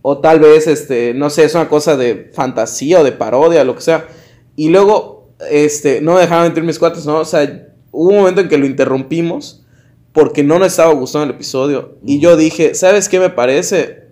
O 0.00 0.18
tal 0.18 0.40
vez, 0.40 0.66
este, 0.66 1.12
no 1.12 1.28
sé, 1.28 1.44
es 1.44 1.54
una 1.54 1.68
cosa 1.68 1.96
de 1.96 2.30
fantasía 2.32 3.00
o 3.00 3.04
de 3.04 3.12
parodia, 3.12 3.62
lo 3.64 3.74
que 3.74 3.82
sea. 3.82 4.08
Y 4.56 4.70
luego, 4.70 5.34
este, 5.50 6.00
no 6.00 6.14
me 6.14 6.20
dejaban 6.20 6.44
mentir 6.44 6.64
mis 6.64 6.78
cuates, 6.78 7.04
¿no? 7.04 7.18
O 7.18 7.24
sea, 7.24 7.68
hubo 7.92 8.08
un 8.08 8.16
momento 8.16 8.40
en 8.40 8.48
que 8.48 8.56
lo 8.56 8.64
interrumpimos 8.64 9.66
porque 10.12 10.42
no 10.42 10.58
nos 10.58 10.68
estaba 10.68 10.94
gustando 10.94 11.26
el 11.26 11.34
episodio. 11.34 11.98
Y 12.02 12.18
yo 12.18 12.36
dije, 12.36 12.74
¿sabes 12.74 13.10
qué 13.10 13.20
me 13.20 13.28
parece? 13.28 14.07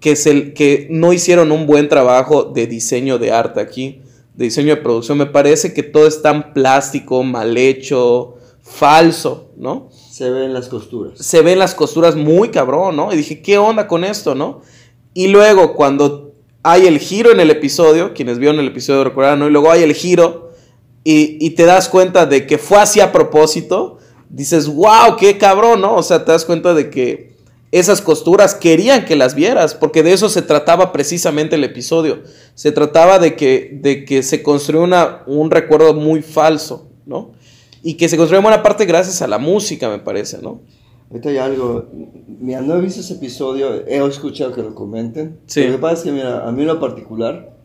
Que, 0.00 0.14
se, 0.14 0.52
que 0.54 0.86
no 0.90 1.12
hicieron 1.12 1.50
un 1.50 1.66
buen 1.66 1.88
trabajo 1.88 2.44
de 2.44 2.66
diseño 2.66 3.18
de 3.18 3.32
arte 3.32 3.60
aquí, 3.60 4.02
de 4.34 4.44
diseño 4.44 4.76
de 4.76 4.82
producción. 4.82 5.18
Me 5.18 5.26
parece 5.26 5.74
que 5.74 5.82
todo 5.82 6.06
es 6.06 6.22
tan 6.22 6.52
plástico, 6.52 7.24
mal 7.24 7.56
hecho, 7.56 8.36
falso, 8.62 9.50
¿no? 9.56 9.88
Se 9.90 10.30
ven 10.30 10.52
las 10.52 10.68
costuras. 10.68 11.18
se 11.18 11.42
ven 11.42 11.58
las 11.58 11.74
costuras 11.74 12.14
muy 12.16 12.50
cabrón, 12.50 12.96
¿no? 12.96 13.12
Y 13.12 13.16
dije, 13.16 13.40
¿qué 13.42 13.58
onda 13.58 13.86
con 13.88 14.04
esto, 14.04 14.34
no? 14.34 14.60
Y 15.14 15.28
luego 15.28 15.74
cuando 15.74 16.34
hay 16.62 16.86
el 16.86 16.98
giro 16.98 17.32
en 17.32 17.40
el 17.40 17.50
episodio, 17.50 18.14
quienes 18.14 18.38
vieron 18.38 18.60
el 18.60 18.68
episodio 18.68 19.04
recordarán, 19.04 19.38
¿no? 19.38 19.48
Y 19.48 19.50
luego 19.50 19.70
hay 19.70 19.82
el 19.82 19.94
giro 19.94 20.52
y, 21.02 21.44
y 21.44 21.50
te 21.50 21.64
das 21.64 21.88
cuenta 21.88 22.26
de 22.26 22.46
que 22.46 22.58
fue 22.58 22.78
así 22.78 23.00
a 23.00 23.10
propósito, 23.10 23.98
dices, 24.28 24.68
wow, 24.68 25.16
qué 25.18 25.38
cabrón, 25.38 25.80
¿no? 25.80 25.94
O 25.94 26.02
sea, 26.02 26.24
te 26.24 26.32
das 26.32 26.44
cuenta 26.44 26.74
de 26.74 26.90
que 26.90 27.27
esas 27.70 28.00
costuras 28.00 28.54
querían 28.54 29.04
que 29.04 29.16
las 29.16 29.34
vieras, 29.34 29.74
porque 29.74 30.02
de 30.02 30.12
eso 30.12 30.28
se 30.28 30.42
trataba 30.42 30.92
precisamente 30.92 31.56
el 31.56 31.64
episodio. 31.64 32.22
Se 32.54 32.72
trataba 32.72 33.18
de 33.18 33.36
que, 33.36 33.78
de 33.82 34.04
que 34.04 34.22
se 34.22 34.42
construyó 34.42 34.82
una, 34.82 35.22
un 35.26 35.50
recuerdo 35.50 35.94
muy 35.94 36.22
falso, 36.22 36.88
¿no? 37.04 37.32
Y 37.82 37.94
que 37.94 38.08
se 38.08 38.16
construyó 38.16 38.38
en 38.38 38.44
buena 38.44 38.62
parte 38.62 38.86
gracias 38.86 39.20
a 39.22 39.26
la 39.26 39.38
música, 39.38 39.88
me 39.88 39.98
parece, 39.98 40.38
¿no? 40.40 40.62
Ahorita 41.10 41.28
hay 41.30 41.38
algo. 41.38 41.88
Mira, 42.40 42.60
no 42.60 42.76
he 42.76 42.80
visto 42.80 43.00
ese 43.00 43.14
episodio, 43.14 43.86
he 43.86 44.04
escuchado 44.06 44.52
que 44.52 44.62
lo 44.62 44.74
comenten. 44.74 45.38
Sí. 45.46 45.64
Lo 45.64 45.72
que 45.72 45.78
pasa 45.78 45.94
es 45.94 46.02
que, 46.02 46.12
mira, 46.12 46.46
a 46.46 46.52
mí 46.52 46.62
en 46.62 46.68
lo 46.68 46.80
particular, 46.80 47.56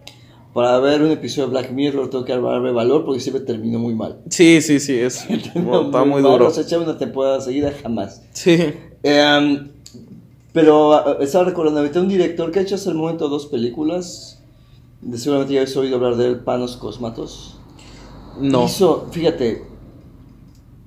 para 0.53 0.79
ver 0.79 1.01
un 1.01 1.11
episodio 1.11 1.47
de 1.47 1.51
Black 1.51 1.71
Mirror 1.71 2.09
tengo 2.09 2.25
que 2.25 2.31
darle 2.31 2.71
valor 2.71 3.05
porque 3.05 3.19
siempre 3.19 3.43
terminó 3.43 3.79
muy 3.79 3.95
mal. 3.95 4.19
Sí, 4.29 4.61
sí, 4.61 4.79
sí, 4.79 4.97
es, 4.97 5.25
está 5.29 6.05
muy 6.05 6.21
duro. 6.21 6.51
Echar 6.55 6.79
una 6.79 6.97
temporada 6.97 7.41
seguida 7.41 7.73
jamás. 7.81 8.21
Sí. 8.31 8.57
Em, 9.01 9.72
pero 10.53 10.93
ah, 10.93 11.17
estaba 11.19 11.43
recordando 11.45 11.79
ahorita 11.81 11.99
un 11.99 12.07
director 12.07 12.51
que 12.51 12.59
ha 12.59 12.61
hecho 12.61 12.75
hasta 12.75 12.89
el 12.89 12.95
momento 12.95 13.27
dos 13.27 13.47
películas. 13.47 14.39
De- 15.01 15.17
Seguramente 15.17 15.53
ya 15.53 15.61
habéis 15.61 15.75
oído 15.75 15.95
hablar 15.97 16.15
de 16.15 16.27
él, 16.27 16.39
Panos 16.39 16.77
Cosmatos. 16.77 17.57
No. 18.39 18.65
Hizo, 18.65 19.07
fíjate, 19.11 19.63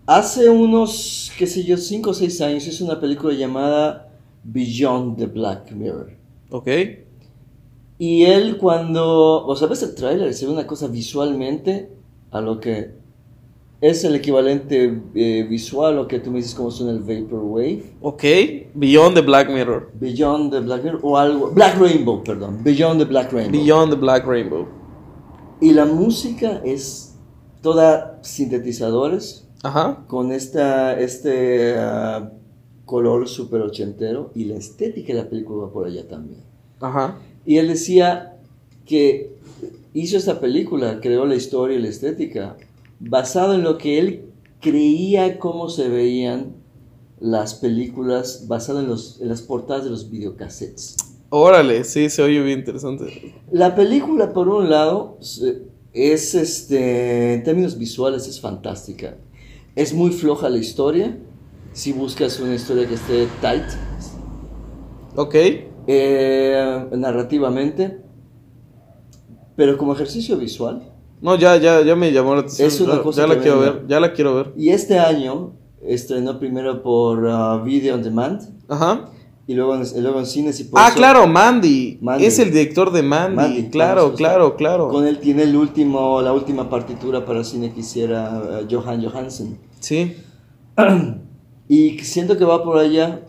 hace 0.07 0.49
unos, 0.49 1.31
qué 1.39 1.47
sé 1.47 1.65
yo, 1.65 1.77
5 1.77 2.11
o 2.11 2.15
6 2.15 2.41
años 2.41 2.67
hizo 2.67 2.85
una 2.85 2.99
película 3.01 3.35
llamada 3.35 4.09
Beyond 4.45 5.19
the 5.19 5.27
Black 5.27 5.73
Mirror. 5.73 6.13
Ok. 6.51 6.69
Y 7.99 8.25
él 8.25 8.59
cuando, 8.59 9.47
o 9.47 9.57
sea, 9.57 9.69
ves 9.69 9.83
el 9.83 9.95
tráiler, 9.95 10.33
se 10.35 10.47
ve 10.47 10.53
una 10.53 10.67
cosa 10.67 10.87
visualmente 10.89 11.91
a 12.31 12.41
lo 12.41 12.61
que 12.61 12.95
es 13.81 14.05
el 14.05 14.15
equivalente 14.15 15.03
eh, 15.15 15.47
visual 15.49 15.97
lo 15.97 16.09
que 16.09 16.19
tú 16.19 16.31
me 16.31 16.39
dices 16.39 16.55
como 16.55 16.71
suena 16.71 16.93
el 16.93 17.01
Vaporwave. 17.01 17.83
Ok. 18.01 18.23
Beyond 18.75 19.17
the 19.17 19.23
Black 19.23 19.51
Mirror. 19.51 19.91
Beyond 19.95 20.53
the 20.53 20.61
Black 20.61 20.83
Mirror 20.83 21.01
o 21.03 21.17
algo, 21.17 21.51
Black 21.51 21.79
Rainbow, 21.79 22.23
perdón, 22.25 22.63
Beyond 22.65 23.01
the 23.01 23.05
Black 23.05 23.33
Rainbow. 23.33 23.61
Beyond 23.61 23.93
the 23.93 23.99
Black 23.99 24.27
Rainbow. 24.27 24.67
Y 25.61 25.73
la 25.73 25.87
música 25.87 26.61
es 26.65 27.15
toda 27.63 28.19
sintetizadores 28.23 29.47
Ajá. 29.63 30.05
con 30.07 30.33
esta, 30.33 30.99
este 30.99 31.75
ah, 31.79 32.31
color 32.85 33.29
super 33.29 33.61
ochentero 33.63 34.31
y 34.35 34.45
la 34.45 34.57
estética 34.57 35.13
de 35.13 35.23
la 35.23 35.29
película 35.29 35.67
va 35.67 35.73
por 35.73 35.87
allá 35.87 36.07
también. 36.07 36.41
Ajá. 36.81 37.19
Y 37.45 37.59
él 37.59 37.69
decía 37.69 38.37
que 38.85 39.31
hizo 39.93 40.17
esta 40.17 40.41
película, 40.41 41.01
creó 41.01 41.27
la 41.27 41.35
historia 41.35 41.79
y 41.79 41.83
la 41.83 41.89
estética, 41.89 42.57
basado 43.01 43.55
en 43.55 43.63
lo 43.63 43.79
que 43.79 43.99
él 43.99 44.31
creía 44.61 45.39
cómo 45.39 45.69
se 45.69 45.89
veían 45.89 46.55
las 47.21 47.55
películas, 47.55 48.47
basado 48.49 48.81
en, 48.81 48.89
los, 48.89 49.21
en 49.21 49.29
las 49.29 49.43
portadas 49.43 49.85
de 49.85 49.91
los 49.91 50.11
videocassettes. 50.11 50.97
Órale, 51.31 51.85
sí, 51.85 52.09
se 52.11 52.23
oye 52.23 52.41
bien 52.43 52.61
interesante. 52.61 53.35
La 53.51 53.75
película, 53.75 54.33
por 54.33 54.49
un 54.49 54.71
lado, 54.71 55.19
es 55.93 56.35
este, 56.35 57.35
en 57.35 57.43
términos 57.43 57.79
visuales 57.79 58.29
es 58.29 58.41
fantástica. 58.41 59.17
Es 59.75 59.93
muy 59.93 60.11
floja 60.11 60.49
la 60.49 60.59
historia. 60.59 61.19
Si 61.73 61.93
buscas 61.93 62.39
una 62.41 62.55
historia 62.55 62.87
que 62.89 62.95
esté 62.95 63.27
tight, 63.41 63.65
Ok. 65.17 65.35
eh, 65.87 66.87
narrativamente, 66.93 68.01
pero 69.57 69.77
como 69.79 69.93
ejercicio 69.95 70.37
visual. 70.37 70.93
No, 71.21 71.37
ya, 71.37 71.57
ya, 71.57 71.83
ya 71.83 71.97
me 71.97 72.13
llamó 72.13 72.35
la 72.35 72.41
atención. 72.41 72.69
Es 72.69 72.81
una 72.81 72.97
ya, 72.97 73.03
cosa 73.03 73.23
ya 73.23 73.29
que 73.29 73.35
la 73.37 73.43
quiero 73.43 73.61
ver, 73.61 73.85
ya 73.89 74.01
la 74.01 74.13
quiero 74.13 74.35
ver. 74.35 74.53
Y 74.57 74.69
este 74.71 74.99
año 74.99 75.53
estrenó 75.87 76.39
primero 76.39 76.83
por 76.83 77.27
ah, 77.29 77.63
Video 77.65 77.95
on 77.95 78.03
Demand 78.03 78.41
Ajá. 78.69 79.09
y 79.47 79.55
luego 79.55 79.77
en, 79.77 80.03
luego 80.03 80.19
en 80.19 80.27
cines 80.27 80.59
y 80.61 80.65
por 80.65 80.81
Ah, 80.81 80.89
eso- 80.89 80.97
claro, 80.97 81.27
Mandy. 81.27 81.99
Mandy. 82.03 82.25
Es 82.27 82.39
el 82.39 82.51
director 82.51 82.91
de 82.93 83.03
Mandy. 83.03 83.37
Mandy, 83.37 83.69
claro, 83.71 84.15
claro, 84.15 84.57
claro. 84.57 84.89
Con 84.89 85.07
él 85.07 85.19
tiene 85.19 85.45
el 85.45 85.57
último, 85.57 86.21
la 86.23 86.33
última 86.33 86.69
partitura 86.69 87.25
para 87.25 87.43
cine 87.45 87.73
que 87.73 87.81
hiciera 87.81 88.27
ah, 88.37 88.61
Johan 88.71 89.03
Johansen. 89.05 89.59
Sí, 89.81 90.17
Y 91.69 91.99
siento 92.01 92.37
que 92.39 92.45
va 92.45 92.63
por 92.63 92.79
allá. 92.79 93.23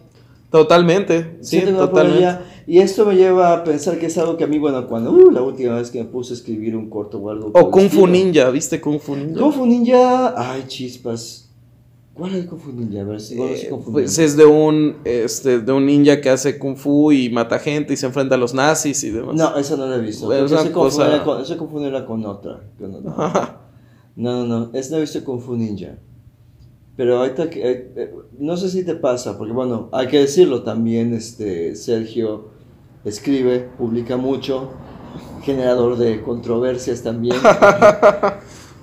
Totalmente. 0.50 1.38
Sí, 1.42 1.62
totalmente. 1.62 2.26
allá. 2.26 2.42
Y 2.66 2.80
esto 2.80 3.06
me 3.06 3.16
lleva 3.16 3.54
a 3.54 3.64
pensar 3.64 3.98
que 3.98 4.08
es 4.08 4.18
algo 4.18 4.36
que 4.36 4.44
a 4.44 4.48
mí, 4.48 4.60
bueno, 4.60 4.88
cuando 4.88 5.12
uh, 5.12 5.32
la 5.32 5.42
última 5.42 5.76
vez 5.76 5.90
que 5.90 6.00
me 6.00 6.06
puse 6.06 6.34
a 6.34 6.36
escribir 6.36 6.76
un 6.76 6.90
corto 6.90 7.18
o 7.20 7.30
algo. 7.30 7.52
O 7.54 7.72
Kung 7.72 7.90
Fu. 7.90 8.06
Ninja, 8.08 8.50
¿viste 8.50 8.82
Kung 8.82 9.00
Fu 9.00 9.16
Ninja? 9.16 9.40
Kung 9.40 9.54
Fu 9.54 9.66
Ninja. 9.66 10.34
Ay, 10.36 10.64
chispas. 10.68 11.46
¿Cuál 12.14 12.36
es 12.36 12.46
Kung 12.48 12.60
Fu 12.60 12.72
Ninja? 12.72 13.02
A 13.02 13.04
ver 13.06 13.22
si 13.22 13.40
Eh, 13.42 13.70
pues 13.92 14.18
es 14.18 14.36
de 14.36 14.46
un 14.46 14.98
este 15.06 15.60
de 15.60 15.72
un 15.72 15.86
ninja 15.86 16.20
que 16.20 16.30
hace 16.32 16.58
kung 16.58 16.76
fu 16.76 17.12
y 17.12 17.30
mata 17.30 17.60
gente 17.60 17.94
y 17.94 17.98
se 17.98 18.08
enfrenta 18.08 18.36
a 18.36 18.38
los 18.40 18.54
nazis 18.56 19.04
y 19.04 19.12
demás. 19.12 19.36
No, 19.36 19.56
esa 19.56 19.78
no 19.78 19.86
la 19.88 19.96
he 19.98 20.02
visto. 20.02 20.26
Bueno, 20.26 20.42
Porque 20.42 20.56
es 20.56 20.62
se 20.64 20.72
cosa- 20.72 21.06
se 21.46 21.58
con 21.58 22.26
otra. 22.26 22.62
con 22.80 22.96
otra. 22.96 23.60
No, 24.18 24.48
no, 24.48 24.60
no. 24.60 24.70
Esa 24.74 24.92
no 24.92 24.98
he 24.98 25.02
visto 25.02 25.24
Kung 25.24 25.40
Fu 25.40 25.56
Ninja. 25.56 26.00
Pero 26.98 27.20
ahorita 27.20 27.50
que. 27.50 27.60
eh, 27.62 27.92
eh, 27.96 28.16
no 28.40 28.58
sé 28.58 28.70
si 28.70 28.84
te 28.84 28.96
pasa, 28.96 29.38
porque 29.38 29.54
bueno, 29.54 29.88
hay 29.94 30.08
que 30.08 30.20
decirlo 30.20 30.64
también. 30.64 31.14
Este, 31.14 31.76
Sergio 31.76 32.50
escribe, 33.06 33.70
publica 33.78 34.18
mucho, 34.18 34.72
generador 35.44 35.98
de 35.98 36.22
controversias 36.22 37.02
también. 37.02 37.38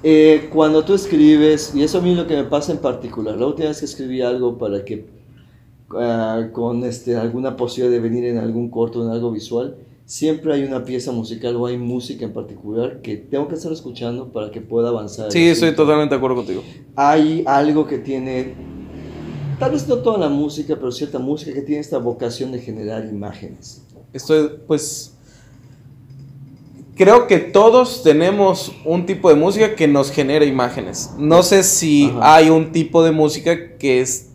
Eh, 0.06 0.50
cuando 0.52 0.84
tú 0.84 0.92
escribes, 0.92 1.74
y 1.74 1.82
eso 1.82 1.96
a 1.96 2.02
mí 2.02 2.14
lo 2.14 2.26
que 2.26 2.36
me 2.36 2.44
pasa 2.44 2.72
en 2.72 2.78
particular, 2.78 3.38
la 3.38 3.46
última 3.46 3.68
vez 3.68 3.78
que 3.78 3.86
escribí 3.86 4.20
algo 4.20 4.58
para 4.58 4.84
que 4.84 5.06
ah, 5.96 6.48
con 6.52 6.84
este, 6.84 7.16
alguna 7.16 7.56
posibilidad 7.56 7.90
de 7.90 8.06
venir 8.06 8.26
en 8.26 8.36
algún 8.36 8.68
corto, 8.68 9.02
en 9.02 9.10
algo 9.10 9.30
visual, 9.30 9.78
siempre 10.06 10.52
hay 10.52 10.64
una 10.64 10.84
pieza 10.84 11.12
musical 11.12 11.56
o 11.56 11.66
hay 11.66 11.78
música 11.78 12.24
en 12.24 12.32
particular 12.32 13.00
que 13.00 13.16
tengo 13.16 13.48
que 13.48 13.54
estar 13.54 13.72
escuchando 13.72 14.32
para 14.32 14.50
que 14.50 14.60
pueda 14.60 14.88
avanzar. 14.88 15.32
Sí, 15.32 15.48
estoy 15.48 15.74
totalmente 15.74 16.14
de 16.14 16.18
acuerdo 16.18 16.36
contigo. 16.36 16.62
Hay 16.94 17.42
algo 17.46 17.86
que 17.86 17.98
tiene, 17.98 18.54
tal 19.58 19.72
vez 19.72 19.88
no 19.88 19.96
toda 19.96 20.18
la 20.18 20.28
música, 20.28 20.76
pero 20.76 20.92
cierta 20.92 21.18
música 21.18 21.52
que 21.52 21.62
tiene 21.62 21.80
esta 21.80 21.98
vocación 21.98 22.52
de 22.52 22.60
generar 22.60 23.04
imágenes. 23.06 23.82
Estoy, 24.12 24.50
pues. 24.66 25.10
Creo 26.96 27.26
que 27.26 27.38
todos 27.38 28.04
tenemos 28.04 28.70
un 28.84 29.04
tipo 29.04 29.28
de 29.28 29.34
música 29.34 29.74
que 29.74 29.88
nos 29.88 30.12
genera 30.12 30.44
imágenes. 30.44 31.10
No 31.18 31.42
sé 31.42 31.64
si 31.64 32.04
Ajá. 32.04 32.36
hay 32.36 32.50
un 32.50 32.70
tipo 32.70 33.02
de 33.02 33.10
música 33.10 33.76
que 33.78 34.00
es, 34.00 34.28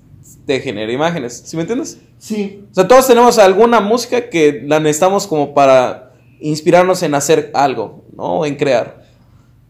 te 0.46 0.60
genera 0.60 0.92
imágenes. 0.92 1.42
¿Sí 1.46 1.56
me 1.56 1.62
entiendes? 1.62 2.00
Sí, 2.20 2.64
O 2.72 2.74
sea, 2.76 2.88
todos 2.88 3.08
tenemos 3.08 3.40
alguna 3.40 3.80
música 3.80 4.30
que 4.30 4.62
la 4.68 4.80
necesitamos 4.80 5.26
como 5.26 5.54
para 5.54 6.12
inspirarnos 6.42 7.02
en 7.02 7.16
hacer 7.16 7.50
algo, 7.54 8.04
¿no? 8.16 8.46
En 8.46 8.56
crear. 8.56 9.00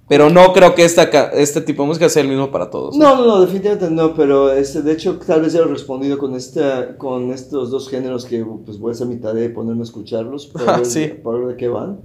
Pero 0.08 0.32
no 0.32 0.52
creo 0.54 0.74
que 0.74 0.84
esta, 0.84 1.04
este 1.34 1.62
tipo 1.62 1.84
de 1.84 1.88
música 1.89 2.10
sea 2.10 2.24
el 2.24 2.28
mismo 2.30 2.50
para 2.50 2.72
todos. 2.72 2.97
No, 2.97 3.16
no, 3.16 3.26
no, 3.28 3.41
definitivamente 3.41 3.91
no, 3.91 4.16
pero 4.16 4.52
este, 4.52 4.82
de 4.82 4.93
hecho 4.93 5.20
tal 5.20 5.41
vez 5.43 5.54
ya 5.54 5.60
lo 5.60 5.68
he 5.68 5.70
respondido 5.70 6.18
con, 6.18 6.34
esta, 6.34 6.97
con 6.97 7.32
estos 7.32 7.70
dos 7.70 7.88
géneros 7.88 8.26
que 8.26 8.43
pues 8.66 8.80
voy 8.80 8.89
a 8.89 8.93
hacer 8.93 9.06
mi 9.06 9.18
tarea 9.18 9.43
de 9.43 9.50
ponerme 9.52 9.82
a 9.82 9.84
escucharlos 9.84 10.47
para, 10.54 10.74
Ah, 10.74 10.78
ver, 10.78 10.86
sí. 10.88 11.08
para 11.24 11.38
ver 11.38 11.47
de 11.50 11.56
qué 11.58 11.68
van. 11.68 12.00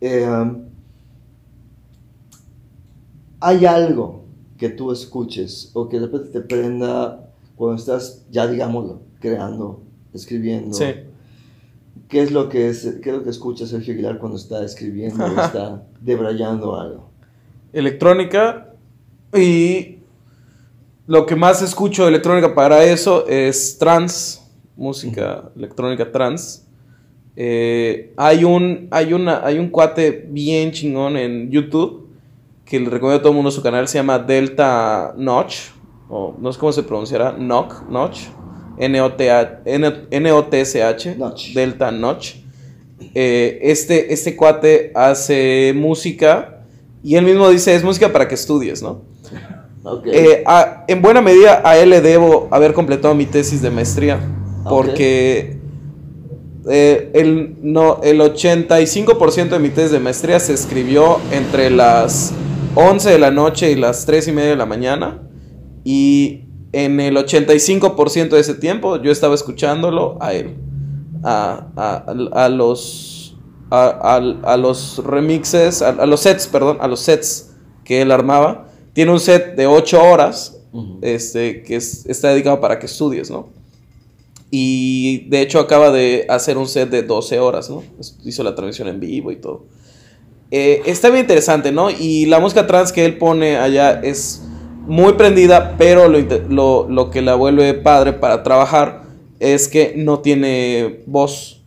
Eh, 0.00 0.26
um, 0.26 0.62
hay 3.40 3.66
algo 3.66 4.24
que 4.56 4.70
tú 4.70 4.90
escuches 4.90 5.70
o 5.74 5.88
que 5.88 6.00
de 6.00 6.06
repente 6.06 6.30
te 6.30 6.40
prenda 6.40 7.28
cuando 7.56 7.76
estás, 7.76 8.24
ya 8.30 8.46
digámoslo, 8.46 9.00
creando, 9.20 9.82
escribiendo. 10.12 10.74
Sí. 10.74 10.86
¿Qué 12.08 12.22
es 12.22 12.30
lo 12.30 12.48
que, 12.48 12.68
es, 12.68 12.98
qué 13.02 13.10
es 13.10 13.16
lo 13.16 13.22
que 13.22 13.30
escucha 13.30 13.66
Sergio 13.66 13.92
Aguilar 13.92 14.18
cuando 14.18 14.38
está 14.38 14.64
escribiendo 14.64 15.24
o 15.24 15.40
está 15.40 15.82
debrayando 16.00 16.78
algo? 16.78 17.10
Electrónica. 17.72 18.74
Y 19.34 19.98
lo 21.06 21.26
que 21.26 21.36
más 21.36 21.60
escucho 21.60 22.02
de 22.04 22.08
electrónica 22.08 22.54
para 22.54 22.82
eso 22.84 23.26
es 23.26 23.76
trans, 23.78 24.42
música 24.76 25.50
electrónica 25.54 26.10
trans. 26.10 26.66
Eh, 27.36 28.12
hay, 28.16 28.44
un, 28.44 28.88
hay, 28.90 29.12
una, 29.12 29.44
hay 29.46 29.58
un 29.58 29.68
cuate 29.68 30.26
bien 30.28 30.72
chingón 30.72 31.16
en 31.16 31.50
YouTube 31.50 32.08
que 32.64 32.80
le 32.80 32.90
recomiendo 32.90 33.18
a 33.18 33.22
todo 33.22 33.30
el 33.30 33.36
mundo 33.36 33.50
su 33.50 33.62
canal, 33.62 33.88
se 33.88 33.98
llama 33.98 34.18
Delta 34.18 35.14
Notch. 35.16 35.70
o 36.08 36.34
no 36.38 36.52
sé 36.52 36.58
cómo 36.58 36.72
se 36.72 36.82
pronunciará, 36.82 37.32
Notch, 37.32 37.74
Notch, 37.88 38.28
N-O-T-S-H, 40.10 41.16
Notch. 41.16 41.52
Delta 41.54 41.90
Notch. 41.90 42.34
Eh, 43.14 43.58
este, 43.62 44.12
este 44.12 44.36
cuate 44.36 44.92
hace 44.94 45.72
música 45.74 46.62
y 47.02 47.14
él 47.16 47.24
mismo 47.24 47.48
dice, 47.48 47.74
es 47.74 47.84
música 47.84 48.12
para 48.12 48.28
que 48.28 48.34
estudies, 48.34 48.82
¿no? 48.82 49.02
Eh, 50.12 50.42
a- 50.46 50.84
en 50.88 51.00
buena 51.00 51.22
medida 51.22 51.62
a 51.64 51.78
él 51.78 51.90
le 51.90 52.00
debo 52.00 52.48
haber 52.50 52.72
completado 52.74 53.14
mi 53.14 53.26
tesis 53.26 53.62
de 53.62 53.70
maestría. 53.70 54.18
Porque 54.68 55.56
eh, 56.68 57.10
el, 57.14 57.56
no, 57.62 58.00
el 58.02 58.20
85% 58.20 59.48
de 59.50 59.58
mi 59.58 59.70
tesis 59.70 59.92
de 59.92 60.00
maestría 60.00 60.38
se 60.40 60.52
escribió 60.52 61.18
entre 61.32 61.70
las 61.70 62.32
11 62.74 63.10
de 63.10 63.18
la 63.18 63.30
noche 63.30 63.70
y 63.70 63.76
las 63.76 64.04
3 64.04 64.28
y 64.28 64.32
media 64.32 64.50
de 64.50 64.56
la 64.56 64.66
mañana. 64.66 65.22
Y 65.84 66.47
en 66.72 67.00
el 67.00 67.16
85% 67.16 68.28
de 68.30 68.40
ese 68.40 68.54
tiempo 68.54 69.00
yo 69.02 69.10
estaba 69.10 69.34
escuchándolo 69.34 70.18
a 70.20 70.34
él. 70.34 70.56
A, 71.24 71.66
a- 71.76 72.44
a 72.44 72.48
los, 72.48 73.36
a, 73.70 74.16
a- 74.44 74.56
los 74.56 75.02
remixes, 75.04 75.82
a, 75.82 76.06
los 76.06 76.20
sets, 76.20 76.46
perdón, 76.46 76.78
a 76.80 76.86
los 76.88 77.00
sets 77.00 77.54
que 77.84 78.02
él 78.02 78.10
armaba. 78.12 78.68
Tiene 78.92 79.12
un 79.12 79.20
set 79.20 79.54
de 79.56 79.66
8 79.66 80.02
horas 80.02 80.54
este, 81.02 81.62
que 81.62 81.76
es- 81.76 82.04
está 82.06 82.28
dedicado 82.28 82.60
para 82.60 82.78
que 82.78 82.86
estudies, 82.86 83.30
¿no? 83.30 83.48
Y 84.50 85.28
de 85.28 85.42
hecho 85.42 85.58
acaba 85.60 85.90
de 85.90 86.24
hacer 86.28 86.56
un 86.56 86.66
set 86.68 86.88
de 86.90 87.02
12 87.02 87.38
horas, 87.38 87.68
¿no? 87.68 87.82
Hizo 88.24 88.42
la 88.42 88.54
transmisión 88.54 88.88
en 88.88 88.98
vivo 89.00 89.30
y 89.30 89.36
todo. 89.36 89.64
Eh, 90.50 90.82
está 90.86 91.08
bien 91.10 91.20
interesante, 91.22 91.70
¿no? 91.72 91.90
Y 91.90 92.24
la 92.26 92.40
música 92.40 92.66
trans 92.66 92.90
que 92.92 93.04
él 93.04 93.18
pone 93.18 93.56
allá 93.58 94.00
es 94.02 94.42
muy 94.88 95.12
prendida, 95.14 95.76
pero 95.78 96.08
lo, 96.08 96.18
lo- 96.48 96.88
lo 96.88 97.10
que 97.10 97.22
la 97.22 97.34
vuelve 97.36 97.74
padre 97.74 98.12
para 98.14 98.42
trabajar 98.42 99.02
es 99.38 99.68
que 99.68 99.94
no 99.96 100.18
tiene 100.20 101.00
voz. 101.06 101.62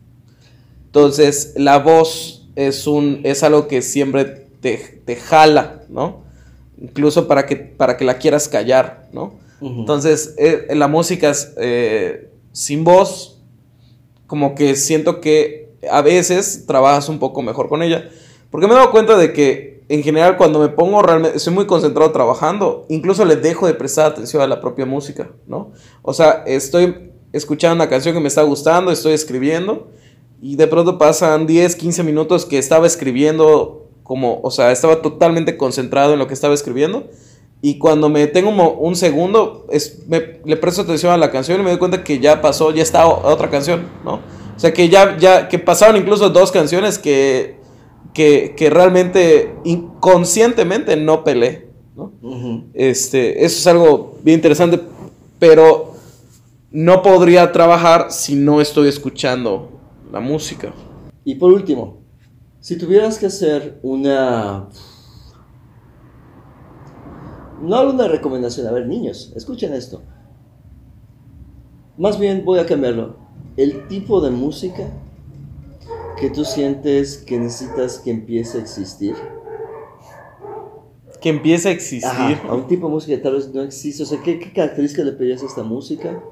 Entonces, 0.88 1.54
la 1.56 1.78
voz 1.78 2.50
es, 2.56 2.86
un, 2.88 3.22
es 3.24 3.44
algo 3.44 3.68
que 3.68 3.82
siempre 3.82 4.26
te, 4.26 5.02
te 5.06 5.16
jala, 5.16 5.84
¿no? 5.90 6.24
Incluso 6.82 7.28
para 7.28 7.46
que, 7.46 7.56
para 7.56 7.96
que 7.96 8.04
la 8.06 8.18
quieras 8.18 8.48
callar, 8.50 9.08
¿no? 9.14 9.40
Entonces, 9.80 10.34
eh, 10.38 10.68
la 10.76 10.88
música 10.88 11.30
es, 11.30 11.54
eh, 11.58 12.30
sin 12.52 12.84
voz, 12.84 13.40
como 14.28 14.56
que 14.56 14.76
siento 14.76 15.22
que 15.22 15.70
a 15.90 16.02
veces 16.02 16.66
trabajas 16.66 17.08
un 17.10 17.20
poco 17.20 17.42
mejor 17.42 17.70
con 17.70 17.84
ella. 17.84 18.10
Porque 18.50 18.68
me 18.68 18.74
he 18.74 18.76
dado 18.78 18.92
cuenta 18.92 19.16
de 19.18 19.32
que 19.34 19.71
en 19.94 20.04
general 20.04 20.38
cuando 20.38 20.60
me 20.60 20.70
pongo 20.70 21.02
realmente, 21.02 21.38
estoy 21.38 21.54
muy 21.54 21.66
concentrado 21.66 22.12
trabajando, 22.12 22.86
incluso 22.88 23.26
le 23.26 23.36
dejo 23.36 23.68
de 23.68 23.74
prestar 23.74 24.06
atención 24.12 24.42
a 24.42 24.48
la 24.48 24.62
propia 24.62 24.86
música, 24.86 25.32
¿no? 25.48 25.72
O 26.02 26.14
sea, 26.14 26.44
estoy 26.48 27.12
escuchando 27.34 27.76
una 27.76 27.90
canción 27.90 28.14
que 28.16 28.22
me 28.22 28.28
está 28.30 28.42
gustando, 28.44 28.92
estoy 28.92 29.14
escribiendo 29.14 29.90
y 30.42 30.56
de 30.56 30.68
pronto 30.68 30.98
pasan 30.98 31.46
10, 31.46 31.76
15 31.76 32.04
minutos 32.04 32.46
que 32.46 32.58
estaba 32.58 32.88
escribiendo 32.88 33.90
como, 34.04 34.40
o 34.44 34.50
sea, 34.52 34.72
estaba 34.72 35.02
totalmente 35.02 35.58
concentrado 35.58 36.14
en 36.14 36.20
lo 36.20 36.28
que 36.28 36.34
estaba 36.34 36.54
escribiendo. 36.54 37.08
Y 37.62 37.78
cuando 37.78 38.10
me 38.10 38.26
tengo 38.28 38.50
un, 38.50 38.96
segundo, 38.96 39.68
es, 39.70 40.00
me- 40.08 40.40
le 40.44 40.58
presto 40.58 40.82
atención 40.82 41.12
a 41.12 41.18
la 41.18 41.30
canción 41.32 41.60
y 41.60 41.64
me 41.64 41.70
doy 41.70 41.78
cuenta 41.80 42.04
que 42.04 42.20
ya 42.20 42.42
pasó, 42.42 42.72
ya 42.72 42.82
está 42.82 43.06
otra 43.08 43.50
canción, 43.50 43.88
¿no? 44.04 44.16
O 44.56 44.60
sea, 44.60 44.74
que 44.74 44.90
ya, 44.90 45.16
ya, 45.18 45.48
que 45.48 45.60
pasaron 45.60 45.96
incluso 45.98 46.30
dos 46.30 46.52
canciones 46.52 46.98
que, 46.98 47.61
que, 48.14 48.56
que 48.58 48.70
realmente 48.70 49.56
inconscientemente 49.64 50.96
no 50.98 51.24
peleé, 51.24 51.70
¿no? 51.96 52.12
Este, 52.74 53.44
eso 53.46 53.58
es 53.58 53.68
algo 53.68 54.18
bien 54.24 54.40
interesante, 54.40 54.80
pero 55.40 55.94
no 56.72 57.02
podría 57.02 57.52
trabajar 57.52 58.12
si 58.12 58.36
no 58.36 58.62
estoy 58.62 58.88
escuchando 58.88 59.70
la 60.12 60.20
música. 60.20 60.74
Y 61.24 61.36
por 61.36 61.52
último, 61.52 62.02
si 62.60 62.78
tuvieras 62.78 63.18
que 63.18 63.28
hacer 63.28 63.80
una... 63.82 64.68
No 67.62 67.90
una 67.92 68.08
recomendación, 68.08 68.66
a 68.68 68.72
ver 68.72 68.88
niños, 68.88 69.32
escuchen 69.36 69.74
esto. 69.74 70.02
Más 71.98 72.20
bien 72.20 72.44
voy 72.44 72.58
a 72.58 72.66
cambiarlo. 72.66 73.18
El 73.56 73.88
tipo 73.88 74.22
de 74.22 74.32
música 74.32 74.92
que 76.22 76.30
tú 76.30 76.46
sientes 76.46 77.18
que 77.18 77.38
necesitas 77.40 78.00
que 78.00 78.12
empiece 78.12 78.58
a 78.60 78.62
existir. 78.62 79.16
Que 81.20 81.30
empiece 81.30 81.68
a 81.70 81.72
existir. 81.72 82.10
Ajá, 82.10 82.48
a 82.48 82.54
un 82.56 82.68
tipo 82.68 82.88
de 82.88 82.94
música 82.94 83.16
que 83.16 83.22
tal 83.22 83.34
vez 83.34 83.54
no 83.54 83.62
existe. 83.64 84.04
O 84.04 84.06
sea, 84.06 84.22
¿qué, 84.24 84.40
qué 84.40 84.54
características 84.54 85.06
le 85.06 85.12
pedirías 85.14 85.44
a 85.44 85.48
esta 85.48 85.64
música 85.64 86.24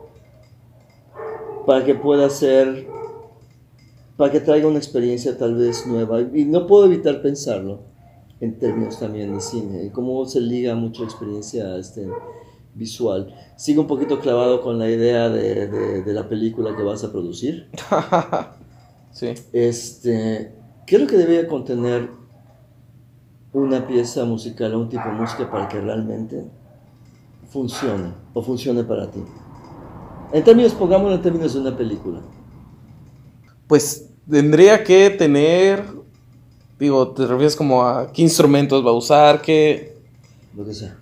para 1.65 1.83
que 1.85 1.93
pueda 1.95 2.29
ser, 2.29 2.87
para 4.17 4.31
que 4.31 4.39
traiga 4.39 4.67
una 4.67 4.77
experiencia 4.79 5.37
tal 5.37 5.55
vez 5.55 5.85
nueva? 5.85 6.21
Y 6.21 6.45
no 6.45 6.65
puedo 6.67 6.85
evitar 6.85 7.21
pensarlo 7.21 7.81
en 8.41 8.57
términos 8.57 8.97
también 8.99 9.33
de 9.35 9.41
cine, 9.41 9.83
y 9.85 9.89
cómo 9.89 10.25
se 10.25 10.39
liga 10.39 10.73
mucho 10.73 11.01
la 11.03 11.09
experiencia 11.09 11.75
este, 11.75 12.07
visual. 12.73 13.35
Sigo 13.57 13.81
un 13.81 13.87
poquito 13.87 14.19
clavado 14.21 14.61
con 14.61 14.79
la 14.79 14.89
idea 14.89 15.27
de, 15.29 15.67
de- 15.67 16.03
de 16.03 16.13
la 16.13 16.29
película 16.29 16.73
que 16.75 16.81
vas 16.83 17.03
a 17.03 17.11
producir. 17.11 17.69
sí. 19.11 19.33
Este, 19.53 20.53
¿Qué 20.89 20.95
es 20.95 21.01
lo 21.03 21.07
que 21.07 21.17
debería 21.17 21.47
contener 21.47 22.09
una 23.53 23.85
pieza 23.85 24.25
musical 24.25 24.73
o 24.73 24.79
un 24.79 24.89
tipo 24.89 25.03
de 25.07 25.11
música 25.11 25.51
para 25.51 25.67
que 25.67 25.79
realmente 25.79 26.45
funcione 27.51 28.11
o 28.33 28.41
funcione 28.41 28.83
para 28.83 29.11
ti? 29.11 29.23
En 30.33 30.43
términos, 30.43 30.73
pongámoslo 30.73 31.13
en 31.13 31.21
términos 31.21 31.53
de 31.53 31.59
una 31.59 31.77
película. 31.77 32.21
Pues 33.67 34.09
tendría 34.27 34.83
que 34.83 35.11
tener, 35.11 35.83
digo, 36.79 37.09
te 37.09 37.27
refieres 37.27 37.55
como 37.55 37.83
a 37.85 38.11
qué 38.11 38.23
instrumentos 38.23 38.83
va 38.83 38.89
a 38.89 38.93
usar, 38.93 39.41
qué... 39.43 39.95
Lo 40.55 40.65
que 40.65 40.73
sea. 40.73 40.97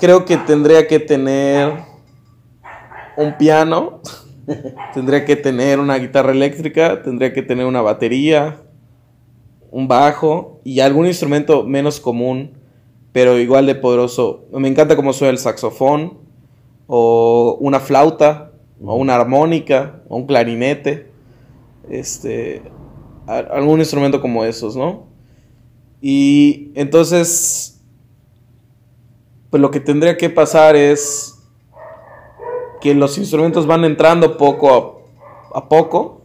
Creo 0.00 0.24
que 0.24 0.36
tendría 0.36 0.86
que 0.88 0.98
tener 0.98 1.72
un 3.16 3.36
piano, 3.36 4.00
tendría 4.94 5.24
que 5.24 5.36
tener 5.36 5.78
una 5.80 5.96
guitarra 5.98 6.32
eléctrica, 6.32 7.02
tendría 7.02 7.32
que 7.32 7.42
tener 7.42 7.66
una 7.66 7.82
batería, 7.82 8.62
un 9.70 9.88
bajo 9.88 10.60
y 10.64 10.80
algún 10.80 11.06
instrumento 11.06 11.64
menos 11.64 12.00
común, 12.00 12.52
pero 13.12 13.38
igual 13.38 13.66
de 13.66 13.74
poderoso. 13.74 14.44
Me 14.52 14.68
encanta 14.68 14.96
cómo 14.96 15.12
suena 15.12 15.32
el 15.32 15.38
saxofón, 15.38 16.18
o 16.86 17.56
una 17.60 17.80
flauta, 17.80 18.52
o 18.82 18.94
una 18.96 19.16
armónica, 19.16 20.02
o 20.08 20.16
un 20.16 20.26
clarinete, 20.26 21.10
este, 21.90 22.62
algún 23.26 23.80
instrumento 23.80 24.20
como 24.20 24.44
esos, 24.44 24.76
¿no? 24.76 25.06
Y 26.00 26.70
entonces, 26.74 27.80
pues 29.50 29.60
lo 29.60 29.70
que 29.70 29.80
tendría 29.80 30.16
que 30.16 30.30
pasar 30.30 30.76
es 30.76 31.35
que 32.80 32.94
los 32.94 33.18
instrumentos 33.18 33.66
van 33.66 33.84
entrando 33.84 34.36
poco 34.36 35.02
a, 35.52 35.58
a 35.58 35.68
poco. 35.68 36.22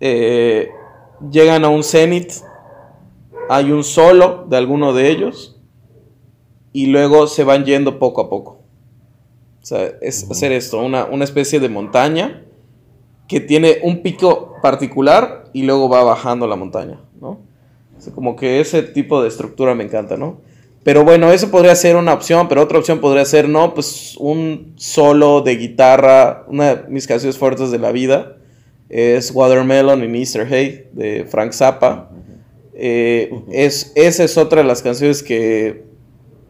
Eh, 0.00 0.70
llegan 1.30 1.64
a 1.64 1.68
un 1.68 1.82
cenit. 1.82 2.32
Hay 3.48 3.70
un 3.70 3.84
solo 3.84 4.46
de 4.48 4.56
alguno 4.56 4.92
de 4.92 5.10
ellos. 5.10 5.60
Y 6.72 6.86
luego 6.86 7.26
se 7.26 7.44
van 7.44 7.64
yendo 7.64 7.98
poco 7.98 8.20
a 8.20 8.28
poco. 8.28 8.60
O 9.62 9.66
sea, 9.66 9.90
es 10.00 10.30
hacer 10.30 10.52
esto, 10.52 10.78
una, 10.78 11.06
una 11.06 11.24
especie 11.24 11.58
de 11.58 11.68
montaña 11.68 12.44
que 13.26 13.40
tiene 13.40 13.78
un 13.82 14.02
pico 14.02 14.54
particular 14.62 15.50
y 15.52 15.62
luego 15.62 15.88
va 15.88 16.04
bajando 16.04 16.46
la 16.46 16.54
montaña, 16.54 17.00
¿no? 17.20 17.40
O 17.96 18.00
sea, 18.00 18.12
como 18.12 18.36
que 18.36 18.60
ese 18.60 18.82
tipo 18.82 19.22
de 19.22 19.28
estructura 19.28 19.74
me 19.74 19.82
encanta, 19.82 20.16
¿no? 20.16 20.38
Pero 20.86 21.02
bueno, 21.02 21.32
eso 21.32 21.50
podría 21.50 21.74
ser 21.74 21.96
una 21.96 22.12
opción, 22.12 22.46
pero 22.46 22.62
otra 22.62 22.78
opción 22.78 23.00
podría 23.00 23.24
ser, 23.24 23.48
no, 23.48 23.74
pues 23.74 24.16
un 24.20 24.74
solo 24.76 25.40
de 25.40 25.56
guitarra, 25.56 26.44
una 26.46 26.76
de 26.76 26.88
mis 26.88 27.08
canciones 27.08 27.36
fuertes 27.36 27.72
de 27.72 27.80
la 27.80 27.90
vida 27.90 28.36
es 28.88 29.32
Watermelon 29.32 30.04
in 30.04 30.14
Easter 30.14 30.46
Hay 30.46 30.84
de 30.92 31.26
Frank 31.28 31.50
Zappa. 31.54 32.08
Eh, 32.72 33.34
es, 33.50 33.90
esa 33.96 34.22
es 34.22 34.38
otra 34.38 34.62
de 34.62 34.68
las 34.68 34.80
canciones 34.80 35.24
que 35.24 35.86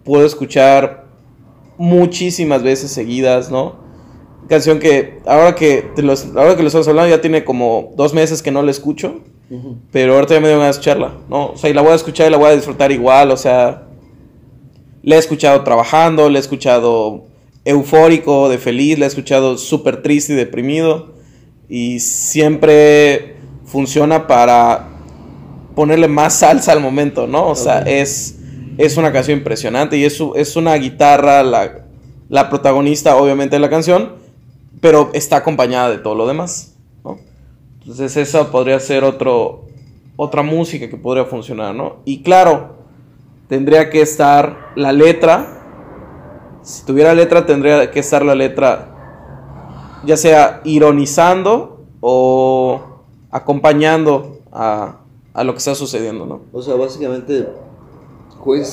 puedo 0.04 0.26
escuchar 0.26 1.06
muchísimas 1.78 2.62
veces 2.62 2.90
seguidas, 2.90 3.50
¿no? 3.50 3.76
Canción 4.50 4.80
que 4.80 5.18
ahora 5.24 5.54
que, 5.54 5.82
te 5.96 6.02
los, 6.02 6.26
ahora 6.36 6.56
que 6.56 6.60
lo 6.60 6.68
estamos 6.68 6.86
hablando 6.88 7.08
ya 7.08 7.22
tiene 7.22 7.42
como 7.42 7.94
dos 7.96 8.12
meses 8.12 8.42
que 8.42 8.50
no 8.50 8.60
la 8.62 8.70
escucho. 8.70 9.22
Pero 9.92 10.14
ahorita 10.14 10.34
ya 10.34 10.40
me 10.40 10.48
dio 10.48 10.58
ganas 10.58 10.76
de 10.76 10.80
escucharla, 10.80 11.14
¿no? 11.30 11.52
O 11.52 11.56
sea, 11.56 11.70
y 11.70 11.72
la 11.72 11.80
voy 11.80 11.92
a 11.92 11.94
escuchar 11.94 12.26
y 12.28 12.30
la 12.32 12.36
voy 12.36 12.50
a 12.50 12.54
disfrutar 12.54 12.92
igual, 12.92 13.30
o 13.30 13.36
sea... 13.38 13.85
La 15.06 15.14
he 15.14 15.18
escuchado 15.20 15.62
trabajando, 15.62 16.28
la 16.28 16.38
he 16.38 16.40
escuchado 16.40 17.26
eufórico, 17.64 18.48
de 18.48 18.58
feliz, 18.58 18.98
la 18.98 19.04
he 19.04 19.08
escuchado 19.08 19.56
súper 19.56 20.02
triste 20.02 20.32
y 20.32 20.36
deprimido. 20.36 21.14
Y 21.68 22.00
siempre 22.00 23.36
funciona 23.66 24.26
para 24.26 24.88
ponerle 25.76 26.08
más 26.08 26.40
salsa 26.40 26.72
al 26.72 26.80
momento, 26.80 27.28
¿no? 27.28 27.46
O 27.46 27.54
sea, 27.54 27.82
es, 27.82 28.40
es 28.78 28.96
una 28.96 29.12
canción 29.12 29.38
impresionante 29.38 29.96
y 29.96 30.04
es, 30.04 30.20
es 30.34 30.56
una 30.56 30.74
guitarra, 30.74 31.44
la, 31.44 31.84
la 32.28 32.50
protagonista 32.50 33.14
obviamente 33.14 33.54
de 33.54 33.60
la 33.60 33.70
canción, 33.70 34.14
pero 34.80 35.10
está 35.14 35.36
acompañada 35.36 35.88
de 35.88 35.98
todo 35.98 36.16
lo 36.16 36.26
demás. 36.26 36.74
¿no? 37.04 37.20
Entonces 37.80 38.16
esa 38.16 38.50
podría 38.50 38.80
ser 38.80 39.04
otro, 39.04 39.66
otra 40.16 40.42
música 40.42 40.90
que 40.90 40.96
podría 40.96 41.26
funcionar, 41.26 41.76
¿no? 41.76 41.98
Y 42.04 42.24
claro, 42.24 42.75
tendría 43.48 43.90
que 43.90 44.00
estar 44.00 44.72
la 44.76 44.92
letra. 44.92 45.52
Si 46.62 46.84
tuviera 46.84 47.14
letra, 47.14 47.46
tendría 47.46 47.90
que 47.90 48.00
estar 48.00 48.24
la 48.24 48.34
letra 48.34 48.92
ya 50.04 50.16
sea 50.16 50.60
ironizando 50.64 51.84
o 52.00 52.80
acompañando 53.30 54.38
a, 54.52 54.98
a 55.34 55.44
lo 55.44 55.52
que 55.52 55.58
está 55.58 55.74
sucediendo, 55.74 56.26
¿no? 56.26 56.40
O 56.52 56.62
sea, 56.62 56.74
básicamente 56.74 57.48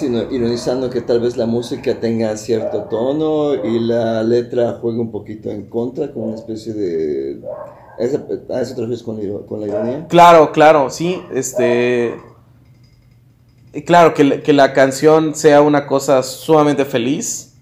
ino- 0.03 0.31
ironizando 0.31 0.89
que 0.89 1.01
tal 1.01 1.19
vez 1.19 1.35
la 1.37 1.47
música 1.47 1.99
tenga 1.99 2.37
cierto 2.37 2.83
tono 2.83 3.55
y 3.55 3.79
la 3.79 4.21
letra 4.21 4.77
juegue 4.79 4.99
un 4.99 5.11
poquito 5.11 5.49
en 5.49 5.67
contra, 5.67 6.11
como 6.11 6.27
una 6.27 6.35
especie 6.35 6.73
de... 6.73 7.41
¿A 7.99 8.03
eso 8.61 8.75
te 8.75 8.81
refieres 8.81 9.03
con 9.03 9.17
la 9.59 9.67
ironía? 9.67 10.07
Claro, 10.07 10.51
claro, 10.51 10.89
sí, 10.89 11.21
este... 11.33 12.15
Claro, 13.85 14.13
que, 14.13 14.41
que 14.43 14.53
la 14.53 14.73
canción 14.73 15.33
sea 15.35 15.61
una 15.61 15.87
cosa 15.87 16.21
sumamente 16.23 16.85
feliz. 16.85 17.55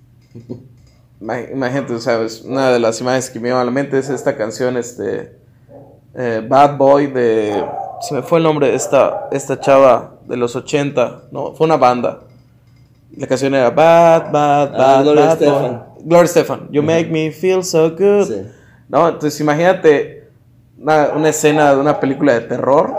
Ima- 1.22 1.49
Imagínate, 1.51 1.93
o 1.93 1.99
sea, 1.99 2.22
es 2.22 2.41
una 2.41 2.70
de 2.72 2.80
las 2.80 2.99
imágenes 2.99 3.30
que 3.30 3.39
me 3.39 3.43
viene 3.49 3.59
a 3.59 3.64
la 3.64 3.72
mente 3.72 3.97
es 3.97 4.09
esta 4.09 4.36
canción, 4.36 4.76
este... 4.78 5.38
eh, 6.16 6.45
Bad 6.47 6.78
Boy 6.78 7.07
de... 7.07 7.64
Se 8.01 8.16
me 8.16 8.24
fue 8.24 8.39
el 8.39 8.43
nombre 8.43 8.68
de 8.70 8.76
esta, 8.76 9.30
esta 9.32 9.59
chava 9.59 10.16
de 10.28 10.36
los 10.36 10.55
80, 10.55 11.24
¿no? 11.32 11.53
Fue 11.53 11.66
una 11.66 11.78
banda. 11.78 12.22
La 13.16 13.28
canción 13.28 13.53
era 13.53 13.70
Bad, 13.70 14.32
Bad, 14.32 14.72
Ah, 14.74 14.78
Bad, 14.78 15.03
Gloria 15.03 15.26
Bad 15.26 15.38
Boy. 15.38 15.47
Estefan. 15.47 15.84
Gloria 16.03 16.28
Stefan. 16.28 16.68
You 16.72 16.82
make 16.84 17.05
me 17.12 17.32
feel 17.32 17.64
so 17.64 17.91
good. 17.91 18.26
Sí. 18.28 18.41
¿No? 18.89 19.07
Entonces 19.07 19.39
imagínate 19.39 20.28
una, 20.80 21.09
una 21.16 21.30
escena 21.30 21.76
de 21.76 21.80
una 21.80 21.99
película 21.99 22.34
de 22.34 22.41
terror 22.41 22.91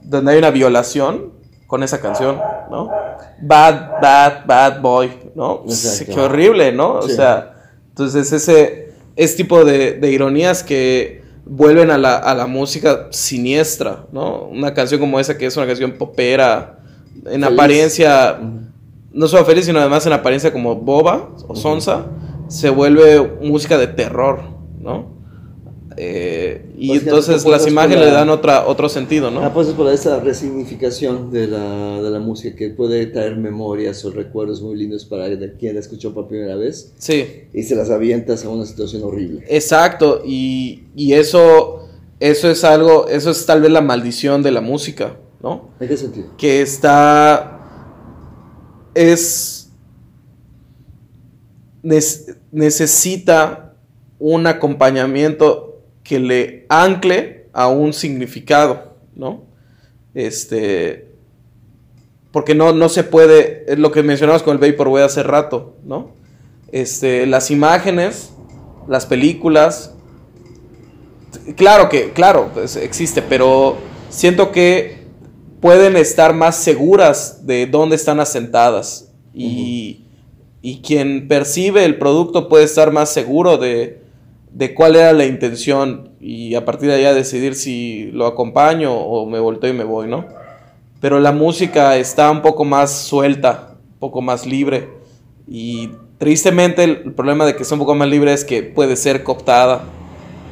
donde 0.00 0.32
hay 0.32 0.38
una 0.38 0.50
violación 0.50 1.33
con 1.74 1.82
esa 1.82 2.00
canción, 2.00 2.40
¿no? 2.70 2.88
Bad, 3.42 4.00
bad, 4.00 4.46
bad 4.46 4.80
boy, 4.80 5.10
¿no? 5.34 5.64
Qué 6.06 6.20
horrible, 6.20 6.70
¿no? 6.70 7.00
O 7.00 7.08
sea, 7.08 7.52
entonces 7.88 8.30
ese, 8.30 8.92
ese 9.16 9.36
tipo 9.36 9.64
de, 9.64 9.94
de 9.94 10.12
ironías 10.12 10.62
que 10.62 11.24
vuelven 11.44 11.90
a 11.90 11.98
la, 11.98 12.16
a 12.16 12.32
la 12.36 12.46
música 12.46 13.08
siniestra, 13.10 14.06
¿no? 14.12 14.42
Una 14.44 14.72
canción 14.72 15.00
como 15.00 15.18
esa 15.18 15.36
que 15.36 15.46
es 15.46 15.56
una 15.56 15.66
canción 15.66 15.98
popera, 15.98 16.78
en 17.26 17.42
Feliz. 17.42 17.44
apariencia 17.44 18.38
no 19.12 19.26
solo 19.26 19.44
feliz, 19.44 19.64
sino 19.64 19.80
además 19.80 20.06
en 20.06 20.12
apariencia 20.12 20.52
como 20.52 20.76
boba 20.76 21.30
o 21.48 21.56
sonsa, 21.56 22.06
se 22.46 22.70
vuelve 22.70 23.20
música 23.42 23.78
de 23.78 23.88
terror, 23.88 24.42
¿no? 24.78 25.13
Eh, 25.96 26.66
y 26.76 26.88
Pues 26.88 27.02
entonces 27.02 27.44
las 27.46 27.66
imágenes 27.66 28.00
le 28.00 28.10
dan 28.10 28.28
otra, 28.28 28.66
otro 28.66 28.88
sentido, 28.88 29.30
¿no? 29.30 29.40
Ah, 29.44 29.52
pues 29.54 29.68
es 29.68 29.74
por 29.74 29.92
esa 29.92 30.18
resignificación 30.20 31.30
de 31.30 31.46
la, 31.46 32.02
de 32.02 32.10
la 32.10 32.18
música 32.18 32.56
que 32.56 32.70
puede 32.70 33.06
traer 33.06 33.36
memorias 33.36 34.04
o 34.04 34.10
recuerdos 34.10 34.60
muy 34.62 34.76
lindos 34.76 35.04
para 35.04 35.26
quien 35.58 35.74
la 35.74 35.80
escuchó 35.80 36.12
por 36.12 36.26
primera 36.26 36.56
vez 36.56 36.92
Sí, 36.98 37.24
y 37.52 37.62
se 37.62 37.76
las 37.76 37.90
avientas 37.90 38.44
a 38.44 38.48
una 38.48 38.64
situación 38.66 39.02
horrible. 39.04 39.44
exacto. 39.48 40.22
Y, 40.24 40.84
y 40.96 41.12
eso, 41.12 41.88
eso 42.18 42.50
es 42.50 42.64
algo, 42.64 43.06
eso 43.08 43.30
es 43.30 43.46
tal 43.46 43.60
vez 43.62 43.70
la 43.70 43.80
maldición 43.80 44.42
de 44.42 44.50
la 44.50 44.60
música, 44.60 45.16
¿no? 45.42 45.70
¿En 45.80 45.88
qué 45.88 45.96
sentido? 45.96 46.26
que 46.36 46.60
está 46.62 47.60
es 48.94 49.70
nes- 51.82 52.36
necesita 52.52 53.74
un 54.18 54.46
acompañamiento 54.46 55.73
que 56.04 56.20
le 56.20 56.66
ancle 56.68 57.48
a 57.52 57.68
un 57.68 57.92
significado, 57.92 58.94
¿no? 59.16 59.42
Este 60.14 61.14
porque 62.34 62.56
no, 62.56 62.72
no 62.72 62.88
se 62.88 63.04
puede, 63.04 63.64
es 63.68 63.78
lo 63.78 63.92
que 63.92 64.02
mencionamos 64.02 64.42
con 64.42 64.60
el 64.60 64.72
Vaporwave 64.72 65.04
hace 65.04 65.22
rato, 65.22 65.76
¿no? 65.84 66.10
Este, 66.72 67.26
las 67.26 67.52
imágenes, 67.52 68.32
las 68.88 69.06
películas, 69.06 69.94
claro 71.54 71.88
que, 71.88 72.12
claro, 72.12 72.50
pues 72.52 72.74
existe, 72.74 73.22
pero 73.22 73.76
siento 74.08 74.50
que 74.50 75.04
pueden 75.60 75.96
estar 75.96 76.34
más 76.34 76.56
seguras 76.56 77.46
de 77.46 77.68
dónde 77.68 77.94
están 77.94 78.18
asentadas 78.18 79.12
y, 79.32 80.06
y 80.60 80.82
quien 80.82 81.28
percibe 81.28 81.84
el 81.84 81.98
producto 81.98 82.48
puede 82.48 82.64
estar 82.64 82.90
más 82.90 83.10
seguro 83.10 83.58
de, 83.58 84.02
de 84.54 84.72
cuál 84.72 84.94
era 84.94 85.12
la 85.12 85.26
intención 85.26 86.10
y 86.20 86.54
a 86.54 86.64
partir 86.64 86.88
de 86.88 86.94
allá 86.94 87.12
decidir 87.12 87.56
si 87.56 88.10
lo 88.12 88.26
acompaño 88.26 88.94
o 88.94 89.26
me 89.26 89.40
volteo 89.40 89.70
y 89.70 89.76
me 89.76 89.82
voy, 89.82 90.06
¿no? 90.06 90.26
Pero 91.00 91.18
la 91.18 91.32
música 91.32 91.96
está 91.96 92.30
un 92.30 92.40
poco 92.40 92.64
más 92.64 92.92
suelta, 92.92 93.74
un 93.94 93.98
poco 93.98 94.22
más 94.22 94.46
libre 94.46 94.88
y 95.48 95.90
tristemente 96.18 96.84
el 96.84 97.12
problema 97.14 97.44
de 97.44 97.56
que 97.56 97.64
sea 97.64 97.74
un 97.74 97.80
poco 97.80 97.96
más 97.96 98.08
libre 98.08 98.32
es 98.32 98.44
que 98.44 98.62
puede 98.62 98.94
ser 98.94 99.24
cooptada 99.24 99.82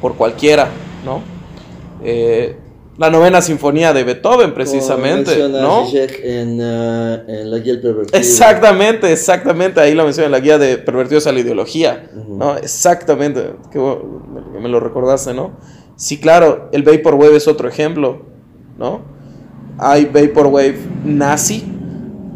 por 0.01 0.15
cualquiera, 0.15 0.67
¿no? 1.05 1.21
Eh, 2.03 2.57
la 2.97 3.09
novena 3.09 3.41
sinfonía 3.41 3.91
de 3.91 4.03
Beethoven, 4.03 4.53
precisamente, 4.53 5.35
Como 5.39 5.47
¿no? 5.59 5.83
En, 6.23 6.61
ah, 6.61 7.23
en 7.27 7.49
La 7.51 7.57
Guía 7.57 7.81
Pervertido. 7.81 8.19
Exactamente, 8.19 9.11
exactamente, 9.11 9.79
ahí 9.79 9.95
lo 9.95 10.03
menciona 10.03 10.27
en 10.27 10.31
la 10.31 10.39
guía 10.39 10.57
de 10.59 10.77
Pervertidos 10.77 11.25
a 11.27 11.31
la 11.31 11.39
Ideología. 11.39 12.11
¿no? 12.27 12.55
Exactamente, 12.57 13.55
que 13.71 13.79
me, 13.79 14.59
me 14.59 14.69
lo 14.69 14.79
recordaste, 14.79 15.33
¿no? 15.33 15.57
Sí, 15.95 16.19
claro, 16.19 16.69
el 16.71 16.83
Vaporwave 16.83 17.35
es 17.37 17.47
otro 17.47 17.67
ejemplo, 17.67 18.21
¿no? 18.77 19.01
Hay 19.79 20.05
Vaporwave 20.05 20.77
nazi 21.03 21.63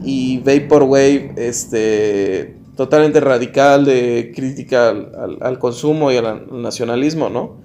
y 0.04 0.40
Vaporwave, 0.40 1.34
este, 1.38 2.56
totalmente 2.76 3.20
radical 3.20 3.86
de 3.86 4.32
crítica 4.36 4.90
al, 4.90 5.12
al- 5.20 5.38
al 5.42 5.60
consumo 5.60 6.12
y 6.12 6.18
al, 6.18 6.26
al 6.26 6.62
nacionalismo, 6.62 7.30
¿no? 7.30 7.58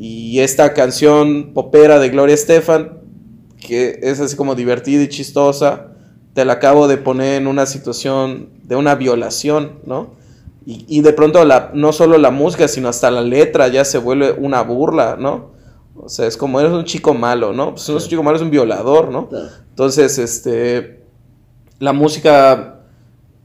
Y 0.00 0.38
esta 0.40 0.74
canción 0.74 1.52
popera 1.54 1.98
de 1.98 2.08
Gloria 2.10 2.34
Estefan, 2.34 2.98
que 3.60 3.98
es 4.02 4.20
así 4.20 4.36
como 4.36 4.54
divertida 4.54 5.02
y 5.02 5.08
chistosa, 5.08 5.88
te 6.34 6.44
la 6.44 6.54
acabo 6.54 6.86
de 6.86 6.98
poner 6.98 7.34
en 7.42 7.48
una 7.48 7.66
situación 7.66 8.50
de 8.62 8.76
una 8.76 8.94
violación, 8.94 9.80
¿no? 9.84 10.10
Y, 10.64 10.84
y 10.86 11.00
de 11.00 11.12
pronto 11.12 11.44
la, 11.44 11.72
no 11.74 11.92
solo 11.92 12.16
la 12.18 12.30
música, 12.30 12.68
sino 12.68 12.88
hasta 12.88 13.10
la 13.10 13.22
letra 13.22 13.66
ya 13.68 13.84
se 13.84 13.98
vuelve 13.98 14.32
una 14.32 14.62
burla, 14.62 15.16
¿no? 15.18 15.50
O 15.96 16.08
sea, 16.08 16.26
es 16.26 16.36
como 16.36 16.60
eres 16.60 16.70
un 16.72 16.84
chico 16.84 17.12
malo, 17.12 17.52
¿no? 17.52 17.72
Pues 17.74 17.88
no 17.88 17.96
es 17.96 18.04
un 18.04 18.10
chico 18.10 18.22
malo, 18.22 18.36
es 18.36 18.42
un 18.42 18.50
violador, 18.50 19.10
¿no? 19.10 19.28
Entonces, 19.70 20.16
este, 20.18 21.02
la 21.80 21.92
música 21.92 22.82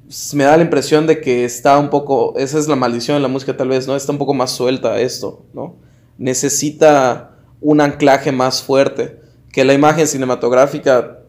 s- 0.08 0.36
me 0.38 0.44
da 0.44 0.56
la 0.58 0.64
impresión 0.64 1.08
de 1.08 1.20
que 1.20 1.46
está 1.46 1.80
un 1.80 1.90
poco, 1.90 2.36
esa 2.38 2.60
es 2.60 2.68
la 2.68 2.76
maldición 2.76 3.18
de 3.18 3.22
la 3.22 3.28
música 3.28 3.58
tal 3.58 3.70
vez, 3.70 3.88
¿no? 3.88 3.96
Está 3.96 4.12
un 4.12 4.20
poco 4.20 4.36
más 4.36 4.52
suelta 4.52 5.00
esto, 5.00 5.46
¿no? 5.54 5.78
Necesita 6.24 7.36
un 7.60 7.82
anclaje 7.82 8.32
más 8.32 8.64
fuerte 8.64 9.20
que 9.52 9.66
la 9.66 9.74
imagen 9.74 10.08
cinematográfica 10.08 11.20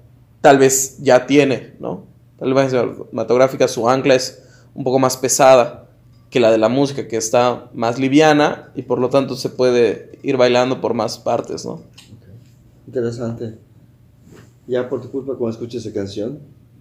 tal 0.40 0.58
vez 0.58 0.98
ya 1.00 1.26
tiene, 1.26 1.74
¿no? 1.80 2.06
La 2.38 2.46
imagen 2.46 2.70
cinematográfica 2.70 3.66
su 3.66 3.88
ancla 3.88 4.14
es 4.14 4.44
un 4.72 4.84
poco 4.84 5.00
más 5.00 5.16
pesada 5.16 5.88
que 6.30 6.38
la 6.38 6.52
de 6.52 6.58
la 6.58 6.68
música, 6.68 7.08
que 7.08 7.16
está 7.16 7.70
más 7.74 7.98
liviana 7.98 8.70
y 8.76 8.82
por 8.82 9.00
lo 9.00 9.08
tanto 9.08 9.34
se 9.34 9.48
puede 9.48 10.16
ir 10.22 10.36
bailando 10.36 10.80
por 10.80 10.94
más 10.94 11.18
partes, 11.18 11.66
¿no? 11.66 11.82
Interesante. 12.86 13.58
Ya 14.68 14.88
por 14.88 15.00
tu 15.02 15.10
culpa 15.10 15.34
cuando 15.34 15.50
escuches 15.50 15.84
esa 15.84 15.92
canción, 15.92 16.38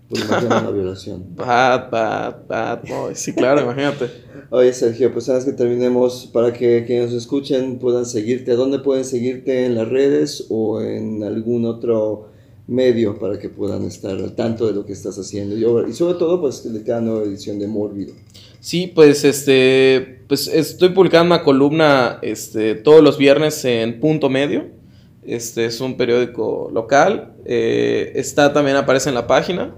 pues 0.10 0.26
imagina 0.26 0.60
una 0.60 0.72
violación. 0.72 1.26
Bad, 1.36 1.90
bad, 1.90 2.48
bad 2.48 2.80
boy. 2.88 3.16
Sí, 3.16 3.34
claro, 3.34 3.62
imagínate. 3.62 4.10
Oye 4.50 4.72
Sergio, 4.74 5.12
pues 5.12 5.28
antes 5.30 5.46
que 5.46 5.54
terminemos, 5.54 6.30
para 6.32 6.54
que 6.54 6.84
quienes 6.86 7.12
nos 7.12 7.24
escuchen 7.24 7.80
puedan 7.80 8.06
seguirte, 8.06 8.52
¿a 8.52 8.56
dónde 8.56 8.80
pueden 8.80 9.06
seguirte? 9.06 9.66
¿En 9.66 9.76
las 9.76 9.88
redes 9.88 10.46
o 10.50 10.82
en 10.82 11.24
algún 11.24 11.66
otro 11.66 12.30
medio 12.68 13.18
para 13.18 13.40
que 13.40 13.50
puedan 13.50 13.84
estar 13.84 14.12
al 14.12 14.36
tanto 14.36 14.68
de 14.68 14.74
lo 14.74 14.86
que 14.86 14.94
estás 14.94 15.18
haciendo? 15.18 15.58
Y, 15.58 15.94
sobre 15.94 16.20
todo, 16.20 16.40
pues 16.40 16.72
de 16.72 16.84
cada 16.84 17.02
nueva 17.02 17.24
edición 17.24 17.58
de 17.58 17.68
Mórbido. 17.68 18.14
Sí, 18.60 18.92
pues 18.94 19.24
este, 19.26 20.22
pues 20.28 20.48
estoy 20.48 20.90
publicando 20.90 21.36
una 21.36 21.44
columna 21.44 22.20
este, 22.22 22.76
todos 22.76 23.02
los 23.02 23.18
viernes 23.18 23.66
en 23.66 24.00
Punto 24.00 24.30
Medio. 24.30 24.83
Este 25.26 25.66
es 25.66 25.80
un 25.82 25.96
periódico 25.96 26.70
local. 26.74 27.34
Eh, 27.46 28.12
está 28.16 28.54
también 28.54 28.78
aparece 28.78 29.10
en 29.10 29.16
la 29.16 29.28
página. 29.28 29.74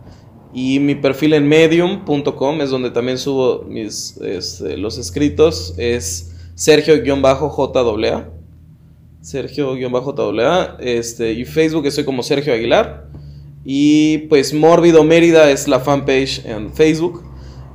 Y 0.53 0.79
mi 0.79 0.95
perfil 0.95 1.33
en 1.33 1.47
medium.com 1.47 2.61
es 2.61 2.69
donde 2.69 2.89
también 2.89 3.17
subo 3.17 3.63
mis, 3.63 4.17
este, 4.21 4.77
los 4.77 4.97
escritos. 4.97 5.73
Es 5.77 6.33
Sergio-JAA. 6.55 8.29
Sergio-JAA. 9.21 10.77
Este, 10.79 11.33
y 11.33 11.45
Facebook 11.45 11.85
estoy 11.85 12.05
como 12.05 12.23
Sergio 12.23 12.53
Aguilar. 12.53 13.09
Y 13.65 14.19
pues 14.29 14.53
Mórbido 14.53 15.03
Mérida 15.03 15.51
es 15.51 15.67
la 15.67 15.79
fanpage 15.79 16.45
en 16.45 16.73
Facebook. 16.73 17.23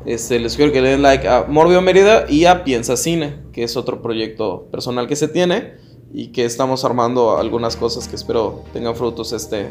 Este, 0.07 0.39
les 0.39 0.57
quiero 0.57 0.73
que 0.73 0.81
le 0.81 0.91
den 0.91 1.03
like 1.03 1.29
a 1.29 1.45
Mórbido 1.45 1.83
Mérida 1.83 2.25
y 2.29 2.47
a 2.47 2.64
Piensa 2.64 2.97
Cine, 2.97 3.43
que 3.53 3.64
es 3.64 3.77
otro 3.77 4.01
proyecto 4.01 4.68
personal 4.71 5.07
que 5.07 5.16
se 5.16 5.29
tiene 5.29 5.89
y 6.13 6.29
que 6.29 6.45
estamos 6.45 6.85
armando 6.85 7.39
algunas 7.39 7.77
cosas 7.77 8.09
que 8.09 8.17
espero 8.17 8.63
tengan 8.73 8.97
frutos 8.97 9.33
este 9.33 9.71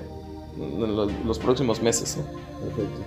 en 0.57 0.95
los 1.25 1.39
próximos 1.39 1.81
meses. 1.81 2.17
¿eh? 2.17 2.21
Perfecto. 2.63 2.99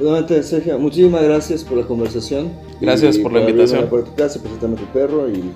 Nuevamente, 0.00 0.42
Sergio, 0.42 0.78
muchísimas 0.78 1.22
gracias 1.22 1.62
por 1.62 1.76
la 1.76 1.86
conversación. 1.86 2.50
Gracias 2.80 3.18
por 3.18 3.32
la 3.32 3.40
invitación. 3.40 3.88
Por 3.88 4.04
tu 4.04 4.14
casa, 4.14 4.40
presentarme 4.40 4.76
tu 4.76 4.86
perro 4.86 5.28
y, 5.28 5.52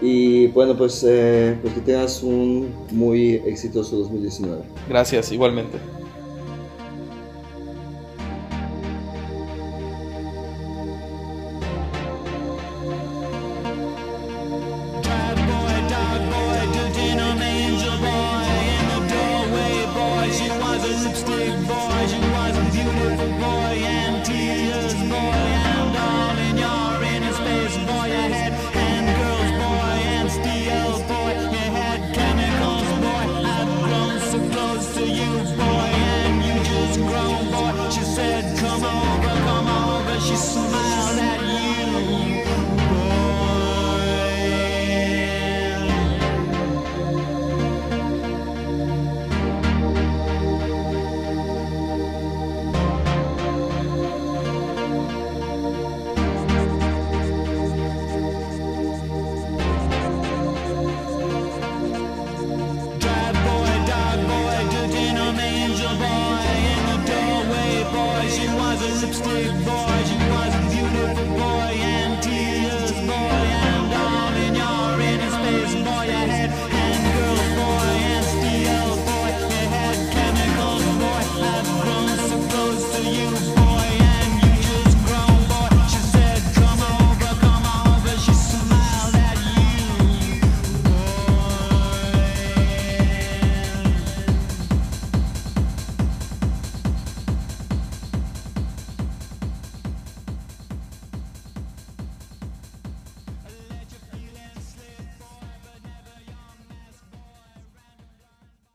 y 0.04 0.46
bueno, 0.48 0.76
pues, 0.76 1.04
eh, 1.06 1.56
pues 1.62 1.74
que 1.74 1.80
tengas 1.80 2.22
un 2.22 2.72
muy 2.90 3.34
exitoso 3.46 3.96
2019. 3.98 4.62
Gracias, 4.88 5.30
igualmente. 5.30 5.78